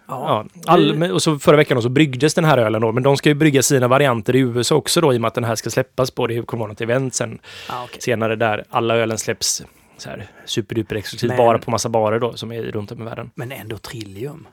[0.08, 3.16] Ja, all, men- och så förra veckan så bryggdes den här ölen då, men de
[3.16, 5.54] ska ju brygga sina varianter i USA också då i och med att den här
[5.54, 7.38] ska släppas på, det kommer vara något event sen
[7.68, 8.00] Ah, okej.
[8.02, 9.62] senare där alla ölen släpps
[9.98, 13.04] så här superduper exklusivt Men- bara på massa barer då som är runt om i
[13.04, 13.30] världen.
[13.34, 14.46] Men ändå Trillium.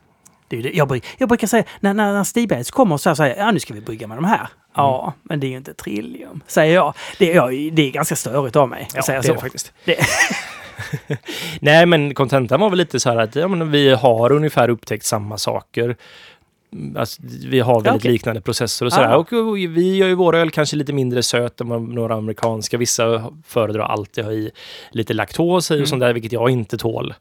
[0.47, 0.71] Det är det.
[0.73, 3.81] Jag, jag brukar säga, när, när, när Stigbergs kommer och säger ja nu ska vi
[3.81, 4.47] brygga med de här.
[4.75, 6.93] Ja, men det är ju inte Trillium, säger jag.
[7.19, 9.31] Det är, jag, det är ganska störigt av mig Ja, att säga det så.
[9.31, 9.73] är det faktiskt.
[9.85, 9.97] Det-
[11.59, 15.05] Nej, men kontentan var väl lite så här att ja, men vi har ungefär upptäckt
[15.05, 15.95] samma saker.
[16.73, 18.11] Mm, Alltså, vi har väldigt Ja, okej.
[18.11, 19.09] liknande processer och sådär.
[19.13, 19.15] Ah.
[19.17, 22.77] Och, och vi gör ju våra öl kanske lite mindre söt än några amerikanska.
[22.77, 24.51] Vissa föredrar alltid ha i
[24.91, 25.87] lite laktos i och Mm.
[25.87, 27.13] sånt där, vilket jag inte tål.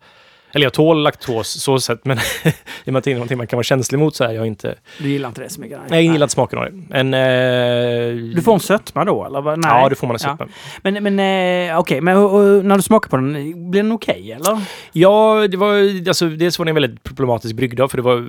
[0.53, 2.51] Eller jag tål laktos så sett, men i
[2.88, 4.74] och med att det är någonting man kan vara känslig mot så är jag inte...
[4.98, 5.78] Du gillar inte det så mycket?
[5.88, 6.72] Nej, jag gillar inte smaken av det.
[7.03, 7.14] Men...
[7.14, 9.42] Eh, Du får en sötma då, eller?
[9.57, 9.59] Nej.
[9.82, 10.30] Ja, det får man en Ja.
[10.38, 10.48] sötma.
[10.82, 14.32] Men, men eh, okej, men och, och, när du smakar på den, blir den okej,
[14.32, 14.61] eller?
[14.92, 15.74] Ja, det var
[16.09, 18.26] alltså, dels var det en väldigt problematisk bryggdag för det var,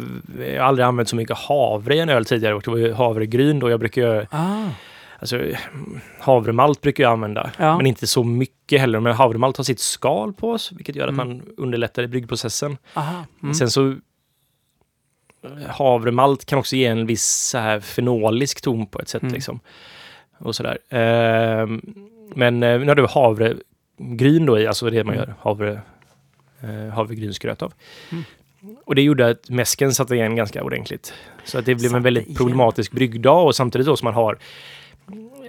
[0.53, 2.93] jag har aldrig använt så mycket havre i en öl tidigare och det var ju
[2.93, 3.69] havregryn då.
[3.69, 4.63] Jag brukar ju, Ah.
[5.22, 5.41] Alltså
[6.19, 7.78] havremalt brukar jag använda, Ja.
[7.78, 8.99] men inte så mycket heller.
[8.99, 11.28] Men havremalt har sitt skal på oss, vilket gör att Mm.
[11.28, 12.78] man underlättar i bryggprocessen.
[13.43, 13.53] Mm.
[13.53, 13.95] Sen så
[15.67, 19.34] havremalt kan också ge en viss så här fenolisk ton på ett sätt Mm.
[19.34, 19.59] liksom.
[20.38, 20.78] Och sådär.
[20.89, 21.82] Ehm,
[22.36, 25.28] men eh, nu har du havregryn då i, alltså det man Mm.
[25.28, 25.82] gör havre,
[26.61, 27.74] eh, havregrynsgröt av.
[28.11, 28.24] Mm.
[28.86, 31.13] Och det gjorde att mäsken satte igen ganska ordentligt.
[31.43, 32.36] Så att det blev en Satte väldigt igen.
[32.38, 34.38] problematisk bryggdag och samtidigt då som man har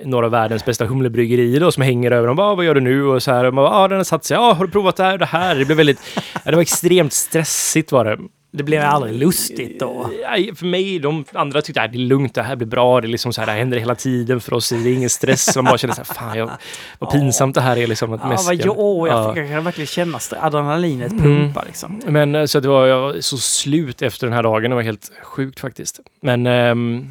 [0.05, 2.37] några av världens bästa humlebryggerier då som hänger över dem.
[2.37, 3.05] Bara, vad gör du nu?
[3.07, 3.45] Och så här.
[3.45, 4.35] Och man bara, ah, den har satt sig.
[4.35, 5.55] Ja, har du provat det här och det här?
[5.55, 6.01] Det blev väldigt...
[6.45, 8.19] ja, det var extremt stressigt var det.
[8.55, 10.11] Det blev aldrig lustigt då?
[10.57, 13.09] För mig, de andra tyckte att det är lugnt, det här blir bra, det är
[13.09, 15.57] liksom så här, det här händer hela tiden för oss, det är ingen stress.
[15.57, 16.51] Man bara känner så här, fan, jag,
[16.99, 18.13] vad pinsamt det här är liksom.
[18.13, 19.37] Att Ja, vad, jo, jag, Ja.
[19.37, 21.23] jag kan verkligen känna adrenalinet Mm.
[21.23, 22.01] pumpa liksom.
[22.07, 24.75] Men eh, så att det var, jag var så slut efter den här dagen, det
[24.75, 26.01] var helt sjukt faktiskt.
[26.23, 27.11] Men ehm,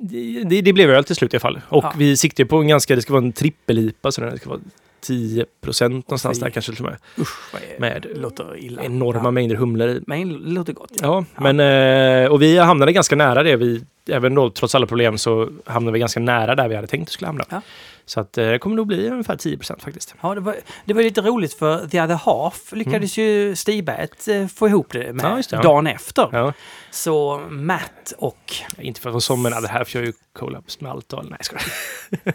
[0.00, 1.60] det, det, blev öl till slut i alla fall.
[1.68, 1.92] Och Ja.
[1.98, 4.60] vi siktar på en ganska, det ska vara en trippel-IPA, så den ska vara
[5.00, 6.98] 10 procent någonstans där kanske till och med.
[7.18, 8.82] Usch, vad är, Med låter illa.
[8.82, 9.30] Enorma Ja.
[9.30, 10.00] mängder humlor i.
[10.06, 10.90] Men låter gott.
[11.02, 11.40] Ja, Ja.
[11.52, 11.60] men
[12.24, 13.56] eh, och vi hamnade ganska nära det.
[13.56, 17.08] Vi, även då trots alla problem så hamnade vi ganska nära där vi hade tänkt
[17.08, 17.44] att skulle hamna.
[18.06, 20.14] Så att eh, det kommer nog bli ungefär 10 procent faktiskt.
[20.20, 24.46] Ja, det var, det var lite roligt för The Other Half lyckades ju Stiberget eh,
[24.46, 25.36] få ihop det med Mm.
[25.36, 25.62] Ja, det, ja.
[25.62, 26.28] dagen efter.
[26.32, 26.52] Ja.
[26.90, 28.54] Så Matt och...
[28.78, 31.38] Inte för att vara som, men här för jag ju collabs med allt och Nej,
[31.40, 31.64] skojar.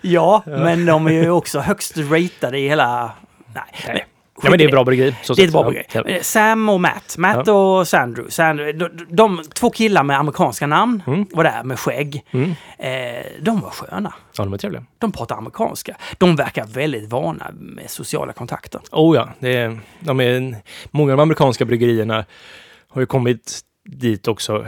[0.00, 3.12] Ja, men de är ju också högst ratade i hela...
[3.54, 3.98] Nej, men,
[4.42, 5.14] Ja, men det är bra bryggeri.
[5.36, 6.16] Det är ett bra Ja, bryggeri.
[6.16, 6.22] ja.
[6.22, 7.14] Sam och Matt.
[7.18, 8.30] Matt och Sandrew.
[8.30, 11.26] Sandrew de, de, två killar med amerikanska namn Mm.
[11.32, 12.24] var där med skägg.
[12.30, 12.50] Mm.
[12.78, 14.14] Eh, de var sköna.
[14.36, 14.84] Ja, de är trevliga.
[14.98, 15.96] De pratar amerikanska.
[16.18, 18.80] De verkar väldigt vana med sociala kontakter.
[18.92, 20.56] Oh ja, det är, de är,
[20.90, 22.24] många av de amerikanska bryggerierna
[22.88, 24.66] har ju kommit dit också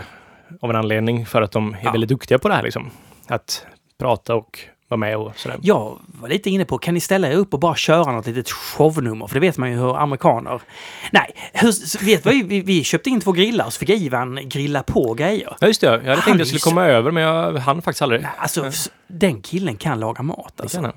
[0.60, 1.92] av en anledning för att de är Ja.
[1.92, 2.90] väldigt duktiga på det här liksom.
[3.26, 3.66] Att
[4.00, 4.58] prata och
[4.88, 5.58] vara med och sådär.
[5.62, 8.50] Jag var lite inne på, kan ni ställa er upp och bara köra något litet
[8.50, 9.26] shownummer?
[9.26, 10.60] För det vet man ju hur amerikaner...
[11.10, 14.82] Nej, hur, vet vad vi, vi, köpte in två grillar och så fick Ivan grilla
[14.82, 15.56] på grejer.
[15.60, 15.86] Ja, just det.
[15.86, 18.26] Jag hade Han tänkt att jag skulle komma över, men jag hann faktiskt aldrig.
[18.38, 18.70] Alltså,
[19.08, 20.52] den killen kan laga mat.
[20.56, 20.76] Det Alltså.
[20.76, 20.94] kan han.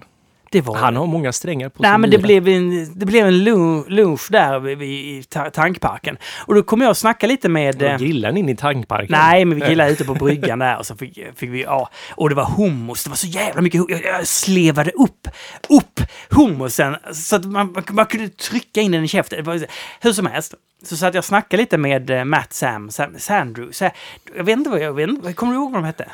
[0.52, 0.76] Det var...
[0.76, 4.28] Han har många strängar på Nej, men det blev en, det blev en lu- lunch
[4.30, 6.18] där ta- tankparken.
[6.46, 7.82] Och då kom jag och snacka lite med...
[7.82, 9.08] eh, Grillar ni inne i tankparken?
[9.12, 11.90] Nej, men vi grillade ute på bryggan där och så fick, fick vi, ja.
[12.12, 14.02] Och det var hummus, det var så jävla mycket hummus.
[14.04, 15.28] Jag, jag slevade upp,
[15.70, 16.00] upp
[16.30, 19.44] hummusen så att man, man, kunde trycka in den i käften.
[19.44, 19.66] Var,
[20.02, 20.54] hur som helst.
[20.84, 23.74] Så satt jag och snackade lite med eh, Matt, Sam, Sam Sandrew.
[23.74, 23.90] Så,
[24.38, 26.06] jag vet inte vad jag vet, kommer du ihåg vad de hette?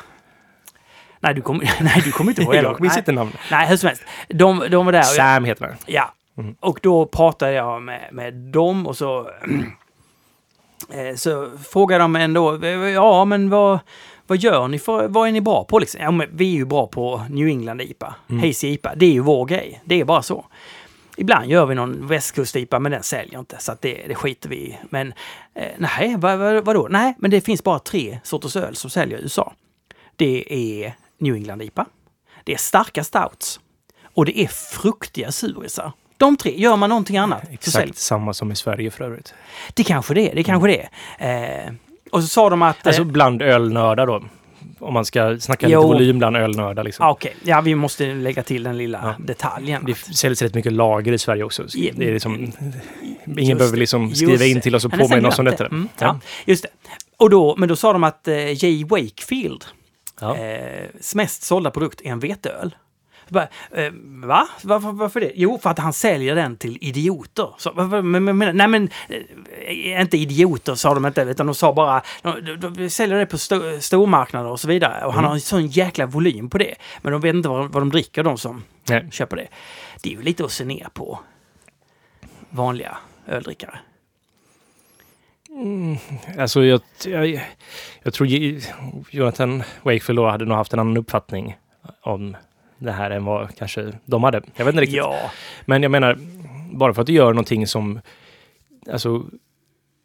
[1.20, 2.54] Nej, du kommer, nej, du kommer inte ihåg.
[2.54, 3.32] Jag minns inte namn.
[3.50, 4.02] nej, hur som helst.
[4.28, 5.02] De, de var där.
[5.02, 5.74] Sam heter han.
[5.86, 6.14] Ja.
[6.38, 6.54] Mm.
[6.60, 9.30] Och då pratade jag med, med dem och så,
[10.92, 13.78] eh, så frågade de ändå, ja men vad,
[14.26, 16.00] vad gör ni för, vad är ni bra på liksom?
[16.00, 18.42] Ja, men vi är ju bra på New England IPA, Mm.
[18.42, 20.44] Hazy IPA, det är ju vår grej, det är bara så.
[21.16, 24.78] Ibland gör vi någon västkust-IPA, men den säljer inte, så det, det skiter vi i.
[24.90, 25.12] Men
[25.54, 26.86] eh, nej, vad, vad, vadå?
[26.90, 29.52] Nej, men det finns bara tre sorters öl som säljer i USA.
[30.16, 30.44] Det
[30.84, 31.86] är New England IPA,
[32.44, 33.60] det är starka stouts
[34.14, 35.92] och det är fruktiga surisar.
[36.16, 39.34] De tre, gör man någonting annat Exakt samma som i Sverige för övrigt.
[39.74, 40.88] Det kanske det är, det kanske det
[41.18, 41.66] är.
[41.66, 41.72] Eh,
[42.12, 42.86] och så sa de att...
[42.86, 44.24] Alltså eh, bland ölnördar då.
[44.78, 45.80] Om man ska snacka Jo.
[45.80, 47.06] lite volym bland ölnördar liksom.
[47.06, 49.24] ah, Okej, ja vi måste lägga till den lilla Ja.
[49.24, 49.84] detaljen.
[49.86, 51.68] Det säljs rätt mycket lager i Sverige också.
[51.68, 51.92] Så Ja.
[51.96, 52.52] Det är liksom, ingen
[53.36, 55.66] Just behöver liksom skriva in till oss och påminna oss om detta.
[55.66, 56.20] Mm, ja.
[56.44, 56.68] just det.
[57.16, 59.64] Och då, men då sa de att eh, Jay Wakefield,
[60.20, 60.36] Ja.
[60.36, 62.74] eh, mest sålda produkt är en veteöl.
[63.28, 63.92] Bara, eh,
[64.24, 64.48] va?
[64.62, 65.32] Varför, varför det?
[65.34, 67.54] Jo, för att han säljer den till idioter.
[67.58, 71.72] Så, varför, men, men, nej men, eh, inte idioter sa de inte, utan de sa
[71.72, 75.04] bara, de, de, de säljer det på sto, stormarknader och så vidare.
[75.06, 76.74] Och han har en sån jäkla volym på det.
[77.02, 79.08] Men de vet inte vad, vad de dricker, de som Nej.
[79.10, 79.48] köper det.
[80.02, 81.18] Det är ju lite att se ner på
[82.50, 83.78] vanliga öldrickare.
[86.38, 87.44] Alltså jag, jag,
[88.02, 88.28] jag tror
[89.10, 91.56] Jonathan Wakefield hade nog haft en annan uppfattning
[92.02, 92.36] om
[92.78, 94.42] det här än vad kanske de hade.
[94.56, 94.96] Jag vet inte riktigt.
[94.96, 95.30] Ja,
[95.64, 96.18] Men jag menar,
[96.72, 98.00] bara för att du gör någonting som
[98.92, 99.24] alltså,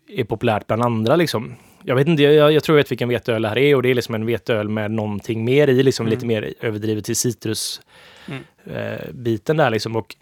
[0.07, 1.55] är populärt bland andra liksom.
[1.83, 3.89] Jag vet inte, jag, jag tror jag vet vilken veteöl det här är och det
[3.89, 6.11] är liksom en veteöl med någonting mer i, liksom Mm.
[6.15, 7.81] lite mer överdrivet till citrus
[8.27, 8.43] Mm.
[8.65, 9.95] eh, där liksom.
[9.95, 10.15] Och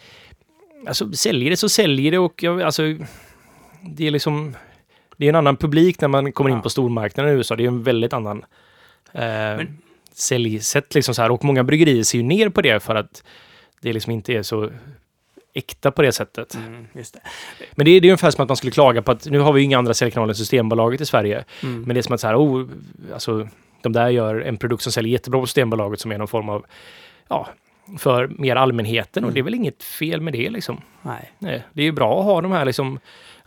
[0.87, 2.83] alltså säljer det så säljer det och jag, alltså,
[3.81, 4.55] det är liksom,
[5.21, 6.55] det är en annan publik när man kommer ja.
[6.55, 7.55] in på stormarknaden i USA.
[7.55, 8.37] Det är en väldigt annan
[9.11, 9.77] eh, Men...
[10.13, 11.31] säljsätt liksom så här.
[11.31, 13.23] Och många bryggerier ser ju ner på det för att
[13.81, 14.69] det liksom inte är så
[15.53, 16.55] äkta på det sättet.
[16.55, 17.19] Mm, det.
[17.71, 19.53] Men det är, det är ungefär som att man skulle klaga på att nu har
[19.53, 21.43] vi inga andra säljkanaler än Systembolaget i Sverige.
[21.63, 21.81] Mm.
[21.81, 22.67] Men det är som att så här, oh,
[23.13, 23.47] alltså,
[23.81, 26.65] de där gör en produkt som säljer jättebra på Systembolaget som är någon form av,
[27.27, 27.47] ja,
[27.97, 29.23] för mer allmänheten.
[29.23, 29.27] Mm.
[29.27, 30.81] Och det är väl inget fel med det liksom.
[31.01, 31.31] Nej.
[31.39, 32.99] Nej det är ju bra att ha de här liksom,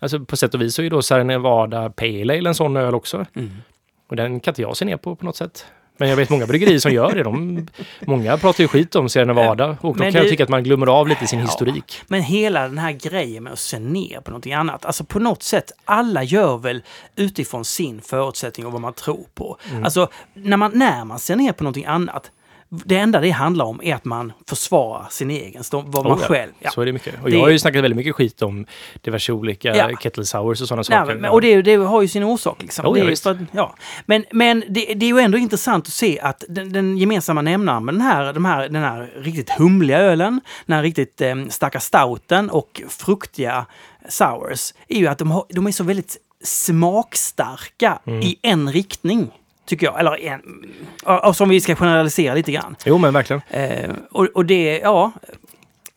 [0.05, 2.76] alltså på sätt och vis så är ju då Sierra Nevada Pale Ale en sån
[2.76, 3.26] öl också.
[3.36, 3.51] Mm.
[4.09, 5.66] Och den kan inte jag se ner på på något sätt.
[5.97, 7.22] Men jag vet många bryggerier som gör det.
[7.22, 7.66] De,
[8.01, 10.86] många pratar ju skit om Sierra Nevada och då kan jag tycka att man glömmer
[10.86, 12.02] av lite sin ja, historik.
[12.06, 14.85] Men hela den här grejen med att se ner på någonting annat.
[14.85, 16.82] Alltså på något sätt, alla gör väl
[17.16, 19.59] utifrån sin förutsättning och vad man tror på.
[19.70, 19.85] Mm.
[19.85, 22.31] Alltså när man, när man ser ner på någonting annat
[22.84, 26.28] det enda det handlar om är att man försvarar sin egen, vad man oh, ja.
[26.28, 26.52] själv...
[26.60, 26.70] Ja.
[26.70, 27.14] Så är det mycket.
[27.22, 27.36] Och det...
[27.36, 28.66] jag har ju snackat väldigt mycket skit om
[29.01, 29.96] diverse olika ja.
[29.96, 31.14] kettle sours och sådana saker.
[31.14, 32.62] Men, och det, det, har ju sin orsak.
[32.62, 32.86] Liksom.
[32.86, 33.74] Oh, det för, ja.
[34.06, 37.84] Men, men det, det, är ju ändå intressant att se att den, den gemensamma nämnaren
[37.84, 41.80] med den här, de här, den här riktigt humliga ölen, den här riktigt eh, starka
[41.80, 43.66] stouten och fruktiga
[44.09, 48.20] sours, är ju att de, har, de är så väldigt smakstarka mm.
[48.20, 49.30] i en riktning.
[49.66, 50.01] Tycker jag.
[50.01, 50.41] Eller en,
[51.05, 52.77] och som vi ska generalisera lite grann.
[52.85, 53.43] Jo, men verkligen.
[53.51, 55.12] Eh, och, och det, ja.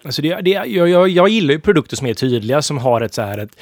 [0.03, 3.13] Alltså det, det, jag, jag, jag gillar ju produkter som är tydliga, som har ett
[3.13, 3.59] så här ett,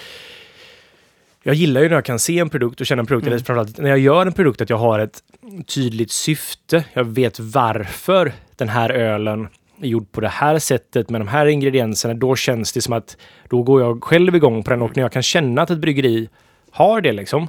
[1.43, 3.33] jag gillar ju när jag kan se en produkt och känna en produkt, mm.
[3.33, 5.23] eller framförallt när jag gör en produkt, att jag har ett
[5.65, 6.83] tydligt syfte.
[6.93, 9.47] Jag vet varför den här ölen
[9.81, 12.13] är gjord på det här sättet med de här ingredienserna.
[12.13, 13.17] Då känns det som att
[13.49, 16.29] då går jag själv igång på den och när jag kan känna att ett bryggeri
[16.71, 17.47] har det liksom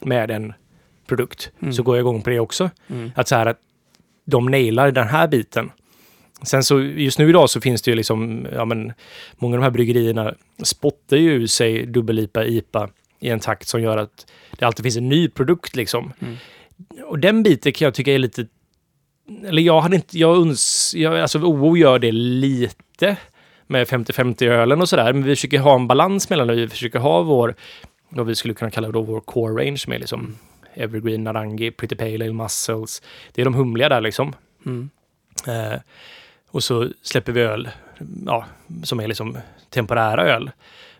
[0.00, 0.52] med en
[1.10, 1.72] produkt mm.
[1.72, 2.70] så går jag igång på det också.
[2.88, 3.12] Mm.
[3.14, 3.58] Att så här att
[4.24, 5.70] de nailar den här biten.
[6.42, 8.92] Sen så just nu idag så finns det ju liksom, ja men
[9.38, 12.88] många av de här bryggerierna spottar ju ur sig dubbel-IPA, IPA
[13.20, 14.26] i en takt som gör att
[14.58, 16.12] det alltid finns en ny produkt liksom.
[16.20, 16.36] Mm.
[17.06, 18.46] Och den biten kan jag tycka är lite,
[19.44, 23.16] eller jag hade inte, jag uns, jag, alltså OO gör det lite
[23.66, 26.54] med 50-50 ölen och sådär, men vi försöker ha en balans mellan det.
[26.54, 27.54] Vi försöker ha vår,
[28.08, 30.36] vad vi skulle kunna kalla då vår core range med liksom mm.
[30.80, 33.02] Evergreen, Narangi, Pretty Pale Ale, Muscles.
[33.32, 34.32] Det är de humliga där liksom.
[34.66, 34.90] Mm.
[35.46, 35.80] Eh,
[36.50, 37.68] och så släpper vi öl,
[38.26, 38.44] ja,
[38.82, 39.38] som är liksom
[39.70, 40.50] temporära öl.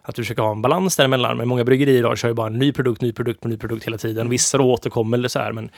[0.03, 1.37] Att vi försöker ha en balans däremellan.
[1.37, 3.99] Men många bryggerier idag kör ju bara en ny produkt, ny produkt, ny produkt hela
[3.99, 4.21] tiden.
[4.21, 4.31] Mm.
[4.31, 5.53] Vissa då återkommer eller så här.
[5.53, 5.71] Men,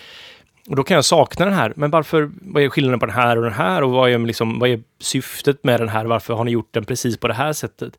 [0.69, 1.73] och då kan jag sakna den här.
[1.77, 3.83] Men varför, vad är skillnaden på den här och den här?
[3.83, 6.05] Och vad är, liksom, vad är syftet med den här?
[6.05, 7.99] Varför har ni gjort den precis på det här sättet?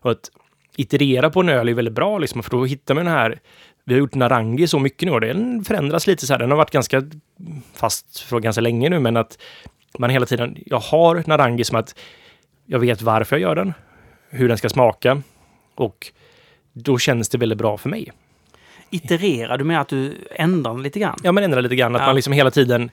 [0.00, 0.30] Och att
[0.76, 3.40] iterera på en öl är väldigt bra, liksom, för då hittar man den här
[3.90, 6.38] vi har gjort Narangi så mycket nu och den förändras lite så här.
[6.38, 7.02] Den har varit ganska
[7.74, 9.38] fast för ganska länge nu, men att
[9.98, 11.98] man hela tiden, jag har Narangi som att
[12.66, 13.74] jag vet varför jag gör den,
[14.30, 15.22] hur den ska smaka
[15.74, 16.12] och
[16.72, 18.12] då känns det väldigt bra för mig.
[18.90, 21.18] Itererar du med att du ändrar lite grann?
[21.22, 21.94] Ja, men ändrar lite grann.
[21.94, 22.06] Att ja.
[22.06, 22.90] man liksom hela tiden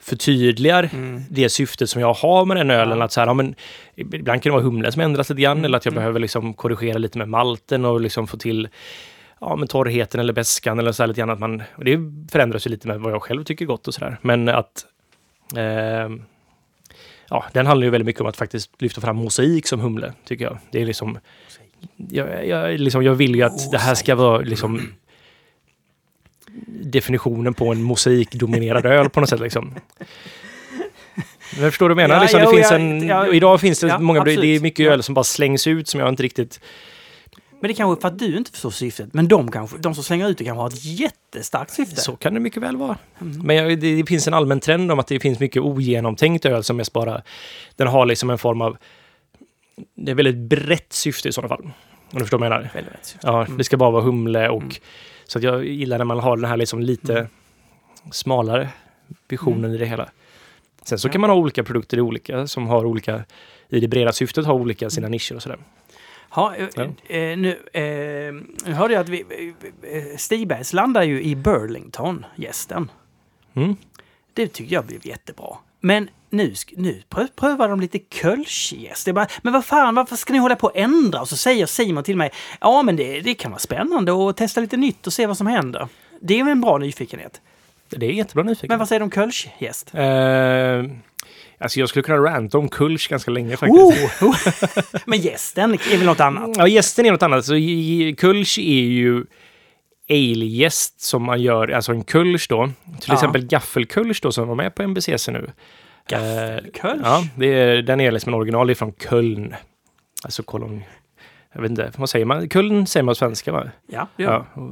[0.00, 1.22] förtydligar mm.
[1.30, 2.98] det syftet som jag har med den ölen.
[2.98, 3.04] Ja.
[3.04, 3.54] Att så här, ja, men,
[3.96, 5.64] ibland kan det vara humlen som ändras lite grann mm.
[5.64, 6.00] eller att jag mm.
[6.00, 8.68] behöver liksom korrigera lite med malten och liksom få till
[9.40, 11.30] ja, men torrheten eller bäskan eller så här lite grann.
[11.30, 11.98] Att man, och det
[12.32, 14.18] förändras ju lite med vad jag själv tycker gott och sådär.
[14.22, 14.86] Men att
[15.56, 16.08] eh,
[17.28, 20.44] ja, den handlar ju väldigt mycket om att faktiskt lyfta fram mosaik som humle, tycker
[20.44, 20.58] jag.
[20.70, 21.18] Det är liksom,
[21.96, 23.72] jag, jag, liksom, jag vill ju att mosaik.
[23.72, 24.92] det här ska vara liksom
[26.66, 29.74] definitionen på en mosaikdominerad öl på något sätt liksom.
[31.58, 32.20] Men förstår du vad jag menar?
[32.20, 34.40] Ja, liksom, det finns en, idag finns det ja, många, absolut.
[34.40, 36.60] det är mycket öl som bara slängs ut som jag inte riktigt
[37.60, 39.14] men det är kanske för att du inte förstår syftet.
[39.14, 42.00] Men de, kanske, de som slänger ut det kanske har ett jättestarkt syfte.
[42.00, 42.98] Så kan det mycket väl vara.
[43.20, 43.38] Mm.
[43.46, 46.64] Men jag, det, det, finns en allmän trend om att det finns mycket ogenomtänkt öl
[46.64, 47.22] som mest bara...
[47.76, 48.76] Den har liksom en form av...
[49.94, 51.62] Det är väldigt brett syfte i sådana fall.
[52.12, 52.70] Om du förstår vad jag menar.
[52.74, 53.58] Väldigt ja, mm.
[53.58, 54.62] det ska bara vara humle och...
[54.62, 54.74] Mm.
[55.26, 57.28] Så att jag gillar när man har den här liksom lite mm.
[58.10, 58.68] smalare
[59.28, 59.74] visionen mm.
[59.74, 60.10] i det hela.
[60.82, 63.24] Sen så kan man ha olika produkter i olika som har olika...
[63.68, 65.58] I det breda syftet har olika sina nischer och sådär.
[66.30, 66.82] Ha, eh, ja.
[67.14, 69.24] eh, nu eh, hörde jag att vi,
[69.82, 72.90] eh, Stigbergs landar ju i Burlington, gästen.
[73.54, 73.76] Mm.
[74.32, 75.56] Det tycker jag blev jättebra.
[75.80, 77.02] Men nu, nu
[77.36, 79.08] prövar de lite kölschgäst.
[79.42, 81.20] Men vad fan, varför ska ni hålla på och ändra?
[81.20, 82.30] Och så säger Simon till mig,
[82.60, 85.46] ja men det, det kan vara spännande att testa lite nytt och se vad som
[85.46, 85.88] händer.
[86.20, 87.40] Det är en bra nyfikenhet.
[87.88, 88.68] Det är jättebra nyfikenhet.
[88.68, 89.94] Men vad säger du om kölschgäst?
[89.94, 90.00] Uh,
[91.60, 94.12] Alltså jag skulle kunna ranta om Kulch ganska länge faktiskt.
[94.22, 94.36] Oh!
[95.06, 96.50] Men gästen är väl något annat?
[96.56, 97.44] Ja, gästen är något annat.
[97.44, 97.52] Så
[98.18, 99.24] Kulch är ju
[100.10, 102.66] ale-gäst som man gör, alltså en kulch då.
[102.84, 103.14] Till ja.
[103.14, 105.50] exempel gaffelkulch då som var med på MBCC nu.
[106.08, 107.00] Gaffelkulch?
[107.04, 109.54] ja, det är, den är liksom en original från Köln.
[110.24, 110.82] alltså kolon...
[111.54, 112.48] Jag vet inte, vad säger man?
[112.48, 113.70] Kuln säger man på svenska va?
[113.86, 114.70] Ja, det gör Ja.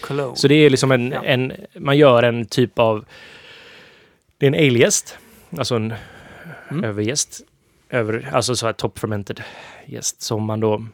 [0.00, 0.36] Cologne.
[0.36, 1.24] Så det är liksom en, Ja.
[1.24, 3.04] en, man gör en typ av,
[4.38, 5.18] det är en ale-jäst,
[5.56, 5.94] alltså en
[6.70, 6.84] Mm.
[6.84, 7.40] överjäst,
[7.90, 9.42] över, alltså så här top fermented
[9.86, 10.86] jäst som man då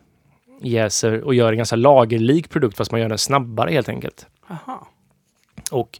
[0.63, 4.27] jäser och gör en ganska lagerlik produkt fast man gör den snabbare helt enkelt.
[4.51, 4.89] Aha.
[5.71, 5.99] Och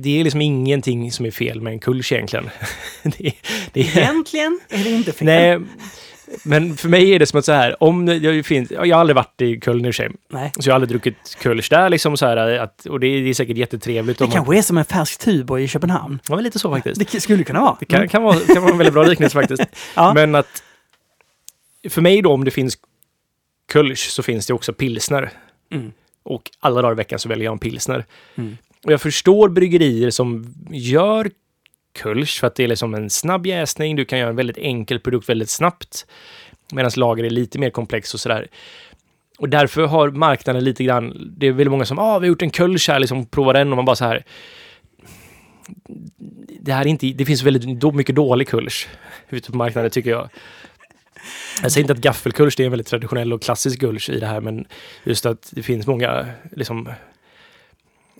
[0.00, 2.50] det är liksom ingenting som är fel med en kulsch egentligen.
[3.02, 3.32] det,
[3.72, 5.26] det är, Egentligen är det inte fel.
[5.26, 5.60] nej,
[6.42, 9.16] men för mig är det som att så här, om jag, finns, jag har aldrig
[9.16, 10.52] varit i Köln i och för sig, Nej.
[10.58, 13.30] så jag har aldrig druckit kulsch där liksom så här att, och det är, det
[13.30, 14.18] är säkert jättetrevligt.
[14.18, 16.18] Det om man- kanske är som en färsk Tuborg i Köpenhamn.
[16.28, 17.12] Ja, men lite så faktiskt.
[17.12, 17.76] Det skulle kunna vara.
[17.80, 19.62] Det kan, kan, vara, kan vara en väldigt bra liknelse faktiskt.
[19.94, 20.14] Ja.
[20.14, 20.62] Men att
[21.88, 22.78] för mig då, om det finns
[23.72, 25.30] kulsch så finns det också pilsner.
[25.72, 25.92] Mm.
[26.22, 28.04] Och alla dagar i veckan så väljer jag en pilsner.
[28.36, 28.56] Mm.
[28.84, 31.30] Och jag förstår bryggerier som gör
[31.92, 33.96] kulsch för att det är liksom en snabb jäsning.
[33.96, 36.06] Du kan göra en väldigt enkel produkt väldigt snabbt.
[36.72, 38.48] Medan lager är lite mer komplex och sådär.
[39.38, 42.42] Och därför har marknaden lite grann, det är väldigt många som, ah, vi har gjort
[42.42, 44.24] en kulsch här, liksom prova den och man bara så här.
[46.60, 48.88] Det här är inte, det finns väldigt då, mycket dålig kulsch
[49.28, 50.28] ute på marknaden tycker jag.
[51.62, 54.26] Jag säger inte att gaffelkulsch det är en väldigt traditionell och klassisk kulsch i det
[54.26, 54.66] här, men
[55.04, 56.88] just att det finns många, liksom,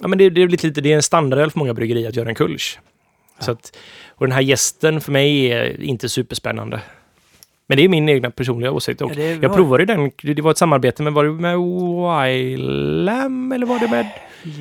[0.01, 2.29] ja men det, det är lite, det är en standardöl för många bryggerier att göra
[2.29, 2.79] en kulsch.
[3.41, 3.77] Så att,
[4.09, 6.81] och den här gästen för mig är inte superspännande.
[7.67, 9.01] Men det är min egna personliga åsikt.
[9.03, 11.57] Och Ja, det jag var- provade den, det var ett samarbete, men var det med
[11.59, 14.07] Wylam eller var det med,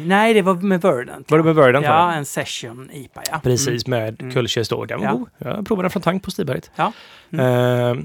[0.06, 1.32] Nej, det var med Verdant.
[1.32, 1.86] var det med Verdant?
[1.86, 2.14] Ja, va?
[2.14, 3.40] en session IPA, ja.
[3.44, 4.34] Precis, med Mm.
[4.70, 4.86] då.
[4.86, 5.12] Den var Ja.
[5.14, 5.28] god.
[5.38, 6.72] Jag provade den från tank på Stiberget.
[6.76, 6.94] Ja.
[7.34, 7.96] Eh,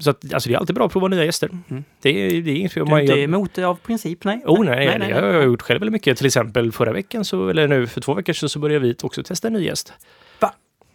[0.00, 1.50] så att, alltså det är alltid bra att prova nya gäster.
[1.70, 1.84] Mm.
[2.02, 2.86] Det, är, det är inget fel.
[2.86, 4.42] Du är inte emot det av princip, nej?
[4.44, 6.18] Oh nej, det har jag gjort själv väldigt mycket.
[6.18, 9.22] Till exempel förra veckan, så, eller nu för två veckor sedan, så började vi också
[9.22, 9.92] testa en ny gäst.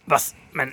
[0.04, 0.18] Va?
[0.52, 0.72] Men...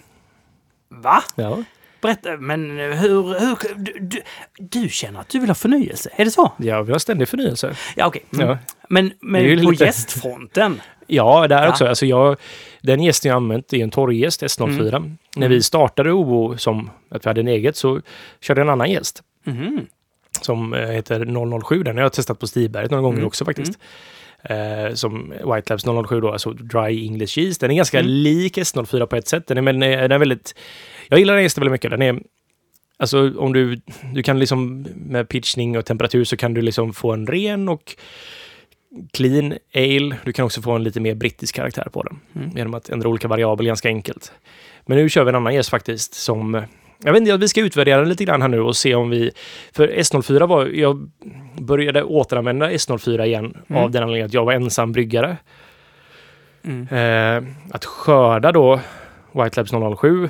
[0.90, 1.24] Va?
[1.36, 1.64] Ja.
[2.02, 3.40] Berätta, men hur...
[3.40, 4.22] hur du, du,
[4.60, 6.10] du känner att du vill ha förnyelse?
[6.16, 6.52] Är det så?
[6.58, 7.76] ja, vi har ständig förnyelse.
[7.96, 8.26] Ja, okej.
[8.34, 8.48] Mm.
[8.50, 8.58] Ja.
[8.90, 10.82] Men, men på lite- gästfronten?
[11.08, 11.70] Ja, där Ja.
[11.70, 11.86] också.
[11.88, 12.38] Alltså jag,
[12.82, 14.96] den gästen jag använt är en torrgäst, S04.
[14.96, 15.18] Mm.
[15.36, 18.02] När vi startade OO som att vi hade en eget så
[18.42, 19.86] körde jag en annan gäst Mhm.
[20.42, 21.26] som eh, heter
[21.62, 21.84] 007.
[21.84, 23.28] Den har jag testat på Stiberget några gånger Mm.
[23.28, 23.80] också faktiskt.
[24.44, 27.62] Eh, som White Labs 007 då, alltså Dry English Yeast.
[27.62, 28.12] Den är ganska Mm.
[28.12, 29.48] lik S04 på ett sätt.
[29.48, 30.56] Den är, men, eh, den är väldigt...
[31.10, 31.92] Jag gillar den gästen väldigt mycket.
[31.92, 32.20] Den är...
[32.98, 33.82] Alltså om du,
[34.14, 37.96] du kan liksom med pitchning och temperatur så kan du liksom få en ren och
[39.14, 40.18] clean ale.
[40.26, 42.20] Du kan också få en lite mer brittisk karaktär på den.
[42.36, 42.58] Mm.
[42.58, 44.32] Genom att ändra olika variabler ganska enkelt.
[44.86, 46.64] Men nu kör vi en annan gäst faktiskt som...
[47.04, 49.32] Jag vet inte, vi ska utvärdera den lite grann här nu och se om vi...
[49.72, 50.66] För S04 var...
[50.66, 51.10] Jag
[51.62, 53.84] började återanvända S04 igen Mm.
[53.84, 55.38] av den anledningen att jag var ensam bryggare.
[56.64, 56.88] Mm.
[56.88, 58.80] Eh, att skörda då
[59.32, 60.30] White Labs 007.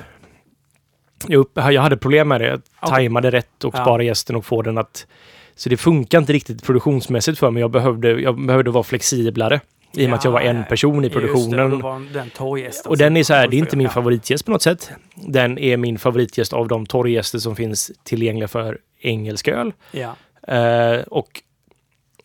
[1.26, 2.46] Jag, upp, jag hade problem med det.
[2.46, 2.90] Jag Okej.
[2.94, 3.82] tajmade rätt och Ja.
[3.82, 5.06] spara gästen och få den att...
[5.54, 7.60] Så det funkar inte riktigt produktionsmässigt för mig.
[7.60, 9.60] Jag behövde, jag behövde vara flexiblare.
[9.92, 11.60] I och med att jag var en person i det, produktionen.
[11.60, 12.30] och det var den
[12.86, 14.90] Och den är så här, det är inte min favoritgäst på något sätt.
[15.14, 19.72] Den är min favoritgäst av de torrgäster som finns tillgängliga för engelsk öl.
[19.90, 20.16] Ja.
[20.54, 21.42] Eh, och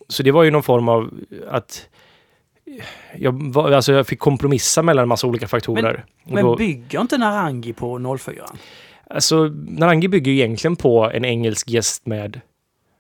[0.08, 1.14] så det var ju någon form av
[1.50, 1.90] att
[3.16, 6.06] jag, var, alltså jag fick kompromissa mellan en massa olika faktorer.
[6.26, 8.46] Och Men då, bygger inte Narangi på 04?
[9.10, 12.42] alltså, Narangi bygger ju egentligen på en engelsk gäst med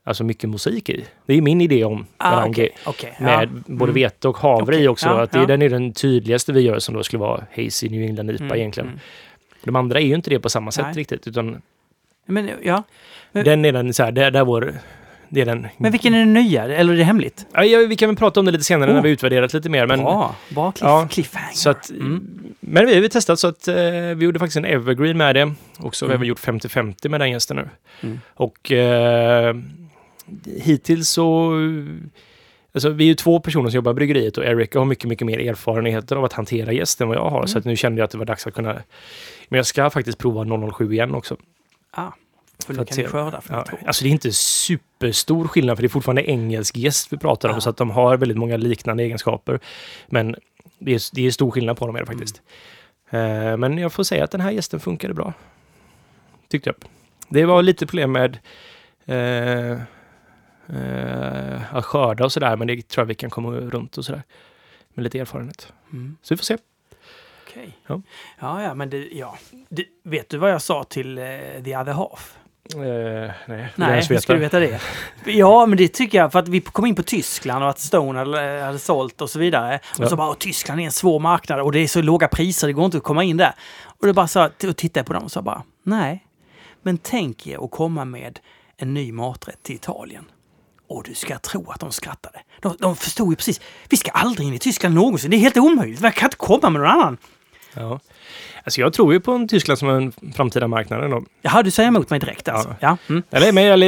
[0.07, 1.05] alltså mycket musik i.
[1.25, 2.51] Det är min idé om Ah, Narangi.
[2.51, 2.69] okej.
[2.85, 3.23] okej, ja.
[3.25, 3.93] Med både Mm.
[3.93, 5.07] vete och havre i Okej, också.
[5.07, 5.45] ja, att det, ja.
[5.45, 8.57] Den är den tydligaste vi gör som då skulle vara Hazy New England IPA Mm,
[8.57, 8.87] egentligen.
[8.89, 8.99] mm.
[9.63, 10.93] De andra är ju inte det på samma sätt Nej.
[10.95, 11.27] riktigt.
[11.27, 11.61] Utan
[12.25, 12.83] Men, ja.
[13.31, 14.73] Men- den är den så här, det, där vår...
[15.29, 15.67] Det är den...
[15.77, 16.63] men vilken är den nya?
[16.63, 17.45] Eller är det hemligt?
[17.53, 18.95] Ja, ja, vi kan väl prata om det lite senare Oh.
[18.95, 19.87] när vi utvärderat lite mer.
[19.87, 21.53] Men, bra, bra cliff, Ja, cliffhanger.
[21.53, 22.27] så att, Mm.
[22.59, 23.75] men vi har ju testat så att eh,
[24.15, 25.53] vi gjorde faktiskt en evergreen med det.
[25.79, 26.21] Och så har Mm.
[26.21, 27.69] vi gjort 50-50 med den gästen nu.
[28.03, 28.19] Mm.
[28.33, 29.55] Och eh,
[30.45, 31.53] hittills så...
[32.73, 35.27] Alltså vi är ju två personer som jobbar i bryggeriet och Erika har mycket, mycket
[35.27, 37.37] mer erfarenheter av att hantera gäst än vad jag har.
[37.37, 37.47] Mm.
[37.47, 38.73] Så att nu kände jag att det var dags att kunna...
[39.49, 41.37] Men jag ska faktiskt prova 007 igen också.
[41.91, 42.11] Ah,
[42.65, 45.87] för För att kan skörda för Ja, alltså det är inte superstor skillnad för det
[45.87, 47.61] är fortfarande engelsk gäst vi pratar om Ja.
[47.61, 49.59] så att de har väldigt många liknande egenskaper.
[50.07, 50.35] Men
[50.79, 52.41] det är, det är stor skillnad på dem är det faktiskt.
[53.09, 55.33] Eh, men jag får säga att den här gästen funkade bra.
[56.47, 56.75] Tyckte jag.
[57.29, 58.37] Det var lite problem med
[59.05, 59.79] eh,
[60.69, 64.23] eh, att skörda och sådär men det tror jag vi kan komma runt och sådär.
[64.93, 65.73] Med lite erfarenhet.
[65.93, 66.17] Mm.
[66.21, 66.57] Så vi får se.
[67.47, 67.77] Okej.
[67.87, 68.01] Ja.
[68.39, 69.37] Ja, ja, men det, ja.
[69.69, 71.23] Det, vet du vad jag sa till eh,
[71.63, 72.37] The Other Half?
[72.75, 72.79] Eh,
[73.47, 74.81] nej, Nej, hur ska du veta det?
[75.25, 78.19] Ja, men det tycker jag, för att vi kom in på Tyskland och att Stone
[78.19, 79.79] hade, hade sålt och så vidare.
[79.99, 80.09] Och Ja.
[80.09, 82.73] så bara, "Åh, Tyskland är en svår marknad och det är så låga priser, det
[82.73, 83.53] går inte att komma in där.
[83.85, 86.25] Och då bara så, och tittade jag på dem och sa bara, nej.
[86.81, 88.39] Men tänk er att komma med
[88.77, 90.25] en ny maträtt till Italien.
[90.87, 92.39] Och du ska tro att de skrattade.
[92.61, 93.61] De, de förstod ju precis.
[93.89, 95.31] Vi ska aldrig in i Tyskland någonsin.
[95.31, 96.01] Det är helt omöjligt.
[96.01, 97.17] Vi kan inte komma med någon annan.
[97.73, 97.99] Ja.
[98.63, 101.23] Alltså jag tror ju på en Tyskland som en framtida marknad ändå.
[101.41, 102.75] Jaha, du säger emot mig direkt alltså?
[102.79, 102.97] Ja.
[103.09, 103.23] Mm.
[103.29, 103.87] Eller, men, eller,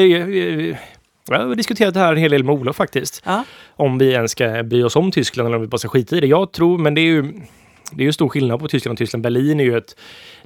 [1.29, 3.21] jag har diskuterat det här en hel del med Olof faktiskt.
[3.25, 3.43] ja.
[3.75, 6.19] Om vi ens ska bry oss om Tyskland eller om vi bara ska skita i
[6.19, 6.27] det.
[6.27, 7.21] Jag tror, men det är ju,
[7.91, 9.23] det är ju stor skillnad på Tyskland och Tyskland.
[9.23, 9.95] Berlin är ju ett...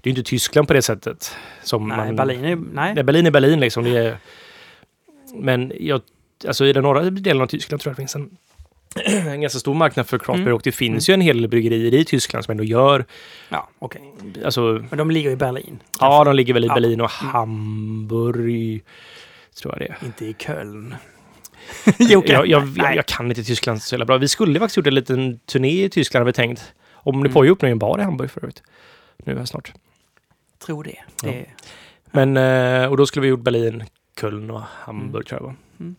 [0.01, 1.35] Det är inte Tyskland på det sättet.
[1.63, 2.55] Som Nej, man, Berlin är...
[2.55, 2.95] Nej.
[2.95, 3.83] Nej, Berlin är Berlin liksom.
[3.83, 4.17] Det är,
[5.35, 6.01] men jag,
[6.47, 8.29] alltså i den norra delen av Tyskland tror jag det finns en,
[9.31, 10.53] en ganska stor marknad för craft Mm.
[10.53, 13.05] och det finns ju en hel del bryggerier i Tyskland som ändå gör,
[13.49, 14.13] Ja, okej.
[14.45, 15.79] alltså, Men de ligger i Berlin.
[15.99, 16.73] ja de ligger väl i Ja.
[16.73, 18.83] Berlin och Hamburg,
[19.61, 20.05] tror jag det är.
[20.05, 20.95] Inte i Köln.
[21.97, 22.95] jag, jag, jag, Nej.
[22.95, 24.17] jag kan inte Tyskland så jävla bra.
[24.17, 26.73] Vi skulle faktiskt gjort en liten turné i Tyskland har vi tänkt.
[26.93, 27.23] Om Mm.
[27.27, 28.63] det pågår öppna en bar i Hamburg förut.
[29.25, 29.73] Nu här snart.
[30.65, 30.95] Tror det.
[31.23, 31.29] Ja.
[31.31, 31.45] det
[32.11, 33.83] Men, eh, och då skulle vi gjort Berlin,
[34.21, 35.55] Köln och Hamburg tror jag var.
[35.79, 35.95] Mm.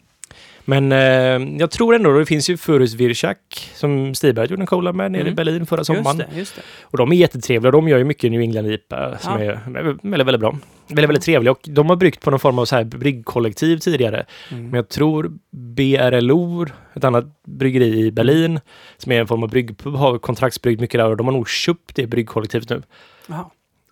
[0.65, 4.93] Men eh, jag tror ändå, det finns ju Furus Wirchak som Stiberg gjorde en cola
[4.93, 5.35] med nere i Mm.
[5.35, 6.17] Berlin förra Just sommaren.
[6.19, 6.63] det, just det.
[6.83, 7.71] Och de är jättetrevliga.
[7.71, 9.39] De gör ju mycket New England IPA som Ja.
[9.53, 9.61] är
[10.03, 10.59] väldigt, väldigt bra.
[10.89, 11.53] Väldigt, väldigt trevliga.
[11.53, 14.27] Och de har bryggt på någon form av så här bryggkollektiv tidigare.
[14.51, 14.65] Mm.
[14.65, 18.61] Men jag tror BRLO, ett annat bryggeri i Berlin,
[18.97, 21.95] som är en form av bryggpub, har kontraktsbryggt mycket där och de har nog köpt
[21.95, 22.83] det bryggkollektivet nu.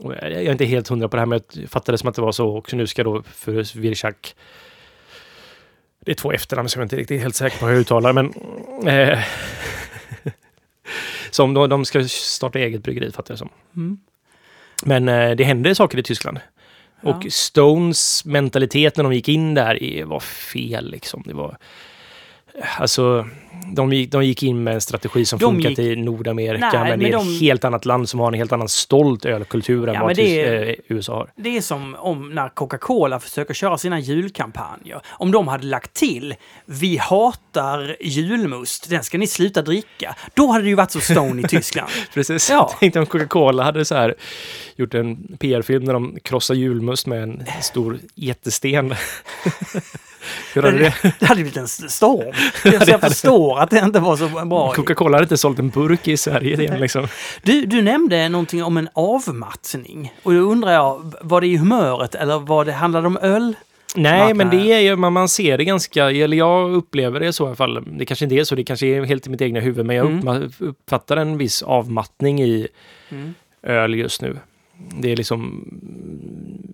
[0.02, 2.14] Och jag är inte helt hundra på det här, men jag fattade det som att
[2.14, 2.48] det var så.
[2.48, 4.34] Och nu ska då för Virchak...
[6.04, 8.12] Det är två efternamn som jag inte riktigt är helt säker på hur jag uttalar,
[8.12, 8.32] men...
[8.88, 9.18] Eh,
[11.30, 13.48] som då, de ska starta eget bryggeri, fattar jag som.
[13.76, 13.98] Mm.
[14.84, 16.40] Men eh, det händer saker i Tyskland.
[17.00, 17.14] Ja.
[17.14, 21.22] Och Stones mentalitet när de gick in där är- var fel liksom.
[21.26, 21.56] Det var...
[22.78, 23.26] Alltså,
[23.72, 26.90] de gick, de gick in med en strategi som De funkat gick- i Nordamerika, Nej,
[26.90, 29.88] men, det är de- ett helt annat land som har en helt annan stolt ölkultur
[29.88, 31.30] än Ja, vad det är- eh, USA har.
[31.36, 35.00] Det är som om när Coca-Cola försöker köra sina julkampanjer.
[35.08, 36.34] Om de hade lagt till
[36.66, 40.14] “Vi hatar julmust, den ska ni sluta dricka”.
[40.34, 41.90] Då hade det ju varit så Stone i Tyskland.
[42.14, 42.50] Precis.
[42.50, 42.70] Ja.
[42.80, 44.14] Tänkte om Coca-Cola hade så här
[44.76, 48.94] gjort en PR-film där de krossar julmust med en stor jättesten.
[50.54, 50.94] Hur hade det?
[51.18, 52.34] Det hade blivit en storm.
[52.84, 54.72] Så jag förstår att det inte var så bra.
[54.72, 57.06] Coca-Cola hade inte sålt en burk i Sverige igen liksom.
[57.42, 60.12] Du, du nämnde någonting om en avmattning.
[60.22, 63.54] Och då undrar jag, var det i humöret eller var det, handlade det om öl?
[63.96, 67.44] Nej, men det är ju, man, man ser det ganska, eller jag upplever det så
[67.44, 67.84] i alla fall.
[67.98, 70.06] Det kanske inte är så, det kanske är helt i mitt egna huvud, men jag
[70.06, 70.50] Mm.
[70.58, 72.68] uppfattar en viss avmattning i
[73.10, 73.34] Mm.
[73.62, 74.36] öl just nu.
[75.00, 75.64] Det är liksom...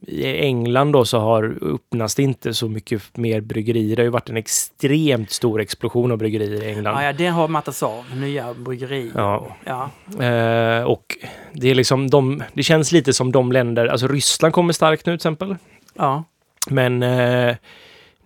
[0.09, 3.97] I England då så har öppnas det inte så mycket mer bryggerier.
[3.97, 6.97] Det har ju varit en extremt stor explosion av bryggerier i England.
[6.97, 8.05] Ja, ja, det har mattats av.
[8.17, 9.13] Nya bryggerier.
[9.15, 9.57] Ja.
[9.65, 9.91] ja.
[10.25, 11.17] Eh, och
[11.53, 15.13] det är liksom de, det känns lite som de länder, alltså Ryssland kommer starkt nu
[15.13, 15.57] till exempel.
[15.95, 16.25] ja.
[16.71, 17.57] Men eh,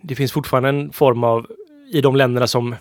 [0.01, 1.47] det finns fortfarande en form av,
[1.93, 2.75] i de länderna som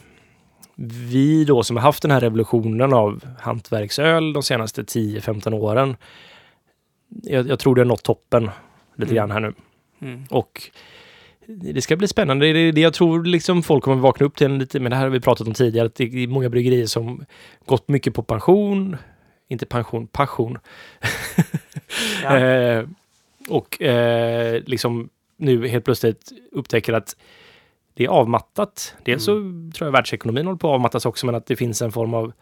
[1.10, 5.97] vi då som har haft den här revolutionen av hantverksöl de senaste 10-15 åren.
[7.23, 8.43] Jag, jag tror det har nått toppen
[8.97, 9.15] lite Mm.
[9.15, 9.53] grann här nu.
[10.01, 10.24] Mm.
[10.31, 10.70] Och
[11.47, 12.53] det ska bli spännande.
[12.53, 14.97] Det är det jag tror liksom folk kommer vakna upp till en lite, men det
[14.97, 17.24] här har vi pratat om tidigare, att det är många bryggerier som
[17.66, 18.97] gått mycket på pension,
[19.49, 20.59] inte pension, passion.
[22.23, 22.39] Ja.
[22.39, 22.87] Eh,
[23.49, 27.16] och eh, liksom nu helt plötsligt upptäcker att
[27.95, 28.95] det är avmattat.
[29.05, 29.73] Dels så Mm.
[29.73, 32.32] tror jag världsekonomin håller på att avmattas också, men att det finns en form av...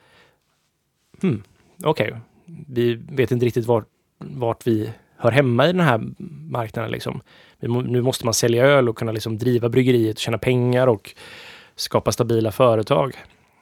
[1.22, 1.42] Hmm,
[1.84, 2.16] Okej,
[2.68, 3.86] vi vet inte riktigt vart,
[4.18, 6.00] vart vi hör hemma i den här
[6.50, 6.90] marknaden.
[6.90, 7.20] Liksom.
[7.60, 11.14] Nu måste man sälja öl och kunna liksom driva bryggeriet och tjäna pengar och
[11.76, 13.14] skapa stabila företag.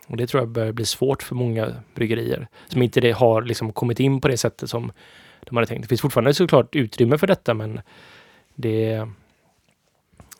[0.06, 3.72] Och det tror jag börjar bli svårt för många bryggerier som inte det har liksom
[3.72, 4.92] kommit in på det sättet som
[5.40, 5.82] de hade tänkt.
[5.82, 7.80] Det finns fortfarande såklart utrymme för detta, men
[8.54, 9.08] det,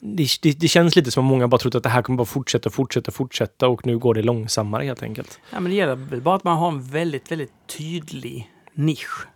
[0.00, 2.24] det, det, det känns lite som att många bara trott att det här kommer bara
[2.24, 5.40] fortsätta, fortsätta, fortsätta och nu går det långsammare helt enkelt.
[5.52, 9.26] ja, men det gäller bara att man har en väldigt, väldigt tydlig nisch.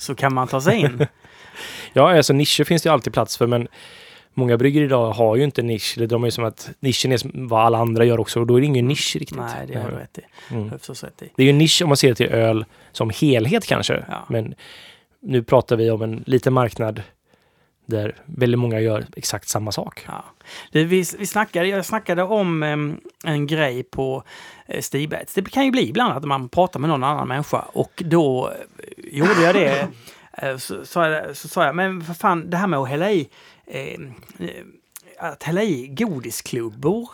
[0.00, 1.06] Så kan man ta sig in.
[1.92, 3.68] Ja, alltså nischer finns det ju alltid plats för, men
[4.34, 5.94] många bryggerier idag har ju inte nisch.
[5.98, 7.18] Det- De är som att nischen är
[7.48, 9.38] vad alla andra gör också och då är det ingen nisch riktigt.
[9.38, 10.54] Nej, det har du rätt i.
[10.54, 10.70] Mm.
[10.70, 11.26] Rätt i.
[11.36, 14.04] Det är ju en nisch om man ser till öl som helhet kanske.
[14.08, 14.26] Ja.
[14.28, 14.54] Men
[15.22, 17.02] nu pratar vi om en liten marknad
[17.90, 20.04] där väldigt många gör exakt samma sak.
[20.06, 20.24] Ja.
[20.72, 24.22] Vi, vi snackade, jag snackade om em, en grej på
[24.66, 25.34] eh, Stigbets.
[25.34, 29.16] Det kan ju bli ibland att man pratar med någon annan människa och då eh,
[29.18, 29.88] gjorde jag det.
[30.32, 33.28] Eh, så, sa jag, men för fan det här med att hälla i,
[35.18, 37.10] att hälla i godisklubbor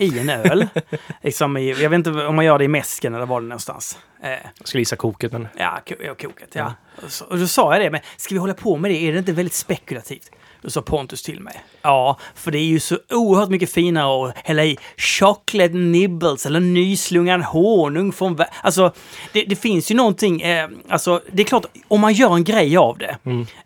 [0.00, 0.66] i en öl.
[1.22, 3.98] liksom i, jag vet inte om man gör det i mäsken eller var det någonstans.
[4.22, 6.48] Eh, Jag skulle gissa koket, men Ja, ko- ja, koket.
[6.52, 6.74] Ja.
[7.04, 8.96] Och, så, och då sa jag det, men ska vi hålla på med det?
[9.08, 10.30] Är det inte väldigt spekulativt?
[10.62, 11.60] Då sa Pontus till mig.
[11.82, 16.60] Ja, för det är ju så oerhört mycket finare att hälla i chocolate nibbles eller
[16.60, 18.38] nyslungad honung från...
[18.62, 18.92] Alltså,
[19.32, 20.40] det, det finns ju någonting...
[20.42, 23.16] Eh, alltså, det är klart, om man gör en grej av det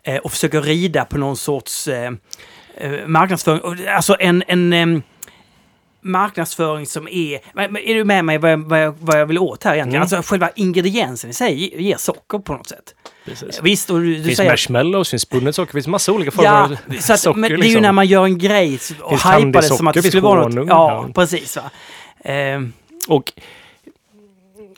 [0.03, 2.11] eh, och försöker rida på någon sorts eh,
[2.77, 4.43] eh, marknadsföring, alltså en...
[4.47, 5.03] en
[6.05, 7.39] marknadsföring som är...
[7.89, 10.01] Är du med mig vad jag, vad jag, vad jag vill åt här egentligen?
[10.01, 12.95] Alltså själva ingrediensen i sig ger socker på något sätt.
[13.25, 13.59] Precis.
[13.63, 14.49] Visst, och du, du finns säger...
[14.51, 17.39] marshmallows, finns spunnet socker, finns massa olika former Ja, av så att, socker.
[17.39, 17.81] men det är ju liksom.
[17.81, 20.67] när man gör en grej och Finns hypar det som att det skulle vara något...
[20.67, 21.13] Ja, ja.
[21.15, 21.55] precis.
[21.57, 21.71] Va?
[22.23, 22.73] Ehm,
[23.07, 23.31] Och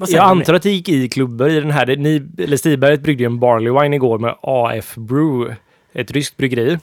[0.07, 1.95] jag antar att det gick i klubbor i den här.
[1.95, 5.55] Ni, eller Stiberget bryggde ju en Barley Wine igår med AF Brew.
[5.93, 6.79] Ett ryskt bryggeri.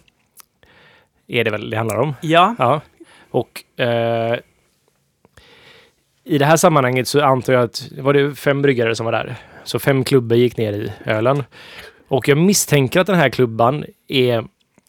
[1.28, 2.14] Är det väl det handlar om?
[2.20, 2.80] Ja, Ja.
[3.34, 4.38] Och eh,
[6.24, 9.36] i det här sammanhanget så antar jag att var det fem bryggare som var där.
[9.64, 11.44] Så fem klubbor gick ner i ölen.
[12.08, 14.44] Och jag misstänker att den här klubban är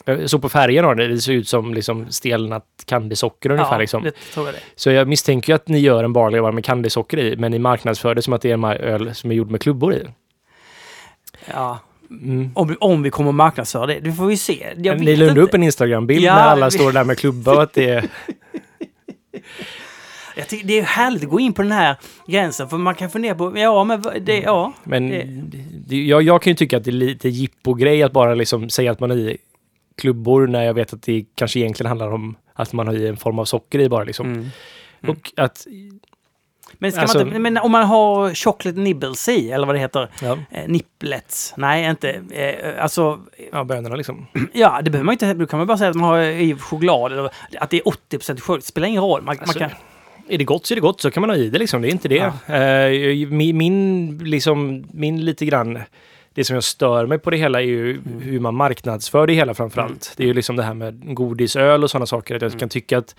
[0.06, 3.72] jag såg på färgen av det, det ser ut som liksom stelnat candysocker ungefär.
[3.72, 4.04] ja liksom.
[4.36, 4.56] jag.
[4.76, 8.22] Så jag misstänker att ni gör en Barley med candysocker i, men ni marknadsför det
[8.22, 10.08] som att det är en öl som är gjord med klubbor i.
[11.54, 11.80] Ja.
[12.24, 12.50] Mm.
[12.56, 14.68] Om, vi- om vi kommer att marknadsföra det, det får vi se.
[14.78, 17.64] Jag Ni la upp en Instagram-bild Ja, när alla vi- står där med klubba och
[17.64, 18.06] att det är...
[20.64, 21.96] Det är härligt att gå in på den här
[22.28, 24.74] gränsen, för man kan fundera på, ja men det, ja.
[24.84, 25.10] Men
[25.88, 28.92] Det- jag, jag kan ju tycka att det är lite jippo-grej att bara liksom säga
[28.92, 29.38] att man har i
[29.98, 33.18] klubbor när jag vet att det kanske egentligen handlar om att man har i en
[33.18, 34.34] form av socker i bara liksom.
[34.34, 34.50] Mm.
[35.08, 35.68] Och att...
[36.80, 39.80] Men, ska Alltså- man inte, men om man har chocolate nibbles i, eller vad det
[39.80, 43.20] heter, Ja, eh, nipplets, nej inte, eh, alltså
[43.52, 44.28] ja bönorna liksom.
[44.54, 45.34] Ja, det behöver man inte.
[45.34, 47.30] Då kan man bara säga att man har i choklad eller
[47.60, 48.60] att det är 80 choklad.
[48.60, 49.22] Det spelar ingen roll.
[49.22, 49.78] Man, Alltså, man kan...
[50.30, 51.82] Är det gott så är det gott, så kan man ha i det liksom.
[51.82, 52.18] Det är inte det.
[52.48, 55.80] Eh, min, min, liksom, min lite grann...
[56.34, 59.54] Det som jag stör mig på det hela är ju hur man marknadsför det hela
[59.54, 60.14] framför allt.
[60.18, 62.36] Det är ju liksom det här med godisöl och sådana saker.
[62.36, 63.16] Att jag kan tycka att eh,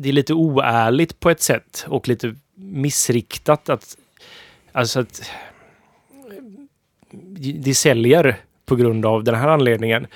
[0.00, 3.96] det är lite oärligt på ett sätt och lite missriktat att...
[4.72, 5.30] Alltså att...
[7.54, 8.36] Det säljer
[8.66, 10.06] på grund av den här anledningen.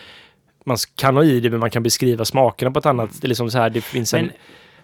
[0.65, 3.21] Man kan ha i det, men man kan beskriva smakerna på ett annat...
[3.21, 4.31] Det är liksom så här, det finns en...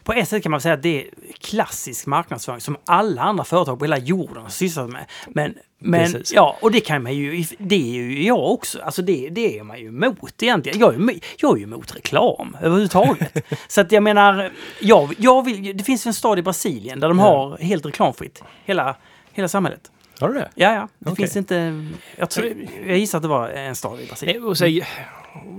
[0.05, 1.11] På ett sätt kan man säga att det är
[1.41, 5.05] klassisk marknadsföring som alla andra företag på hela jorden har sysslat med.
[5.29, 6.33] Men, men Precis.
[6.33, 8.79] ja, och det kan man ju, det är ju jag också.
[8.83, 10.81] Alltså det, det är man ju emot egentligen.
[10.81, 13.47] Jag är, jag är ju emot reklam överhuvudtaget.
[13.69, 17.19] Så att jag menar, jag, jag vill, det finns en stad i Brasilien där de
[17.19, 18.43] har helt reklamfritt.
[18.65, 18.97] Hela,
[19.33, 19.91] hela samhället.
[20.21, 20.51] Har du det?
[20.55, 20.89] Ja, ja.
[20.99, 21.17] Det Okej.
[21.25, 21.85] finns inte...
[22.17, 22.47] Jag, tror,
[22.87, 24.41] jag gissar att det var en stad i Brasilien.
[24.41, 24.65] Nej, Och så,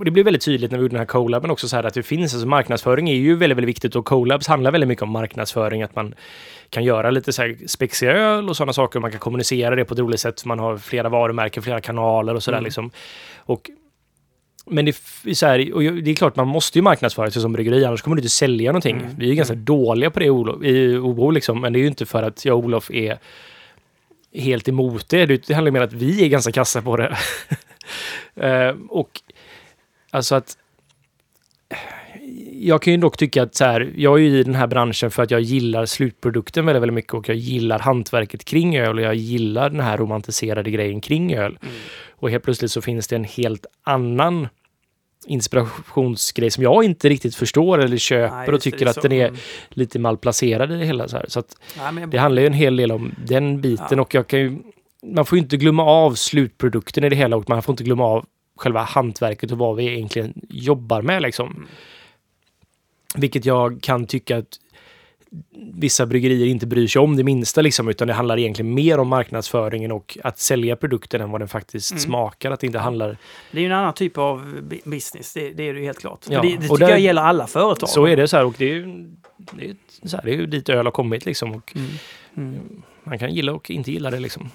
[0.04, 2.02] det blev väldigt tydligt när vi gjorde den här collaben också så här att det
[2.02, 5.82] finns, alltså marknadsföring är ju väldigt, väldigt viktigt och collabs handlar väldigt mycket om marknadsföring,
[5.82, 6.14] att man
[6.70, 9.94] kan göra lite så här spexiga öl och sådana saker, man kan kommunicera det på
[9.94, 12.64] ett roligt sätt, man har flera varumärken, flera kanaler och sådär Mm.
[12.64, 12.90] liksom.
[13.36, 13.70] Och
[14.66, 14.96] men det,
[15.36, 18.16] så här, och det är klart man måste ju marknadsföra sig som bryggeri, annars kommer
[18.16, 18.96] du inte sälja någonting.
[18.96, 19.10] Mm.
[19.18, 20.26] Vi är ju ganska dåliga på det
[20.68, 23.18] i OBO liksom, men det är ju inte för att jag och Olof är
[24.34, 25.26] helt emot det.
[25.26, 27.16] Det handlar mer om att vi är ganska kassa på det.
[28.36, 29.10] Eh, och
[30.10, 30.56] alltså att
[32.52, 35.10] jag kan ju dock tycka att så här, jag är ju i den här branschen
[35.10, 39.04] för att jag gillar slutprodukten väldigt, väldigt mycket och jag gillar hantverket kring öl och
[39.04, 41.58] jag gillar den här romantiserade grejen kring öl.
[41.62, 41.74] Mm.
[42.10, 44.48] Och helt plötsligt så finns det en helt annan
[45.26, 49.40] inspirationsgrej som jag inte riktigt förstår eller köper Nej, och tycker att den är Mm.
[49.70, 51.08] lite malplacerad i det hela.
[51.08, 51.24] Så, här.
[51.28, 51.56] så att
[51.92, 54.58] Nej, det handlar ju en hel del om den biten och jag kan ju,
[55.06, 58.04] man får ju inte glömma av slutprodukten i det hela och man får inte glömma
[58.04, 58.26] av
[58.56, 61.66] själva hantverket och vad vi egentligen jobbar med liksom.
[63.14, 64.58] Vilket jag kan tycka att
[65.74, 69.08] vissa bryggerier inte bryr sig om det minsta liksom, utan det handlar egentligen mer om
[69.08, 72.00] marknadsföringen och att sälja produkten än vad den faktiskt Mm.
[72.00, 72.50] smakar.
[72.50, 73.16] Att det inte handlar...
[73.50, 74.40] Det är ju en annan typ av
[74.70, 76.20] bu- business, det, det är det ju helt klart.
[76.30, 77.88] Ja, det det tycker där- jag gäller alla företag.
[77.88, 78.86] Så är det så här och det är ju,
[79.52, 81.52] det är, så här, det är ju dit öl har kommit liksom.
[81.54, 81.88] Och Mm.
[82.36, 82.82] Mm.
[83.04, 84.50] man kan gilla och inte gilla det liksom.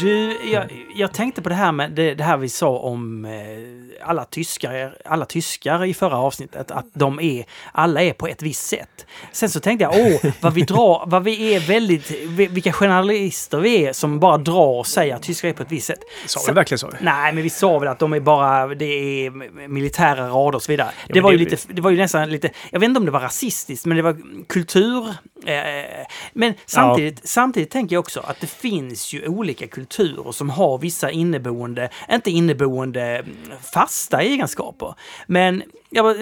[0.00, 3.32] Du, jag, jag tänkte på det här med det, det här vi sa om eh,
[4.08, 8.66] alla tyskar, alla tyskar i förra avsnittet, att de är, alla är på ett visst
[8.66, 9.06] sätt.
[9.32, 13.58] Sen så tänkte jag, åh, vad vi drar, vad vi är väldigt, vi- vilka journalister
[13.58, 16.00] vi är som bara drar och säger att tyskar är på ett visst sätt.
[16.26, 16.90] Sa vi verkligen så?
[17.00, 18.84] Nej, men vi sa väl att de är bara, det
[19.26, 19.30] är
[19.68, 20.90] militära rader och så vidare.
[21.08, 23.04] det, men var ju det- lite, det var ju nästan lite, jag vet inte om
[23.04, 24.16] det var rasistiskt, men det var
[24.48, 25.06] kultur,
[26.32, 31.10] Men samtidigt, samtidigt tänker jag också att det finns ju olika kulturer som har vissa
[31.10, 33.36] inneboende, inte inneboende mm,
[33.72, 34.94] fasta egenskaper.
[35.26, 36.14] Men ja,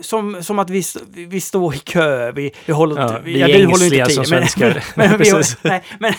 [0.00, 3.52] som, som att vi, vi står i kö, vi, vi håller Ja, vi är du
[3.52, 4.84] håller ängsliga inte som svenskar.
[4.94, 6.14] Men, men, vi, nej, men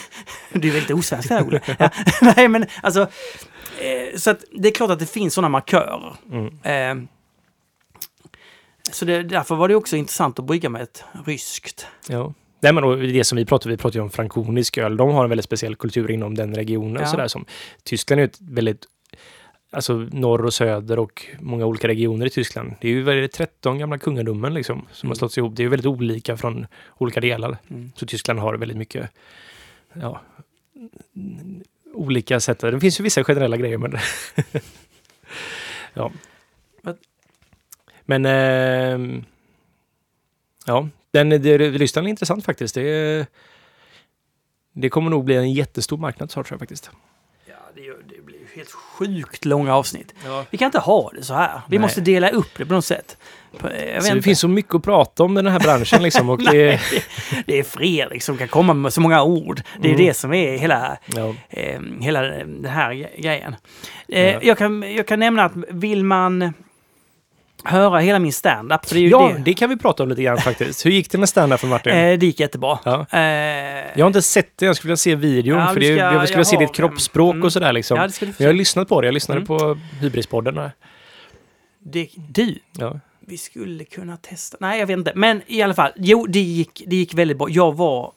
[0.61, 1.61] du är väldigt osvensk där, Olle.
[1.79, 1.89] Ja,
[2.21, 3.07] nej, men alltså...
[3.79, 6.15] Eh, så att det är klart att det finns sådana markörer.
[6.31, 6.99] Mm.
[7.01, 7.07] Eh,
[8.91, 11.87] så det, därför var det också intressant att brygga med ett ryskt.
[12.09, 12.33] Ja.
[12.59, 14.97] Nej, men det som vi pratar, vi pratar ju om frankonisk öl.
[14.97, 17.01] De har en väldigt speciell kultur inom den regionen.
[17.01, 17.07] Ja.
[17.07, 17.45] Sådär, som,
[17.83, 18.85] Tyskland är ju ett väldigt,
[19.71, 22.73] alltså norr och söder och många olika regioner i Tyskland.
[22.81, 25.19] Det är ju väldigt 13 gamla kungadömen liksom, som har Mm.
[25.19, 25.55] slått ihop.
[25.55, 26.67] Det är ju väldigt olika från
[26.97, 27.57] olika delar.
[27.69, 27.91] Mm.
[27.95, 29.09] Så Tyskland har väldigt mycket,
[29.93, 30.21] ja,
[31.93, 32.59] olika sätt.
[32.59, 33.93] Det finns ju vissa generella grejer men
[35.93, 36.11] ja.
[38.19, 39.23] Men ehm,
[40.65, 42.75] ja, den, det, Ryssland är intressant faktiskt.
[42.75, 43.25] Det,
[44.73, 46.91] det kommer nog bli en jättestor marknad snart tror jag faktiskt.
[47.45, 47.81] Ja, det,
[48.15, 50.13] det blir ju helt sjukt långa avsnitt.
[50.25, 50.45] Ja.
[50.49, 51.61] Vi kan inte ha det så här.
[51.69, 51.81] Vi Nej.
[51.81, 53.17] måste dela upp det på något sätt.
[54.01, 56.29] Så det finns så mycket att prata om i den här branschen liksom.
[56.29, 59.61] Och Nej, det, det, det är Fredrik som kan komma med så många ord.
[59.81, 60.05] Det är Mm.
[60.05, 63.55] det som är hela, ja, eh, hela den här grejen.
[64.07, 64.39] Eh, Ja.
[64.43, 66.53] jag, kan, jag kan nämna att vill man
[67.63, 69.41] höra hela min stand-up, för det är ju ja, det.
[69.43, 70.85] det kan vi prata om lite grann faktiskt.
[70.85, 71.93] Hur gick det med stand-up för Martin?
[71.93, 72.79] Eh, det gick jättebra.
[72.85, 73.05] Ja.
[73.11, 73.19] Eh,
[73.95, 75.59] Jag har inte sett det, jag skulle vilja se videon.
[75.59, 77.45] Ja, för det, ska- jag skulle vilja se ditt kroppsspråk mm.
[77.45, 77.97] och sådär liksom.
[77.97, 79.47] ja, Men jag har lyssnat på det, jag lyssnade Mm.
[79.47, 80.55] på Hybrispodden.
[80.55, 80.71] Där.
[81.79, 82.99] Det, du, Ja.
[83.19, 84.57] vi skulle kunna testa.
[84.59, 85.11] Nej, jag vet inte.
[85.15, 87.49] Men i alla fall, jo, det gick, det gick väldigt bra.
[87.49, 88.11] Jag var,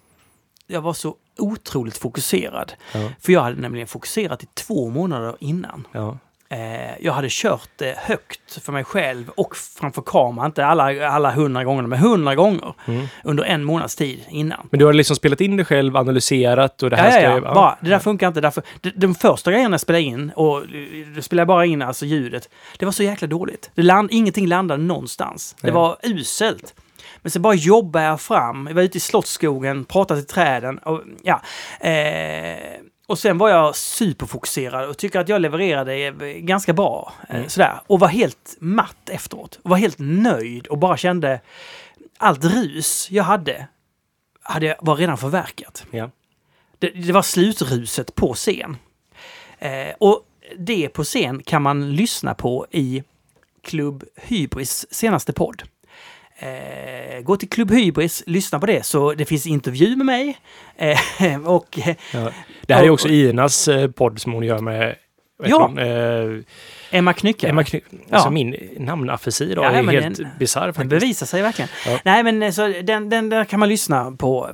[0.66, 2.72] jag var så otroligt fokuserad.
[3.20, 5.86] För jag hade nämligen fokuserat i två månader innan.
[6.58, 6.64] Ja.
[6.64, 10.46] Eh, jag hade kört det högt för mig själv och framför kameran.
[10.46, 13.06] Inte alla, alla hundra gånger, men hundra gånger Mm.
[13.24, 14.68] under en månads tid innan.
[14.70, 17.20] Men du har liksom spelat in det själv, analyserat och det här Ja, ska...
[17.22, 17.54] ja, ju- ja.
[17.54, 18.40] Bara, det där funkar inte.
[18.40, 18.62] Därför,
[18.94, 20.64] de, första grejerna jag spelade in, och eh,
[21.16, 22.48] då spelade jag bara in alltså ljudet,
[22.78, 23.70] det var så jäkla dåligt.
[23.74, 25.56] Det land, ingenting landade någonstans.
[25.60, 26.74] Det var uselt.
[27.22, 28.66] Men så bara jobbade jag fram.
[28.66, 30.78] Jag var ute i Slottsskogen, pratade till träden.
[30.78, 31.40] Och, ja,
[31.80, 32.56] eh,
[33.06, 37.12] och sen var jag superfokuserad och tycker att jag levererade eh, ganska bra.
[37.28, 37.48] eh, Mm.
[37.48, 37.80] Sådär.
[37.86, 39.60] Och var helt matt efteråt.
[39.62, 41.40] Och var helt nöjd och bara kände
[42.18, 43.66] allt rus jag hade,
[44.42, 45.84] hade jag- var redan förverkat.
[45.90, 46.10] Ja.
[46.78, 48.76] Det, det var slutruset på scen.
[49.58, 50.26] Eh, och
[50.58, 53.02] det på scen kan man lyssna på i
[53.62, 55.62] Klubb Hybris senaste podd.
[56.44, 60.38] Eh, gå till Klubb Hybris, lyssna på det, så det finns intervju med mig.
[60.76, 62.30] Eh, och eh, Ja.
[62.66, 64.96] Det här är Och- också Inas eh, podd som hon gör med
[65.44, 65.66] Ja.
[65.66, 65.78] hon?
[65.78, 66.40] Eh,
[66.90, 67.48] Emma Knycke.
[67.48, 67.80] Emma Kny-
[68.10, 68.30] alltså Ja.
[68.30, 71.68] min namnafasi idag Ja, är helt bisarr Den bevisar sig verkligen.
[71.86, 71.98] Ja.
[72.04, 74.50] Nej, men eh, så den, den där kan man lyssna på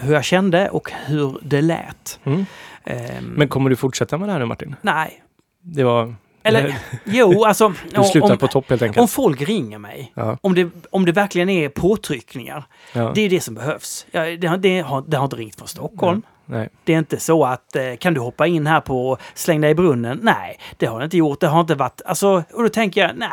[0.00, 2.20] hur jag kände och hur det lät.
[2.24, 2.46] Mm.
[2.84, 4.76] Ehm, Men kommer du fortsätta med det här nu Martin?
[4.82, 5.22] nej,
[5.62, 6.14] Det var...
[6.44, 7.74] eller jo, alltså...
[7.94, 9.10] Du slutar om, på topp helt om enkelt.
[9.10, 10.38] folk ringer mig, Ja.
[10.40, 13.12] om det, om det verkligen är påtryckningar, Ja.
[13.14, 14.06] det är det som behövs.
[14.10, 16.22] Ja, det, har, det, har, det har inte ringt från Stockholm.
[16.46, 16.68] Nej.
[16.84, 19.74] Det är inte så att eh, kan du hoppa in här på släng dig i
[19.74, 20.18] brunnen?
[20.22, 21.40] Nej, det har det inte gjort.
[21.40, 22.00] Det har inte varit...
[22.04, 23.28] Alltså, och då tänker jag, nej.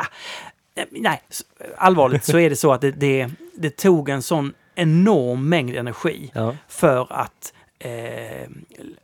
[0.76, 1.22] eh, Nej,
[1.76, 6.30] allvarligt så är det så att det, det, det tog en sån enorm mängd energi
[6.34, 6.56] Ja.
[6.68, 7.52] för att
[7.84, 8.48] eh,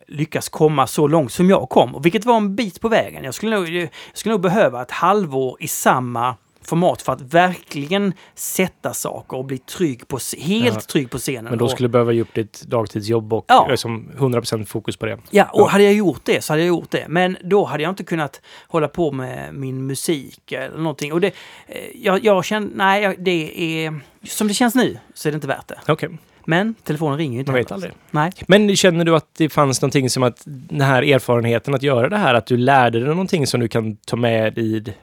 [0.07, 2.03] lyckas komma så långt som jag kom.
[2.03, 3.25] Vilket var en bit på vägen.
[3.25, 8.13] Jag skulle nog, jag skulle nog behöva ett halvår i samma format för att verkligen
[8.35, 10.81] sätta saker och bli trygg på, helt Ja.
[10.81, 11.45] trygg på scenen.
[11.45, 13.67] Men då skulle du behöva ge upp ditt dagtidsjobb och Ja.
[13.71, 15.19] liksom 100% fokus på det.
[15.31, 15.69] Ja, och Ja.
[15.69, 17.05] hade jag gjort det så hade jag gjort det.
[17.09, 21.13] Men då hade jag inte kunnat hålla på med min musik eller någonting.
[21.13, 21.33] Och det,
[21.67, 24.01] eh, jag, jag känner, nej, det är...
[24.27, 25.81] Som det känns nu så är det inte värt det.
[25.89, 26.09] Okej,
[26.49, 27.53] Men telefonen ringer ju inte.
[27.53, 27.93] man vet aldrig.
[28.11, 28.33] Nej.
[28.47, 32.17] Men känner du att det fanns någonting som att den här erfarenheten att göra det
[32.17, 34.95] här, att du lärde dig någonting som du kan ta med i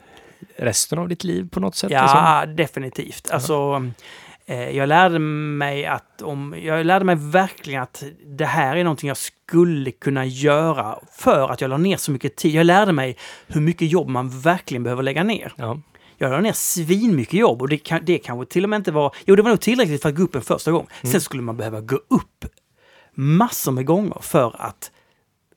[0.57, 1.89] resten av ditt liv på något sätt?
[1.89, 2.07] liksom?
[2.07, 3.29] Ja, definitivt.
[3.31, 3.85] Alltså,
[4.45, 6.55] eh, jag lärde mig att om...
[6.61, 11.61] Jag lärde mig verkligen att det här är någonting jag skulle kunna göra för att
[11.61, 12.55] jag la ner så mycket tid.
[12.55, 13.17] Jag lärde mig
[13.47, 15.53] hur mycket jobb man verkligen behöver lägga ner.
[15.55, 15.79] Ja.
[16.17, 18.91] Jag la ner svin mycket jobb och det, kan, det kanske till och med inte
[18.91, 19.15] var...
[19.25, 20.87] Jo, det var nog tillräckligt för att gå upp en första gång.
[21.03, 21.11] Mm.
[21.11, 22.45] Sen skulle man behöva gå upp
[23.13, 24.91] massor med gånger för att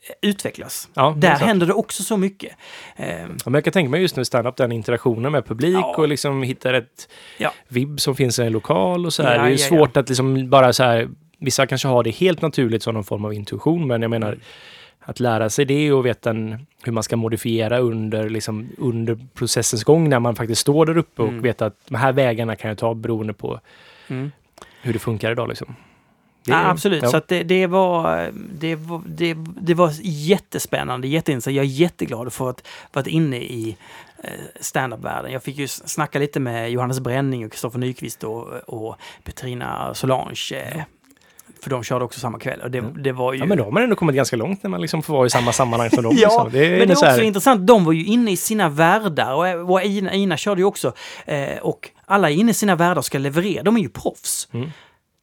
[0.09, 0.89] eh, utvecklas.
[0.95, 2.53] Ja, Där händer det också så mycket.
[2.97, 5.95] Eh, Ja, men jag kan tänka mig just nu stand-up, den interaktionen med publik Ja.
[5.97, 7.09] och liksom hitta ett
[7.39, 7.53] Ja.
[7.69, 9.39] vibb som finns i en lokal och så här.
[9.39, 11.09] Det är ju svårt att liksom bara så här,
[11.39, 14.39] vissa kanske har det helt naturligt som någon form av intuition, men jag menar
[15.09, 19.85] att lära sig det och veta en, hur man ska modifiera under, liksom, under processens
[19.85, 21.43] gång när man faktiskt står där uppe och Mm.
[21.43, 23.61] vet att de här vägarna kan jag ta beroende på
[24.09, 24.33] mm.
[24.83, 25.49] hur det funkar idag.
[25.49, 25.77] Liksom.
[26.45, 27.09] Det, Ja, absolut, ja.
[27.09, 31.57] så det, det, var, det, var, det, det var jättespännande, jätteintressant.
[31.57, 33.77] Jag är jätteglad för att varit inne i
[34.25, 34.31] eh,
[34.61, 35.33] standup-världen.
[35.33, 40.87] Jag fick ju snacka lite med Johannes Bränning och Kristoffer Nyqvist och, och Petrina Solange.
[41.59, 43.39] Eh, För de körde också samma kväll och det, det var ju...
[43.39, 45.31] Ja, men då har man ändå kommit ganska långt när man liksom får vara i
[45.31, 46.17] samma sammanhang som dem.
[46.19, 46.53] Ja, liksom.
[46.53, 47.67] det är men det är så här- också intressant.
[47.67, 50.93] De var ju inne i sina världar och, och Ina, Ina körde ju också.
[51.27, 53.63] Eh, och alla är inne i sina världar och ska leverera.
[53.63, 54.49] De är ju proffs.
[54.53, 54.71] Mm.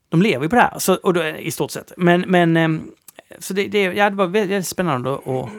[0.09, 1.91] De lever ju på det här så, och då, i stort sett.
[1.97, 2.91] Men, men ehm,
[3.39, 5.49] så det, det, ja, det var väldigt, spännande att, att,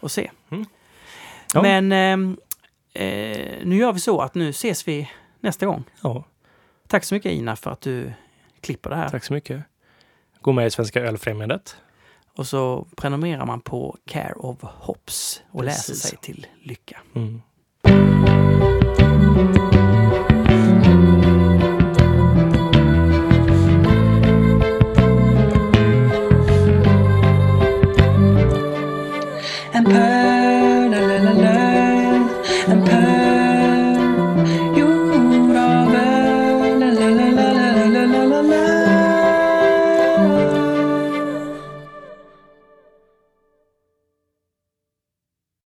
[0.00, 0.30] att se.
[1.54, 1.62] Ja.
[1.62, 2.36] Men ehm,
[2.92, 3.04] eh,
[3.64, 5.84] nu gör vi så att nu ses vi nästa gång.
[6.00, 6.24] Ja,
[6.88, 8.12] Tack så mycket Ina för att du
[8.60, 9.08] klipper det här.
[9.08, 9.62] tack så mycket.
[10.46, 11.76] Gå med i Svenska Ölfrämjandet.
[12.36, 16.02] Och så prenumererar man på Care of Hops och läser Precis.
[16.02, 17.00] sig till lycka.
[17.14, 17.42] Mm.